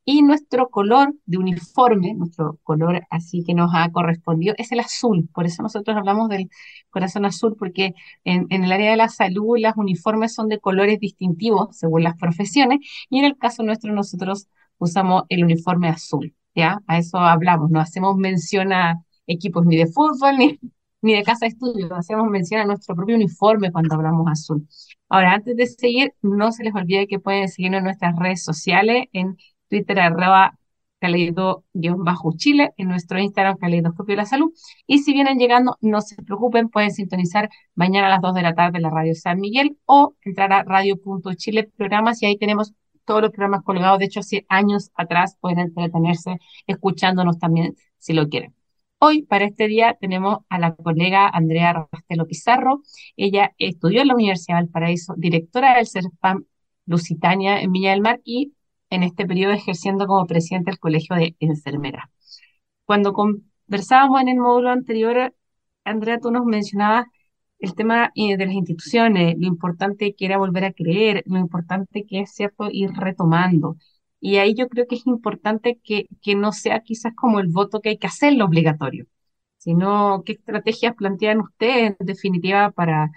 y 0.04 0.24
nuestro 0.24 0.70
color 0.70 1.14
de 1.28 1.38
uniforme, 1.38 2.16
nuestro 2.16 2.58
color 2.64 3.04
así 3.12 3.44
que 3.46 3.54
nos 3.54 3.70
ha 3.76 3.92
correspondido, 3.92 4.56
es 4.58 4.72
el 4.72 4.80
azul. 4.80 5.30
Por 5.32 5.46
eso 5.46 5.62
nosotros 5.62 5.96
hablamos 5.96 6.30
del 6.30 6.50
corazón 6.90 7.26
azul, 7.26 7.56
porque 7.60 7.94
en, 8.24 8.48
en 8.50 8.64
el 8.64 8.72
área 8.72 8.90
de 8.90 8.98
la 8.98 9.10
salud 9.10 9.60
las 9.60 9.78
uniformes 9.78 10.34
son 10.34 10.50
de 10.50 10.60
colores 10.60 11.00
distintivos 11.00 11.78
según 11.78 12.02
las 12.04 12.16
profesiones, 12.18 12.80
y 13.12 13.20
en 13.20 13.26
el 13.26 13.38
caso 13.38 13.62
nuestro 13.62 13.94
nosotros 13.94 14.48
usamos 14.80 15.26
el 15.30 15.44
uniforme 15.44 15.88
azul. 15.88 16.34
¿Ya? 16.56 16.80
A 16.88 16.98
eso 16.98 17.18
hablamos, 17.20 17.70
no 17.72 17.80
hacemos 17.80 18.16
mención 18.18 18.74
a 18.74 19.04
equipos 19.28 19.66
ni 19.66 19.78
de 19.78 19.88
fútbol 19.88 20.38
ni, 20.38 20.60
ni 21.02 21.16
de 21.16 21.24
casa 21.24 21.46
de 21.46 21.50
estudio, 21.50 21.94
hacemos 21.96 22.28
mención 22.30 22.62
a 22.62 22.66
nuestro 22.66 22.96
propio 22.96 23.16
uniforme 23.16 23.72
cuando 23.72 23.96
hablamos 23.96 24.28
azul. 24.32 24.68
Ahora, 25.10 25.34
antes 25.34 25.56
de 25.56 25.68
seguir, 25.68 26.14
no 26.22 26.52
se 26.52 26.64
les 26.64 26.74
olvide 26.76 27.08
que 27.08 27.20
pueden 27.20 27.48
seguirnos 27.50 27.80
en 27.80 27.86
nuestras 27.86 28.16
redes 28.18 28.44
sociales, 28.44 29.06
en 29.14 29.38
Twitter 29.70 30.00
arroba 30.00 30.58
Caleido-Chile, 31.00 32.74
en 32.78 32.88
nuestro 32.88 33.20
Instagram 33.20 33.58
Caleidoscopio 33.58 34.14
de 34.14 34.18
la 34.18 34.26
Salud. 34.26 34.52
Y 34.88 35.00
si 35.00 35.14
vienen 35.14 35.38
llegando, 35.38 35.78
no 35.82 36.02
se 36.02 36.16
preocupen, 36.24 36.70
pueden 36.70 36.92
sintonizar 36.92 37.50
mañana 37.76 38.08
a 38.08 38.10
las 38.10 38.22
2 38.22 38.34
de 38.36 38.42
la 38.42 38.56
tarde 38.56 38.80
la 38.80 38.90
radio 38.90 39.14
San 39.16 39.40
Miguel 39.40 39.78
o 39.86 40.16
entrar 40.24 40.52
a 40.54 40.64
radio.chile 40.64 41.70
programas 41.78 42.22
y 42.22 42.26
ahí 42.26 42.38
tenemos 42.38 42.74
todos 43.06 43.22
los 43.22 43.32
programas 43.32 43.64
colgados. 43.64 44.00
De 44.00 44.06
hecho, 44.06 44.20
hace 44.22 44.46
años 44.50 44.92
atrás 44.96 45.38
pueden 45.40 45.60
entretenerse 45.60 46.40
escuchándonos 46.68 47.40
también 47.40 47.76
si 47.98 48.14
lo 48.14 48.28
quieren. 48.30 48.56
Hoy, 49.00 49.24
para 49.24 49.46
este 49.46 49.68
día, 49.68 49.98
tenemos 50.00 50.40
a 50.50 50.58
la 50.60 50.76
colega 50.76 51.28
Andrea 51.28 51.88
Rastelo 51.92 52.26
Pizarro. 52.26 52.82
Ella 53.18 53.54
estudió 53.58 54.02
en 54.02 54.08
la 54.08 54.16
Universidad 54.16 54.58
de 54.58 54.64
Valparaíso, 54.64 55.14
directora 55.18 55.76
del 55.76 55.88
CERFAM 55.88 56.46
Lusitania 56.86 57.62
en 57.62 57.72
Villa 57.72 57.92
del 57.92 58.02
Mar 58.02 58.22
y 58.24 58.54
en 58.90 59.04
este 59.04 59.26
periodo 59.26 59.54
ejerciendo 59.54 60.08
como 60.08 60.26
presidente 60.28 60.72
del 60.72 60.80
Colegio 60.80 61.16
de 61.16 61.36
Enfermeras. 61.40 62.06
Cuando 62.86 63.14
conversábamos 63.14 64.22
en 64.22 64.30
el 64.30 64.38
módulo 64.38 64.70
anterior, 64.70 65.36
Andrea, 65.84 66.20
tú 66.20 66.32
nos 66.32 66.46
mencionabas 66.46 67.06
el 67.60 67.76
tema 67.76 68.12
eh, 68.16 68.38
de 68.38 68.46
las 68.46 68.56
instituciones, 68.56 69.36
lo 69.38 69.48
importante 69.48 70.14
que 70.16 70.26
era 70.26 70.38
volver 70.38 70.66
a 70.66 70.74
creer, 70.74 71.24
lo 71.26 71.40
importante 71.40 72.06
que 72.06 72.22
es, 72.22 72.34
¿cierto?, 72.34 72.70
ir 72.72 72.92
retomando. 72.94 73.78
Y 74.20 74.38
ahí 74.38 74.56
yo 74.56 74.68
creo 74.70 74.88
que 74.88 74.96
es 74.96 75.08
importante 75.08 75.80
que, 75.84 76.08
que 76.22 76.36
no 76.36 76.52
sea 76.52 76.82
quizás 76.82 77.14
como 77.16 77.40
el 77.40 77.48
voto 77.48 77.82
que 77.82 77.90
hay 77.90 77.98
que 77.98 78.08
hacerlo 78.08 78.46
obligatorio, 78.46 79.06
sino 79.58 80.24
qué 80.26 80.34
estrategias 80.34 80.96
plantean 80.96 81.42
ustedes 81.42 81.96
en 82.00 82.06
definitiva 82.06 82.72
para, 82.72 83.12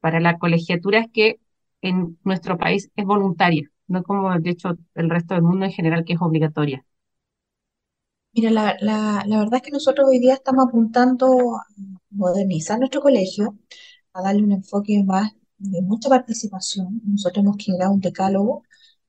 para 0.00 0.20
la 0.20 0.38
colegiatura 0.38 1.00
es 1.00 1.08
que 1.12 1.36
en 1.82 2.18
nuestro 2.24 2.58
país 2.58 2.90
es 2.96 3.04
voluntaria, 3.04 3.70
no 3.86 4.02
como 4.02 4.38
de 4.38 4.50
hecho 4.50 4.76
el 4.94 5.10
resto 5.10 5.34
del 5.34 5.42
mundo 5.44 5.66
en 5.66 5.72
general 5.72 6.04
que 6.04 6.14
es 6.14 6.20
obligatoria. 6.22 6.84
Mira, 8.32 8.50
la, 8.50 8.76
la, 8.80 9.24
la 9.26 9.38
verdad 9.38 9.56
es 9.56 9.62
que 9.62 9.70
nosotros 9.72 10.08
hoy 10.08 10.18
día 10.20 10.34
estamos 10.34 10.66
apuntando 10.68 11.56
a 11.56 11.64
modernizar 12.10 12.78
nuestro 12.78 13.00
colegio, 13.00 13.58
a 14.12 14.22
darle 14.22 14.42
un 14.44 14.52
enfoque 14.52 15.02
más 15.04 15.32
de 15.58 15.82
mucha 15.82 16.08
participación. 16.08 17.00
Nosotros 17.04 17.44
hemos 17.44 17.56
generado 17.64 17.92
un 17.92 18.00
decálogo, 18.00 18.62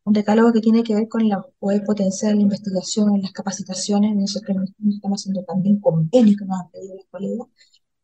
un 0.05 0.13
decálogo 0.13 0.51
que 0.53 0.59
tiene 0.61 0.83
que 0.83 0.95
ver 0.95 1.07
con 1.07 1.27
la, 1.29 1.41
poder 1.59 1.83
potenciar 1.83 2.35
la 2.35 2.41
investigación, 2.41 3.21
las 3.21 3.31
capacitaciones, 3.31 4.11
en 4.13 4.21
eso 4.23 4.41
que 4.41 4.53
estamos 4.89 5.21
haciendo 5.21 5.43
también 5.43 5.79
convenios 5.79 6.37
que 6.37 6.45
nos 6.45 6.59
han 6.59 6.71
pedido 6.71 6.95
los 6.95 7.05
colegas. 7.11 7.47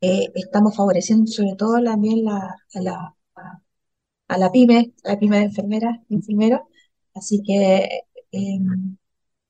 Eh, 0.01 0.27
estamos 0.35 0.75
favoreciendo 0.75 1.27
sobre 1.31 1.55
todo 1.57 1.83
también 1.83 2.25
la, 2.25 2.55
la, 2.75 3.15
a 4.27 4.37
la 4.37 4.51
PYME, 4.51 4.93
a 5.03 5.09
la 5.11 5.19
PYME 5.19 5.37
de 5.39 5.43
enfermeras 5.45 5.97
enfermeros. 6.09 6.61
Así 7.15 7.41
que 7.43 7.89
eh, 8.31 8.59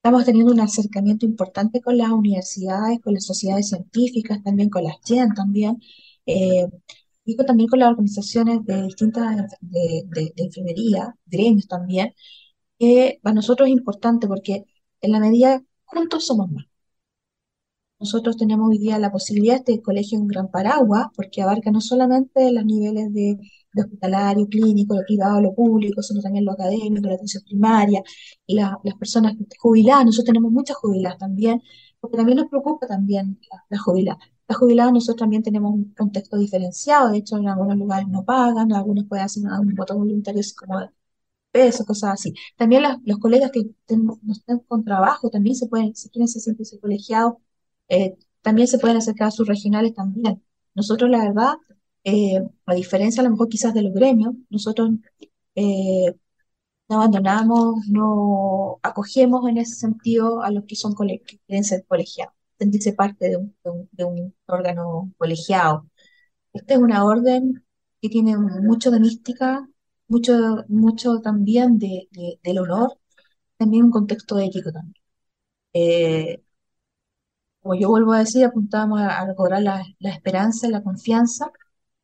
estamos 0.07 0.25
teniendo 0.25 0.53
un 0.53 0.61
acercamiento 0.61 1.25
importante 1.25 1.81
con 1.81 1.97
las 1.97 2.09
universidades, 2.11 3.01
con 3.01 3.13
las 3.13 3.25
sociedades 3.25 3.69
científicas, 3.69 4.41
también 4.41 4.69
con 4.69 4.83
las 4.85 4.95
GEN 5.05 5.33
también, 5.33 5.81
eh, 6.25 6.67
y 7.25 7.35
también 7.35 7.67
con 7.69 7.79
las 7.79 7.89
organizaciones 7.89 8.63
de 8.65 8.83
distintas 8.83 9.35
de, 9.61 10.03
de, 10.07 10.33
de, 10.35 10.43
enfermería, 10.45 11.15
gremios 11.25 11.67
también, 11.67 12.13
que 12.79 13.19
para 13.23 13.35
nosotros 13.35 13.67
es 13.69 13.73
importante 13.75 14.27
porque 14.27 14.65
en 15.01 15.11
la 15.11 15.19
medida 15.19 15.63
juntos 15.85 16.25
somos 16.27 16.49
más. 16.51 16.65
Nosotros 17.99 18.37
tenemos 18.37 18.69
hoy 18.69 18.77
día 18.77 18.99
la 18.99 19.11
posibilidad, 19.11 19.55
de 19.55 19.73
este 19.73 19.81
colegio 19.81 20.19
un 20.19 20.27
gran 20.27 20.49
paraguas, 20.51 21.07
porque 21.15 21.41
abarca 21.41 21.71
no 21.71 21.81
solamente 21.81 22.51
los 22.51 22.65
niveles 22.65 23.11
de 23.13 23.37
lo 23.73 23.83
hospitalario, 23.83 24.47
clínico, 24.47 24.95
lo 24.95 25.03
privado, 25.05 25.41
lo 25.41 25.53
público, 25.55 26.01
sino 26.01 26.21
también 26.21 26.45
lo 26.45 26.53
académico, 26.53 27.07
la 27.07 27.15
atención 27.15 27.43
primaria, 27.43 28.01
la, 28.47 28.79
las 28.83 28.95
personas 28.95 29.33
jubiladas, 29.59 30.05
nosotros 30.05 30.25
tenemos 30.25 30.51
muchas 30.51 30.77
jubiladas 30.77 31.17
también, 31.19 31.61
porque 31.99 32.17
también 32.17 32.37
nos 32.37 32.47
preocupa 32.49 32.87
también 32.87 33.39
la, 33.51 33.65
la 33.69 33.77
jubilada. 33.79 34.19
Las 34.47 34.57
jubiladas 34.57 34.93
nosotros 34.93 35.17
también 35.17 35.43
tenemos 35.43 35.73
un 35.73 35.93
contexto 35.93 36.37
diferenciado, 36.37 37.09
de 37.09 37.17
hecho 37.17 37.37
en 37.37 37.49
algunos 37.49 37.77
lugares 37.77 38.07
no 38.07 38.23
pagan, 38.25 38.71
algunos 38.73 39.05
pueden 39.05 39.25
hacer 39.25 39.43
un 39.43 39.75
voto 39.75 39.95
voluntario 39.97 40.41
como 40.57 40.79
de 40.79 40.89
cosas 41.85 42.11
así. 42.13 42.33
También 42.55 42.83
los 43.05 43.19
colegas 43.19 43.51
que 43.51 43.63
no 43.95 44.19
están 44.31 44.59
con 44.59 44.83
trabajo 44.83 45.29
también 45.29 45.55
se 45.55 45.67
pueden, 45.67 45.95
si 45.95 46.09
quieren 46.09 46.27
se 46.27 46.39
sienten 46.39 46.65
colegiados, 46.79 47.35
eh, 47.89 48.17
también 48.41 48.67
se 48.67 48.79
pueden 48.79 48.97
acercar 48.97 49.29
a 49.29 49.31
sus 49.31 49.47
regionales 49.47 49.93
también. 49.93 50.43
Nosotros 50.75 51.09
la 51.09 51.19
verdad 51.19 51.55
eh, 52.07 52.41
a 52.65 52.73
diferencia 52.75 53.21
a 53.21 53.25
lo 53.25 53.31
mejor 53.31 53.49
quizás 53.49 53.73
de 53.73 53.83
los 53.83 53.93
gremios, 53.93 54.33
nosotros 54.49 54.91
eh, 55.55 56.15
no 56.89 56.97
abandonamos, 56.97 57.87
no 57.89 58.79
acogemos 58.83 59.49
en 59.49 59.57
ese 59.57 59.75
sentido 59.75 60.41
a 60.43 60.51
los 60.51 60.65
que 60.65 60.75
son 60.75 60.95
quieren 60.95 61.63
ser 61.65 61.85
colegiados, 61.87 62.33
sentirse 62.59 62.93
parte 62.93 63.29
de 63.29 63.37
un, 63.37 63.55
de 63.91 64.03
un, 64.05 64.35
órgano 64.47 65.11
colegiado. 65.17 65.89
Esta 66.53 66.75
es 66.75 66.79
una 66.81 67.05
orden 67.05 67.65
que 68.01 68.09
tiene 68.09 68.37
mucho 68.37 68.91
de 68.91 68.99
mística, 69.01 69.67
mucho, 70.07 70.33
mucho 70.69 71.21
también 71.21 71.79
de, 71.79 72.09
del 72.43 72.59
honor, 72.59 72.99
también 73.57 73.85
un 73.85 73.91
contexto 73.91 74.39
ético 74.39 74.71
también. 74.71 75.03
Eh, 75.73 76.43
como 77.61 77.75
yo 77.75 77.89
vuelvo 77.89 78.13
a 78.13 78.19
decir, 78.19 78.45
apuntamos 78.45 78.99
a, 79.01 79.19
a 79.19 79.59
la, 79.59 79.83
la 79.99 80.09
esperanza, 80.11 80.69
la 80.69 80.83
confianza 80.83 81.51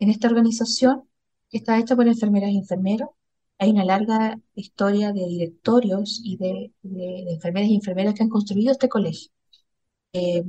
en 0.04 0.10
esta 0.12 0.28
organización, 0.28 1.10
que 1.50 1.58
está 1.60 1.80
hecha 1.80 1.96
por 1.96 2.08
enfermeras 2.08 2.52
y 2.52 2.58
enfermeros, 2.58 3.10
hay 3.60 3.72
una 3.72 3.86
larga 3.86 4.40
historia 4.56 5.14
de 5.14 5.26
directorios 5.28 6.22
y 6.24 6.38
de, 6.38 6.74
enfermeras 7.32 7.70
y 7.70 7.76
enfermeras 7.76 8.14
que 8.16 8.24
han 8.24 8.30
construido 8.30 8.72
este 8.72 8.90
colegio. 8.90 9.32
Eh, 10.14 10.44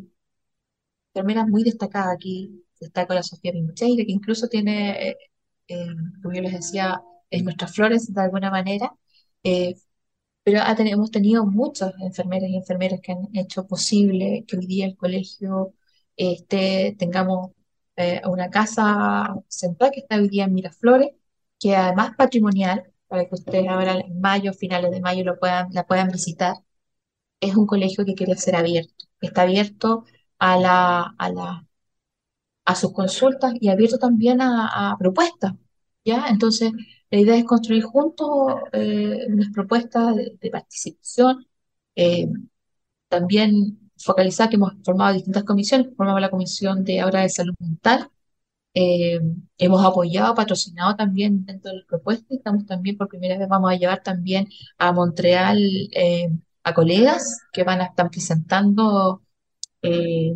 enfermeras 1.15 1.49
muy 1.49 1.63
destacadas 1.65 2.15
aquí, 2.15 2.65
destaca 2.81 3.15
la 3.15 3.23
Sofía 3.23 3.53
Pincheira, 3.53 4.05
que 4.05 4.13
incluso 4.13 4.49
tiene, 4.49 5.11
eh, 5.11 5.17
eh, 5.69 5.87
como 6.23 6.35
yo 6.35 6.43
les 6.43 6.53
decía, 6.53 7.01
es 7.31 7.43
nuestra 7.45 7.69
Flores 7.69 8.13
de 8.13 8.21
alguna 8.21 8.51
manera, 8.51 8.93
pero 10.43 10.61
hemos 10.79 11.11
tenido 11.11 11.47
muchas 11.47 11.93
enfermeras 12.01 12.51
y 12.51 12.57
enfermeros 12.57 13.01
que 13.01 13.13
han 13.13 13.29
hecho 13.35 13.67
posible 13.67 14.45
que 14.47 14.57
hoy 14.57 14.67
día 14.67 14.87
el 14.87 14.97
colegio 14.97 15.75
este, 16.17 16.95
tengamos 16.99 17.53
eh, 17.97 18.21
una 18.27 18.51
casa 18.51 19.35
central 19.49 19.91
que 19.93 20.01
está 20.01 20.17
hoy 20.17 20.29
día 20.29 20.45
en 20.45 20.55
Miraflores, 20.55 21.11
que 21.59 21.77
además 21.77 22.15
patrimonial, 22.17 22.93
para 23.09 23.27
que 23.27 23.35
ustedes 23.35 23.69
ahora 23.69 23.95
en 24.01 24.21
mayo, 24.21 24.53
finales 24.53 24.91
de 24.91 25.01
mayo, 25.01 25.25
lo 25.25 25.39
puedan, 25.39 25.69
la 25.73 25.87
puedan 25.87 26.11
visitar. 26.11 26.57
Es 27.41 27.57
un 27.57 27.67
colegio 27.67 28.05
que 28.05 28.15
quiere 28.15 28.37
ser 28.37 28.57
abierto, 28.57 29.07
está 29.21 29.43
abierto 29.43 30.05
a, 30.39 30.57
la, 30.59 31.15
a, 31.19 31.31
la, 31.31 31.67
a 32.65 32.75
sus 32.75 32.93
consultas 32.93 33.55
y 33.61 33.69
abierto 33.69 33.99
también 33.99 34.41
a, 34.43 34.97
propuestas. 34.99 35.55
¿ya? 36.05 36.29
Entonces, 36.29 36.73
la 37.11 37.21
idea 37.21 37.37
es 37.37 37.45
construir 37.45 37.85
juntos 37.85 38.29
eh, 38.73 39.27
unas 39.29 39.51
propuestas 39.53 40.17
de, 40.17 40.51
participación. 40.51 41.47
Eh, 41.97 42.29
también 43.09 43.84
focalizar 43.99 44.49
que 44.49 44.57
hemos 44.57 44.73
formado 44.85 45.15
distintas 45.15 45.45
comisiones, 45.45 45.89
formamos 45.97 46.21
la 46.21 46.31
comisión 46.31 46.85
de 46.85 47.01
ahora 47.01 47.23
de 47.23 47.29
salud 47.29 47.55
mental, 47.59 48.11
eh, 48.75 49.21
hemos 49.59 49.85
apoyado, 49.85 50.35
patrocinado 50.35 50.97
también 50.97 51.45
dentro 51.47 51.71
de 51.71 51.79
las 51.79 51.87
propuestas, 51.87 52.31
estamos 52.39 52.67
también 52.67 52.97
por 52.97 53.09
primera 53.09 53.39
vez 53.39 53.49
vamos 53.49 53.71
a 53.73 53.77
llevar 53.77 54.03
también 54.03 54.49
a 54.79 54.93
Montreal 54.93 55.59
eh, 55.93 56.29
a 56.65 56.75
colegas 56.75 57.41
que 57.53 57.65
van 57.65 57.81
a 57.81 57.85
estar 57.87 58.11
presentando 58.11 59.23
eh, 59.83 60.35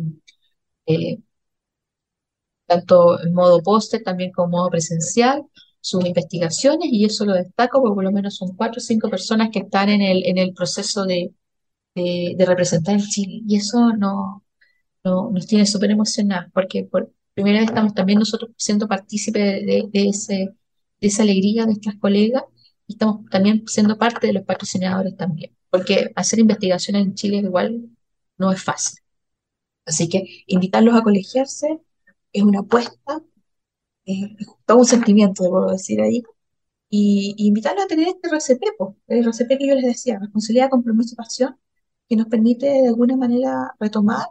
tanto 2.65 3.21
en 3.21 3.33
modo 3.33 3.61
póster 3.63 4.03
también 4.03 4.31
como 4.31 4.49
modo 4.57 4.69
presencial 4.69 5.43
sus 5.81 6.05
investigaciones. 6.05 6.89
Y 6.91 7.05
eso 7.05 7.25
lo 7.25 7.33
destaco 7.33 7.81
porque 7.81 7.95
por 7.95 8.03
lo 8.03 8.11
menos 8.11 8.35
son 8.35 8.55
cuatro 8.55 8.79
o 8.79 8.81
cinco 8.81 9.09
personas 9.09 9.49
que 9.51 9.59
están 9.59 9.89
en 9.89 10.01
el, 10.01 10.25
en 10.25 10.37
el 10.37 10.53
proceso 10.53 11.05
de, 11.05 11.33
de, 11.95 12.35
representar 12.45 12.95
en 12.95 13.01
Chile. 13.01 13.41
Y 13.47 13.57
eso 13.57 13.93
no, 13.93 14.43
nos 15.03 15.47
tiene 15.47 15.65
súper 15.65 15.91
emocionados, 15.91 16.51
porque 16.53 16.83
por 16.85 17.11
primera 17.33 17.59
vez 17.59 17.69
estamos 17.69 17.93
también 17.93 18.19
nosotros 18.19 18.51
siendo 18.57 18.87
partícipes 18.87 19.65
de, 19.65 19.89
ese, 19.93 20.49
de 21.01 21.07
esa 21.07 21.23
alegría 21.23 21.61
de 21.63 21.67
nuestras 21.67 21.95
colegas 21.97 22.43
y 22.87 22.93
estamos 22.93 23.25
también 23.29 23.63
siendo 23.67 23.97
parte 23.97 24.27
de 24.27 24.33
los 24.33 24.43
patrocinadores 24.43 25.15
también, 25.17 25.55
porque 25.69 26.11
hacer 26.15 26.39
investigaciones 26.39 27.03
en 27.05 27.15
Chile 27.15 27.37
igual 27.37 27.89
no 28.37 28.51
es 28.51 28.63
fácil. 28.63 28.99
Así 29.85 30.09
que 30.09 30.43
invitarlos 30.47 30.95
a 30.95 31.03
colegiarse 31.03 31.79
es 32.33 32.43
una 32.43 32.59
apuesta, 32.59 33.23
es 34.05 34.29
todo 34.65 34.79
un 34.79 34.85
sentimiento, 34.85 35.43
debo 35.43 35.71
decir 35.71 36.01
ahí, 36.01 36.23
y, 36.89 37.35
invitarlos 37.37 37.85
a 37.85 37.87
tener 37.87 38.07
este 38.09 38.29
RCP, 38.29 38.63
el 39.07 39.19
RCP 39.19 39.57
que 39.57 39.67
yo 39.67 39.75
les 39.75 39.85
decía, 39.85 40.19
responsabilidad, 40.19 40.69
compromiso 40.69 41.13
y 41.13 41.17
pasión, 41.17 41.59
que 42.09 42.15
nos 42.15 42.27
permite 42.27 42.67
de 42.67 42.87
alguna 42.89 43.15
manera 43.17 43.75
retomar 43.79 44.27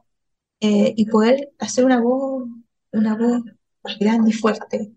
eh, 0.61 0.95
y 0.97 1.07
poder 1.07 1.53
hacer 1.59 1.85
una 1.87 2.01
voz, 2.01 2.49
una 2.93 3.17
voz 3.17 3.43
más 3.85 3.99
grande 4.01 4.31
y 4.31 4.35
fuerte, 4.35 4.93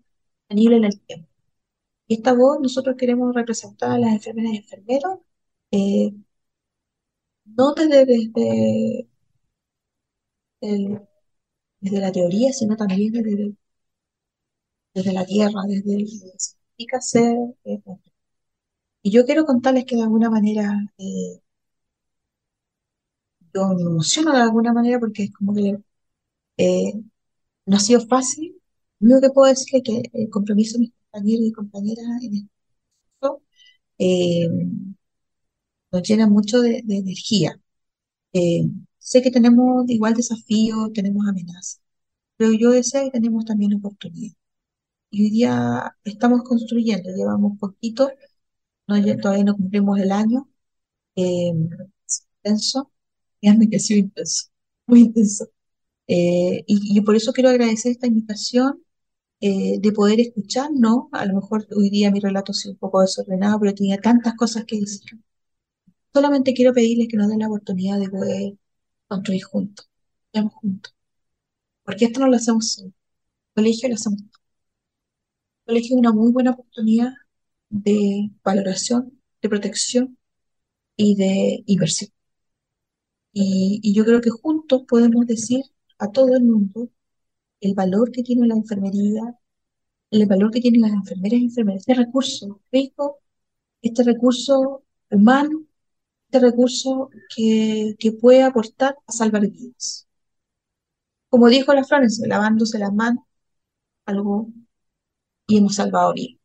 tenible 0.48 0.76
en 0.78 0.84
el 0.86 1.00
tiempo. 1.02 1.28
Y 2.08 2.14
esta 2.16 2.34
voz 2.34 2.60
nosotros 2.60 2.96
queremos 2.98 3.34
representar 3.34 3.92
a 3.92 3.98
las 3.98 4.12
enfermeras 4.14 4.52
y 4.54 4.58
enfermeros, 4.58 5.18
eh, 5.72 6.12
no 7.56 7.72
desde, 7.74 8.04
desde, 8.04 9.06
el- 10.62 10.98
desde 11.80 12.00
la 12.00 12.12
teoría, 12.12 12.52
sino 12.52 12.76
también 12.76 13.12
desde, 13.12 13.54
desde 14.94 15.12
la 15.12 15.26
tierra, 15.26 15.60
desde 15.68 15.98
lo 16.00 16.06
que 16.06 16.38
significa 16.38 17.00
ser. 17.02 17.36
eh, 17.64 17.82
y 19.02 19.10
yo 19.12 19.24
quiero 19.26 19.44
contarles 19.46 19.84
que 19.86 19.96
de 19.96 20.02
alguna 20.02 20.30
manera 20.30 20.72
eh, 20.98 21.40
yo 23.54 23.68
me 23.74 23.82
emociono 23.82 24.32
de 24.32 24.40
alguna 24.40 24.72
manera 24.72 24.98
porque 25.00 25.24
es 25.24 25.32
como 25.32 25.54
que 25.54 25.78
eh, 26.58 26.92
no 27.66 27.76
ha 27.76 27.80
sido 27.80 28.00
fácil. 28.06 28.56
Lo 29.00 29.16
único 29.16 29.28
que 29.28 29.34
puedo 29.34 29.48
decirle 29.50 29.82
es 29.84 29.84
que 29.84 30.10
el 30.14 30.30
compromiso 30.30 30.74
de 30.74 30.80
mis 30.80 30.92
compañeros 31.12 31.46
y 31.46 31.52
compañeras 31.52 32.06
en 32.22 32.34
esto 32.36 33.42
eh, 33.98 34.48
nos 35.92 36.02
llena 36.02 36.26
mucho 36.26 36.60
de, 36.60 36.82
energía. 36.88 37.60
Eh, 38.32 38.64
sé 38.98 39.22
que 39.22 39.30
tenemos 39.30 39.88
igual 39.90 40.14
desafíos, 40.14 40.92
tenemos 40.94 41.26
amenazas, 41.28 41.80
pero 42.36 42.52
yo 42.54 42.72
sé 42.82 43.04
que 43.06 43.12
tenemos 43.12 43.44
también 43.46 43.74
oportunidades. 43.74 44.36
Y 45.10 45.24
hoy 45.24 45.30
día 45.30 45.96
estamos 46.04 46.42
construyendo, 46.44 47.10
llevamos 47.10 47.58
poquito, 47.58 48.10
no, 48.88 48.96
todavía 49.20 49.44
no 49.44 49.56
cumplimos 49.56 49.98
el 50.00 50.12
año, 50.12 50.48
eh, 51.16 51.52
intenso, 52.44 52.91
díganme 53.42 53.68
que 53.68 53.76
ha 53.76 53.80
sido 53.80 54.00
intenso, 54.00 54.48
muy 54.86 55.00
intenso. 55.02 55.46
Eh, 56.08 56.64
y, 56.66 57.00
por 57.02 57.16
eso 57.16 57.32
quiero 57.32 57.50
agradecer 57.50 57.92
esta 57.92 58.06
invitación 58.06 58.82
eh, 59.40 59.78
de 59.80 59.92
poder 59.92 60.20
escuchar, 60.20 60.70
¿no? 60.74 61.08
A 61.12 61.26
lo 61.26 61.34
mejor 61.36 61.66
hoy 61.76 61.90
día 61.90 62.10
mi 62.10 62.20
relato 62.20 62.52
ha 62.52 62.54
sido 62.54 62.72
un 62.74 62.78
poco 62.78 63.00
desordenado, 63.02 63.60
pero 63.60 63.74
tenía 63.74 63.98
tantas 64.00 64.34
cosas 64.36 64.64
que 64.66 64.80
decir. 64.80 65.20
Solamente 66.12 66.54
quiero 66.54 66.72
pedirles 66.72 67.08
que 67.08 67.16
nos 67.16 67.28
den 67.28 67.40
la 67.40 67.48
oportunidad 67.48 67.98
de 67.98 68.08
poder 68.10 68.54
construir 69.08 69.42
juntos, 69.44 69.88
vayamos 70.32 70.54
juntos, 70.54 70.94
porque 71.84 72.06
esto 72.06 72.20
no 72.20 72.28
lo 72.28 72.36
hacemos 72.36 72.72
solo, 72.74 72.92
colegio 73.54 73.88
lo 73.88 73.96
hacemos 73.96 74.20
todos. 74.22 74.42
Colegio 75.66 75.96
es 75.96 75.98
una 76.00 76.12
muy 76.12 76.32
buena 76.32 76.52
oportunidad 76.52 77.12
de 77.70 78.30
valoración, 78.44 79.20
de 79.42 79.48
protección 79.48 80.18
y 80.96 81.16
de 81.16 81.64
inversión. 81.66 82.10
Y, 83.32 83.92
yo 83.94 84.04
creo 84.04 84.20
que 84.20 84.30
juntos 84.30 84.82
podemos 84.88 85.26
decir 85.26 85.64
a 85.98 86.10
todo 86.12 86.36
el 86.36 86.44
mundo 86.44 86.90
el 87.60 87.74
valor 87.74 88.12
que 88.12 88.22
tiene 88.22 88.46
la 88.46 88.56
enfermería, 88.56 89.22
el 90.10 90.26
valor 90.26 90.50
que 90.52 90.60
tienen 90.60 90.82
las 90.82 90.92
enfermeras 90.92 91.40
y 91.40 91.44
enfermeras, 91.46 91.82
este 91.82 91.94
recurso 91.94 92.60
rico, 92.72 93.20
este 93.82 94.04
recurso 94.04 94.84
humano, 95.10 95.66
este 96.26 96.40
recurso 96.40 97.10
que, 97.36 97.96
que 97.98 98.12
puede 98.12 98.42
aportar 98.44 98.96
a 99.06 99.12
salvar 99.12 99.48
vidas. 99.50 100.08
Como 101.28 101.48
dijo 101.48 101.72
la 101.74 101.82
Florence, 101.84 102.26
lavándose 102.28 102.78
las 102.78 102.92
manos, 102.92 103.24
algo, 104.06 104.48
y 105.46 105.58
hemos 105.58 105.76
salvado 105.76 106.12
vidas. 106.14 106.40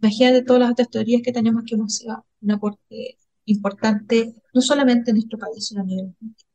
Imagínate 0.00 0.42
todas 0.42 0.60
las 0.62 0.72
otras 0.72 0.90
teorías 0.90 1.22
que 1.22 1.32
tenemos 1.32 1.64
que 1.66 1.74
hemos 1.74 1.96
sido 1.96 2.24
un 2.42 2.50
aporte 2.52 3.18
importante, 3.46 4.34
no 4.54 4.60
solamente 4.60 5.10
en 5.10 5.16
nuestro 5.16 5.38
país, 5.38 5.66
sino 5.66 5.82
a 5.82 5.84
nivel 5.84 6.06
mundial. 6.20 6.46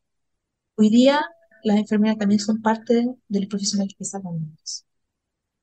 Hoy 0.76 0.90
día 0.90 1.20
las 1.64 1.78
enfermeras 1.78 2.18
también 2.18 2.40
son 2.40 2.62
parte 2.62 2.94
de 3.28 3.40
los 3.40 3.48
profesionales 3.48 3.94
que 3.98 4.04
salvan 4.04 4.38
vidas. 4.40 4.86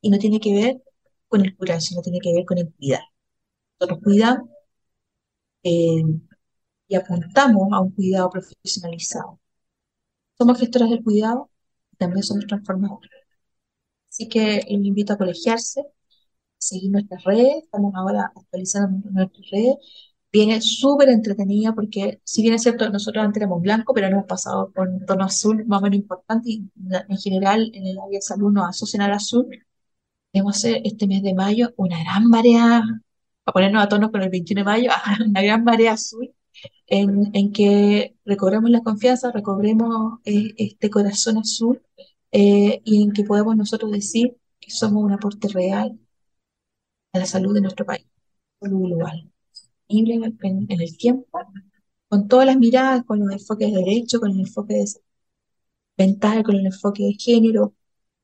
Y 0.01 0.09
no 0.09 0.19
tiene 0.19 0.39
que 0.39 0.53
ver 0.53 0.83
con 1.27 1.41
el 1.45 1.55
curar, 1.57 1.81
sino 1.81 2.01
tiene 2.01 2.19
que 2.21 2.33
ver 2.33 2.45
con 2.45 2.57
el 2.59 2.73
cuidar. 2.73 3.01
Nosotros 3.79 4.01
cuidamos 4.03 4.49
eh, 5.63 6.03
y 6.87 6.95
apuntamos 6.95 7.67
a 7.73 7.81
un 7.81 7.91
cuidado 7.91 8.29
profesionalizado. 8.29 9.39
Somos 10.37 10.59
gestoras 10.59 10.89
del 10.89 11.03
cuidado 11.03 11.49
y 11.93 11.97
también 11.97 12.23
somos 12.23 12.45
transformadores. 12.47 13.11
Así 14.09 14.27
que 14.29 14.61
los 14.69 14.85
invito 14.85 15.13
a 15.13 15.17
colegiarse, 15.17 15.83
seguir 16.57 16.91
nuestras 16.91 17.23
redes, 17.23 17.63
estamos 17.63 17.93
ahora 17.95 18.31
actualizando 18.35 19.09
nuestras 19.11 19.49
redes. 19.51 19.77
Viene 20.37 20.61
súper 20.61 21.09
entretenida 21.09 21.73
porque, 21.73 22.21
si 22.23 22.41
bien 22.43 22.53
es 22.53 22.61
cierto, 22.63 22.89
nosotros 22.89 23.25
antes 23.25 23.41
éramos 23.41 23.61
blancos, 23.61 23.93
pero 23.95 24.07
hemos 24.07 24.25
pasado 24.25 24.71
con 24.71 25.03
tono 25.05 25.25
azul 25.25 25.65
más 25.65 25.79
o 25.79 25.83
menos 25.83 25.97
importante 25.97 26.49
y 26.51 26.69
en 27.09 27.17
general 27.17 27.71
en 27.73 27.87
el 27.87 27.97
área 27.99 28.19
de 28.19 28.21
salud 28.21 28.51
nos 28.51 28.69
asocian 28.69 29.01
al 29.01 29.13
azul. 29.13 29.47
A 30.35 30.49
hacer 30.49 30.81
este 30.85 31.07
mes 31.07 31.23
de 31.23 31.33
mayo 31.33 31.73
una 31.77 31.99
gran 32.03 32.25
marea, 32.27 32.83
para 33.43 33.53
ponernos 33.53 33.83
a 33.83 33.89
tono 33.89 34.11
con 34.11 34.21
el 34.21 34.29
21 34.29 34.61
de 34.61 34.65
mayo, 34.65 34.91
una 35.27 35.41
gran 35.41 35.63
marea 35.63 35.93
azul 35.93 36.33
en, 36.87 37.31
en 37.33 37.51
que 37.53 38.15
recobremos 38.25 38.69
la 38.69 38.81
confianza, 38.83 39.31
recobremos 39.31 40.19
eh, 40.25 40.53
este 40.57 40.89
corazón 40.89 41.37
azul 41.39 41.81
eh, 42.31 42.81
y 42.85 43.03
en 43.03 43.11
que 43.13 43.23
podemos 43.23 43.55
nosotros 43.57 43.91
decir 43.91 44.37
que 44.59 44.71
somos 44.71 45.03
un 45.03 45.13
aporte 45.13 45.47
real 45.49 45.99
a 47.13 47.19
la 47.19 47.25
salud 47.25 47.53
de 47.53 47.61
nuestro 47.61 47.85
país, 47.85 48.05
salud 48.61 48.85
global, 48.87 49.31
sostenible 49.87 50.15
en 50.41 50.81
el, 50.81 50.97
tiempo, 50.97 51.39
con 52.09 52.27
todas 52.27 52.45
las 52.47 52.57
miradas, 52.57 53.03
con 53.05 53.19
los 53.19 53.31
enfoques 53.31 53.71
de 53.71 53.79
derecho, 53.79 54.19
con 54.19 54.31
el 54.31 54.39
enfoque 54.41 54.73
de 54.75 54.85
mental, 55.97 56.43
con 56.43 56.55
el 56.55 56.65
enfoque 56.67 57.03
de 57.03 57.13
género 57.13 57.75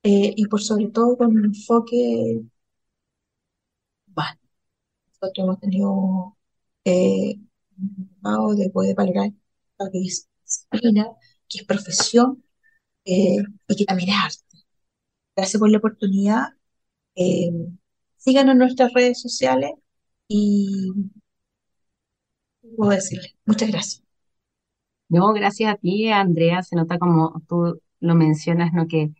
eh, 0.04 0.34
y 0.36 0.46
por 0.48 0.62
sobre 0.62 0.88
todo 0.90 1.18
con 1.18 1.28
un 1.38 1.46
enfoque 1.46 2.44
humano. 4.08 4.40
Nosotros 5.22 5.46
hemos 5.46 5.60
tenido 5.60 6.38
eh, 6.86 7.40
un 8.24 8.58
de 8.58 8.70
poder 8.70 8.96
valorar 8.96 9.32
lo 9.80 9.92
que 9.92 10.02
es 10.02 10.30
disciplina, 10.46 11.08
que 11.50 11.60
es 11.60 11.66
profesión 11.66 12.44
eh, 13.06 13.38
y 13.68 13.76
que 13.76 13.86
también 13.86 14.10
es 14.12 14.16
arte. 14.18 14.58
Gracias 15.36 15.60
por 15.60 15.70
la 15.72 15.78
oportunidad. 15.80 16.50
eh, 17.16 17.52
síganos 18.18 18.54
en 18.54 18.60
nuestras 18.60 18.94
redes 18.94 19.22
sociales 19.22 19.72
y 20.28 20.92
¿qué 21.14 21.23
puedo 22.76 22.92
decirles? 22.92 23.36
Muchas 23.46 23.70
gracias. 23.72 24.04
No, 25.10 25.32
gracias 25.34 25.74
a 25.74 25.78
ti, 25.78 26.10
Andrea. 26.10 26.64
Se 26.64 26.76
nota 26.76 26.98
como 26.98 27.42
tú 27.48 27.80
lo 28.00 28.16
mencionas, 28.16 28.74
¿no? 28.74 28.88
Que 28.88 29.12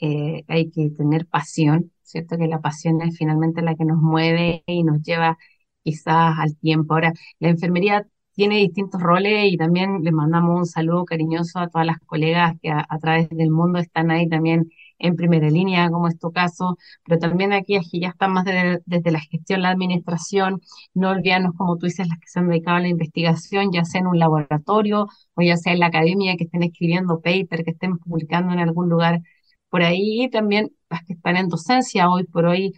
eh, 0.00 0.44
hay 0.48 0.70
que 0.70 0.90
tener 0.90 1.26
pasión, 1.26 1.92
¿cierto? 2.02 2.38
Que 2.38 2.48
la 2.48 2.60
pasión 2.60 3.02
es 3.02 3.16
finalmente 3.18 3.62
la 3.62 3.74
que 3.74 3.84
nos 3.84 3.98
mueve 3.98 4.64
y 4.66 4.84
nos 4.84 5.02
lleva 5.02 5.38
quizás 5.82 6.38
al 6.38 6.56
tiempo. 6.58 6.94
Ahora, 6.94 7.12
la 7.40 7.48
enfermería 7.50 8.06
tiene 8.34 8.58
distintos 8.58 9.02
roles 9.02 9.52
y 9.52 9.56
también 9.58 10.02
les 10.02 10.12
mandamos 10.12 10.58
un 10.58 10.66
saludo 10.66 11.04
cariñoso 11.04 11.58
a 11.60 11.68
todas 11.68 11.86
las 11.86 11.98
colegas 12.00 12.54
que 12.62 12.70
a, 12.70 12.86
a 12.88 12.98
través 12.98 13.28
del 13.30 13.50
mundo 13.50 13.78
están 13.80 14.10
ahí 14.10 14.28
también 14.28 14.70
en 14.98 15.16
primera 15.16 15.48
línea, 15.50 15.90
como 15.90 16.08
es 16.08 16.18
tu 16.18 16.32
caso, 16.32 16.76
pero 17.04 17.18
también 17.18 17.52
aquellas 17.52 17.86
que 17.90 18.00
ya 18.00 18.08
están 18.08 18.32
más 18.32 18.44
de- 18.44 18.80
desde 18.86 19.10
la 19.10 19.20
gestión, 19.20 19.62
la 19.62 19.70
administración, 19.70 20.60
no 20.94 21.10
olvidarnos, 21.10 21.54
como 21.56 21.76
tú 21.76 21.86
dices, 21.86 22.08
las 22.08 22.18
que 22.18 22.26
se 22.28 22.38
han 22.40 22.48
dedicado 22.48 22.76
a 22.78 22.80
la 22.80 22.88
investigación, 22.88 23.70
ya 23.72 23.84
sea 23.84 24.00
en 24.00 24.06
un 24.08 24.18
laboratorio 24.18 25.06
o 25.34 25.42
ya 25.42 25.56
sea 25.56 25.72
en 25.72 25.80
la 25.80 25.86
academia, 25.86 26.36
que 26.36 26.44
estén 26.44 26.62
escribiendo 26.62 27.20
paper, 27.20 27.64
que 27.64 27.70
estén 27.72 27.98
publicando 27.98 28.52
en 28.52 28.58
algún 28.60 28.88
lugar 28.88 29.20
por 29.68 29.82
ahí 29.82 30.24
y 30.24 30.30
también 30.30 30.70
las 30.90 31.02
que 31.04 31.14
están 31.14 31.36
en 31.36 31.48
docencia 31.48 32.08
hoy 32.10 32.24
por 32.24 32.46
hoy. 32.46 32.72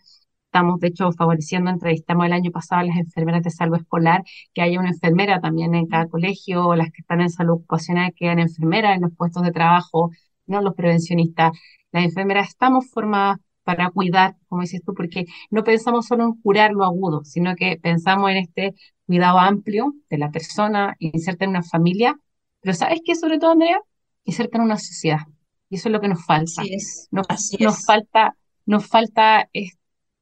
Estamos, 0.46 0.80
de 0.80 0.88
hecho, 0.88 1.12
favoreciendo, 1.12 1.70
entrevistamos 1.70 2.24
el 2.26 2.32
año 2.32 2.50
pasado 2.50 2.80
a 2.80 2.84
las 2.84 2.96
enfermeras 2.96 3.42
de 3.42 3.50
salud 3.50 3.76
escolar, 3.76 4.22
que 4.54 4.62
haya 4.62 4.80
una 4.80 4.88
enfermera 4.90 5.38
también 5.40 5.74
en 5.74 5.86
cada 5.86 6.08
colegio, 6.08 6.66
o 6.68 6.74
las 6.76 6.86
que 6.90 7.02
están 7.02 7.20
en 7.20 7.28
salud 7.30 7.54
ocupacional, 7.56 8.12
que 8.16 8.26
hayan 8.26 8.38
enfermeras 8.40 8.96
en 8.96 9.02
los 9.02 9.12
puestos 9.14 9.42
de 9.42 9.52
trabajo, 9.52 10.10
no 10.46 10.62
los 10.62 10.74
prevencionistas. 10.74 11.52
Las 11.92 12.04
enfermeras 12.04 12.48
estamos 12.48 12.90
formadas 12.90 13.38
para 13.64 13.90
cuidar, 13.90 14.36
como 14.48 14.62
dices 14.62 14.82
tú, 14.84 14.94
porque 14.94 15.26
no 15.50 15.64
pensamos 15.64 16.06
solo 16.06 16.24
en 16.24 16.34
curar 16.42 16.72
lo 16.72 16.84
agudo, 16.84 17.24
sino 17.24 17.54
que 17.56 17.78
pensamos 17.82 18.30
en 18.30 18.36
este 18.38 18.74
cuidado 19.06 19.38
amplio 19.38 19.94
de 20.10 20.18
la 20.18 20.30
persona, 20.30 20.94
inserta 20.98 21.44
en 21.44 21.50
una 21.50 21.62
familia, 21.62 22.16
pero 22.60 22.74
¿sabes 22.74 23.00
qué? 23.04 23.14
Sobre 23.14 23.38
todo, 23.38 23.52
Andrea, 23.52 23.80
inserta 24.24 24.58
en 24.58 24.64
una 24.64 24.78
sociedad. 24.78 25.20
Y 25.68 25.76
eso 25.76 25.88
es 25.88 25.92
lo 25.92 26.00
que 26.00 26.08
nos 26.08 26.24
falta. 26.24 26.62
Así 26.62 26.74
es, 26.74 27.10
Nos, 27.10 27.26
así 27.28 27.56
nos 27.58 27.74
es. 27.74 27.84
falta, 27.84 28.36
nos 28.66 28.86
falta 28.86 29.48
es 29.52 29.76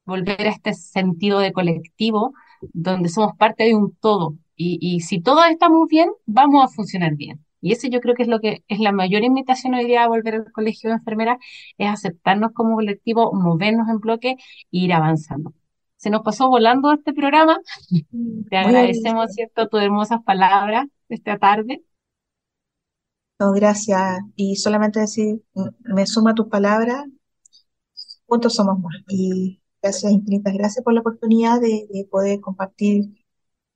volver 0.05 0.41
a 0.41 0.49
este 0.51 0.73
sentido 0.73 1.39
de 1.39 1.53
colectivo 1.53 2.33
donde 2.73 3.09
somos 3.09 3.35
parte 3.37 3.63
de 3.65 3.75
un 3.75 3.95
todo. 3.95 4.37
Y, 4.55 4.79
y 4.81 5.01
si 5.01 5.21
todos 5.21 5.45
estamos 5.49 5.87
bien, 5.89 6.09
vamos 6.25 6.63
a 6.63 6.67
funcionar 6.73 7.15
bien. 7.15 7.44
Y 7.65 7.73
ese 7.73 7.89
yo 7.89 7.99
creo 8.01 8.15
que 8.15 8.23
es 8.23 8.29
lo 8.29 8.39
que 8.39 8.63
es 8.67 8.79
la 8.79 8.91
mayor 8.91 9.23
invitación 9.23 9.73
hoy 9.75 9.85
día 9.85 10.03
a 10.03 10.07
volver 10.07 10.35
al 10.35 10.51
colegio 10.51 10.89
de 10.89 10.97
enfermeras, 10.97 11.37
es 11.77 11.89
aceptarnos 11.89 12.51
como 12.53 12.75
colectivo, 12.75 13.33
movernos 13.33 13.89
en 13.89 13.99
bloque 13.99 14.31
e 14.31 14.37
ir 14.71 14.93
avanzando. 14.93 15.53
Se 15.97 16.09
nos 16.11 16.21
pasó 16.23 16.47
volando 16.49 16.93
este 16.93 17.13
programa. 17.13 17.57
Te 18.49 18.57
Muy 18.59 18.71
agradecemos. 18.71 19.31
¿cierto?, 19.33 19.67
tus 19.69 19.81
hermosas 19.81 20.19
palabras 20.25 20.87
esta 21.09 21.37
tarde. 21.39 21.83
No, 23.39 23.51
gracias. 23.53 24.19
Y 24.35 24.55
solamente 24.57 24.99
decir, 24.99 25.41
m- 25.55 25.71
me 25.83 26.05
suma 26.07 26.33
tus 26.35 26.47
palabras, 26.47 27.05
juntos 28.25 28.53
somos 28.55 28.79
más. 28.79 28.93
Y 29.07 29.61
gracias, 29.81 30.11
infinitas 30.11 30.53
gracias 30.53 30.83
por 30.83 30.93
la 30.93 31.01
oportunidad 31.01 31.59
de, 31.61 31.87
de 31.91 32.05
poder 32.09 32.39
compartir, 32.41 33.05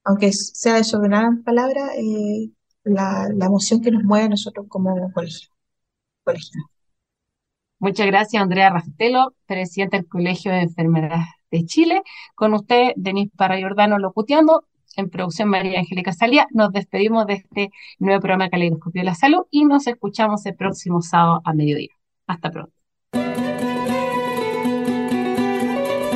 aunque 0.03 0.33
sea 0.33 0.75
desordenada 0.75 1.27
en 1.29 1.43
palabras, 1.43 1.91
eh, 1.97 2.51
la, 2.89 3.27
emoción 3.45 3.81
que 3.81 3.91
nos 3.91 4.03
mueve 4.03 4.25
a 4.25 4.29
nosotros 4.29 4.65
como 4.69 5.11
colegio. 5.13 5.49
colegio. 6.23 6.61
Muchas 7.79 8.07
gracias, 8.07 8.41
Andrea 8.43 8.69
Rastelo, 8.69 9.33
presidenta 9.45 9.97
del 9.97 10.07
Colegio 10.07 10.51
de 10.51 10.61
Enfermeras 10.61 11.27
de 11.49 11.65
Chile. 11.65 12.01
Con 12.35 12.53
usted, 12.53 12.91
Denis 12.97 13.29
Parra 13.35 13.59
Jordano, 13.59 13.99
locuteando. 13.99 14.65
En 14.95 15.09
producción, 15.09 15.49
María 15.49 15.79
Angélica 15.79 16.11
Salía. 16.11 16.47
Nos 16.51 16.71
despedimos 16.71 17.25
de 17.25 17.33
este 17.35 17.69
nuevo 17.99 18.19
programa 18.19 18.49
Caleidoscopio 18.49 19.01
de 19.01 19.05
la 19.05 19.15
Salud 19.15 19.43
y 19.51 19.65
nos 19.65 19.87
escuchamos 19.87 20.45
el 20.45 20.55
próximo 20.55 21.01
sábado 21.01 21.41
a 21.45 21.53
mediodía. 21.53 21.93
Hasta 22.27 22.51
pronto. 22.51 22.78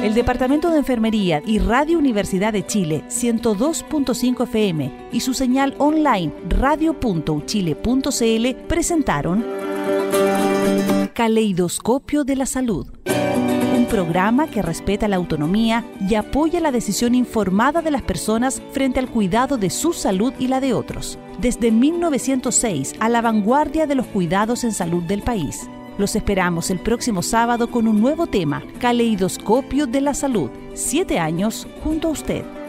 El 0.03 0.13
Departamento 0.15 0.69
de 0.69 0.79
Enfermería 0.79 1.41
y 1.45 1.59
Radio 1.59 1.97
Universidad 1.97 2.51
de 2.51 2.65
Chile 2.65 3.05
102.5 3.07 4.43
FM 4.43 5.07
y 5.13 5.21
su 5.21 5.33
señal 5.33 5.75
online 5.77 6.33
radio.uchile.cl 6.49 8.55
presentaron 8.67 9.45
Caleidoscopio 11.13 12.25
de 12.25 12.35
la 12.35 12.45
Salud. 12.45 12.85
Un 13.77 13.85
programa 13.85 14.47
que 14.47 14.61
respeta 14.61 15.07
la 15.07 15.15
autonomía 15.15 15.85
y 16.01 16.15
apoya 16.15 16.59
la 16.59 16.73
decisión 16.73 17.15
informada 17.15 17.81
de 17.81 17.91
las 17.91 18.01
personas 18.01 18.61
frente 18.73 18.99
al 18.99 19.09
cuidado 19.09 19.57
de 19.57 19.69
su 19.69 19.93
salud 19.93 20.33
y 20.37 20.49
la 20.49 20.59
de 20.59 20.73
otros. 20.73 21.17
Desde 21.39 21.71
1906 21.71 22.95
a 22.99 23.07
la 23.07 23.21
vanguardia 23.21 23.87
de 23.87 23.95
los 23.95 24.07
cuidados 24.07 24.65
en 24.65 24.73
salud 24.73 25.03
del 25.03 25.21
país. 25.21 25.69
Los 25.97 26.15
esperamos 26.15 26.71
el 26.71 26.79
próximo 26.79 27.21
sábado 27.21 27.69
con 27.69 27.87
un 27.87 28.01
nuevo 28.01 28.25
tema, 28.25 28.63
Caleidoscopio 28.79 29.85
de 29.85 30.01
la 30.01 30.13
Salud. 30.15 30.49
Siete 30.73 31.19
años 31.19 31.67
junto 31.83 32.07
a 32.07 32.11
usted. 32.11 32.62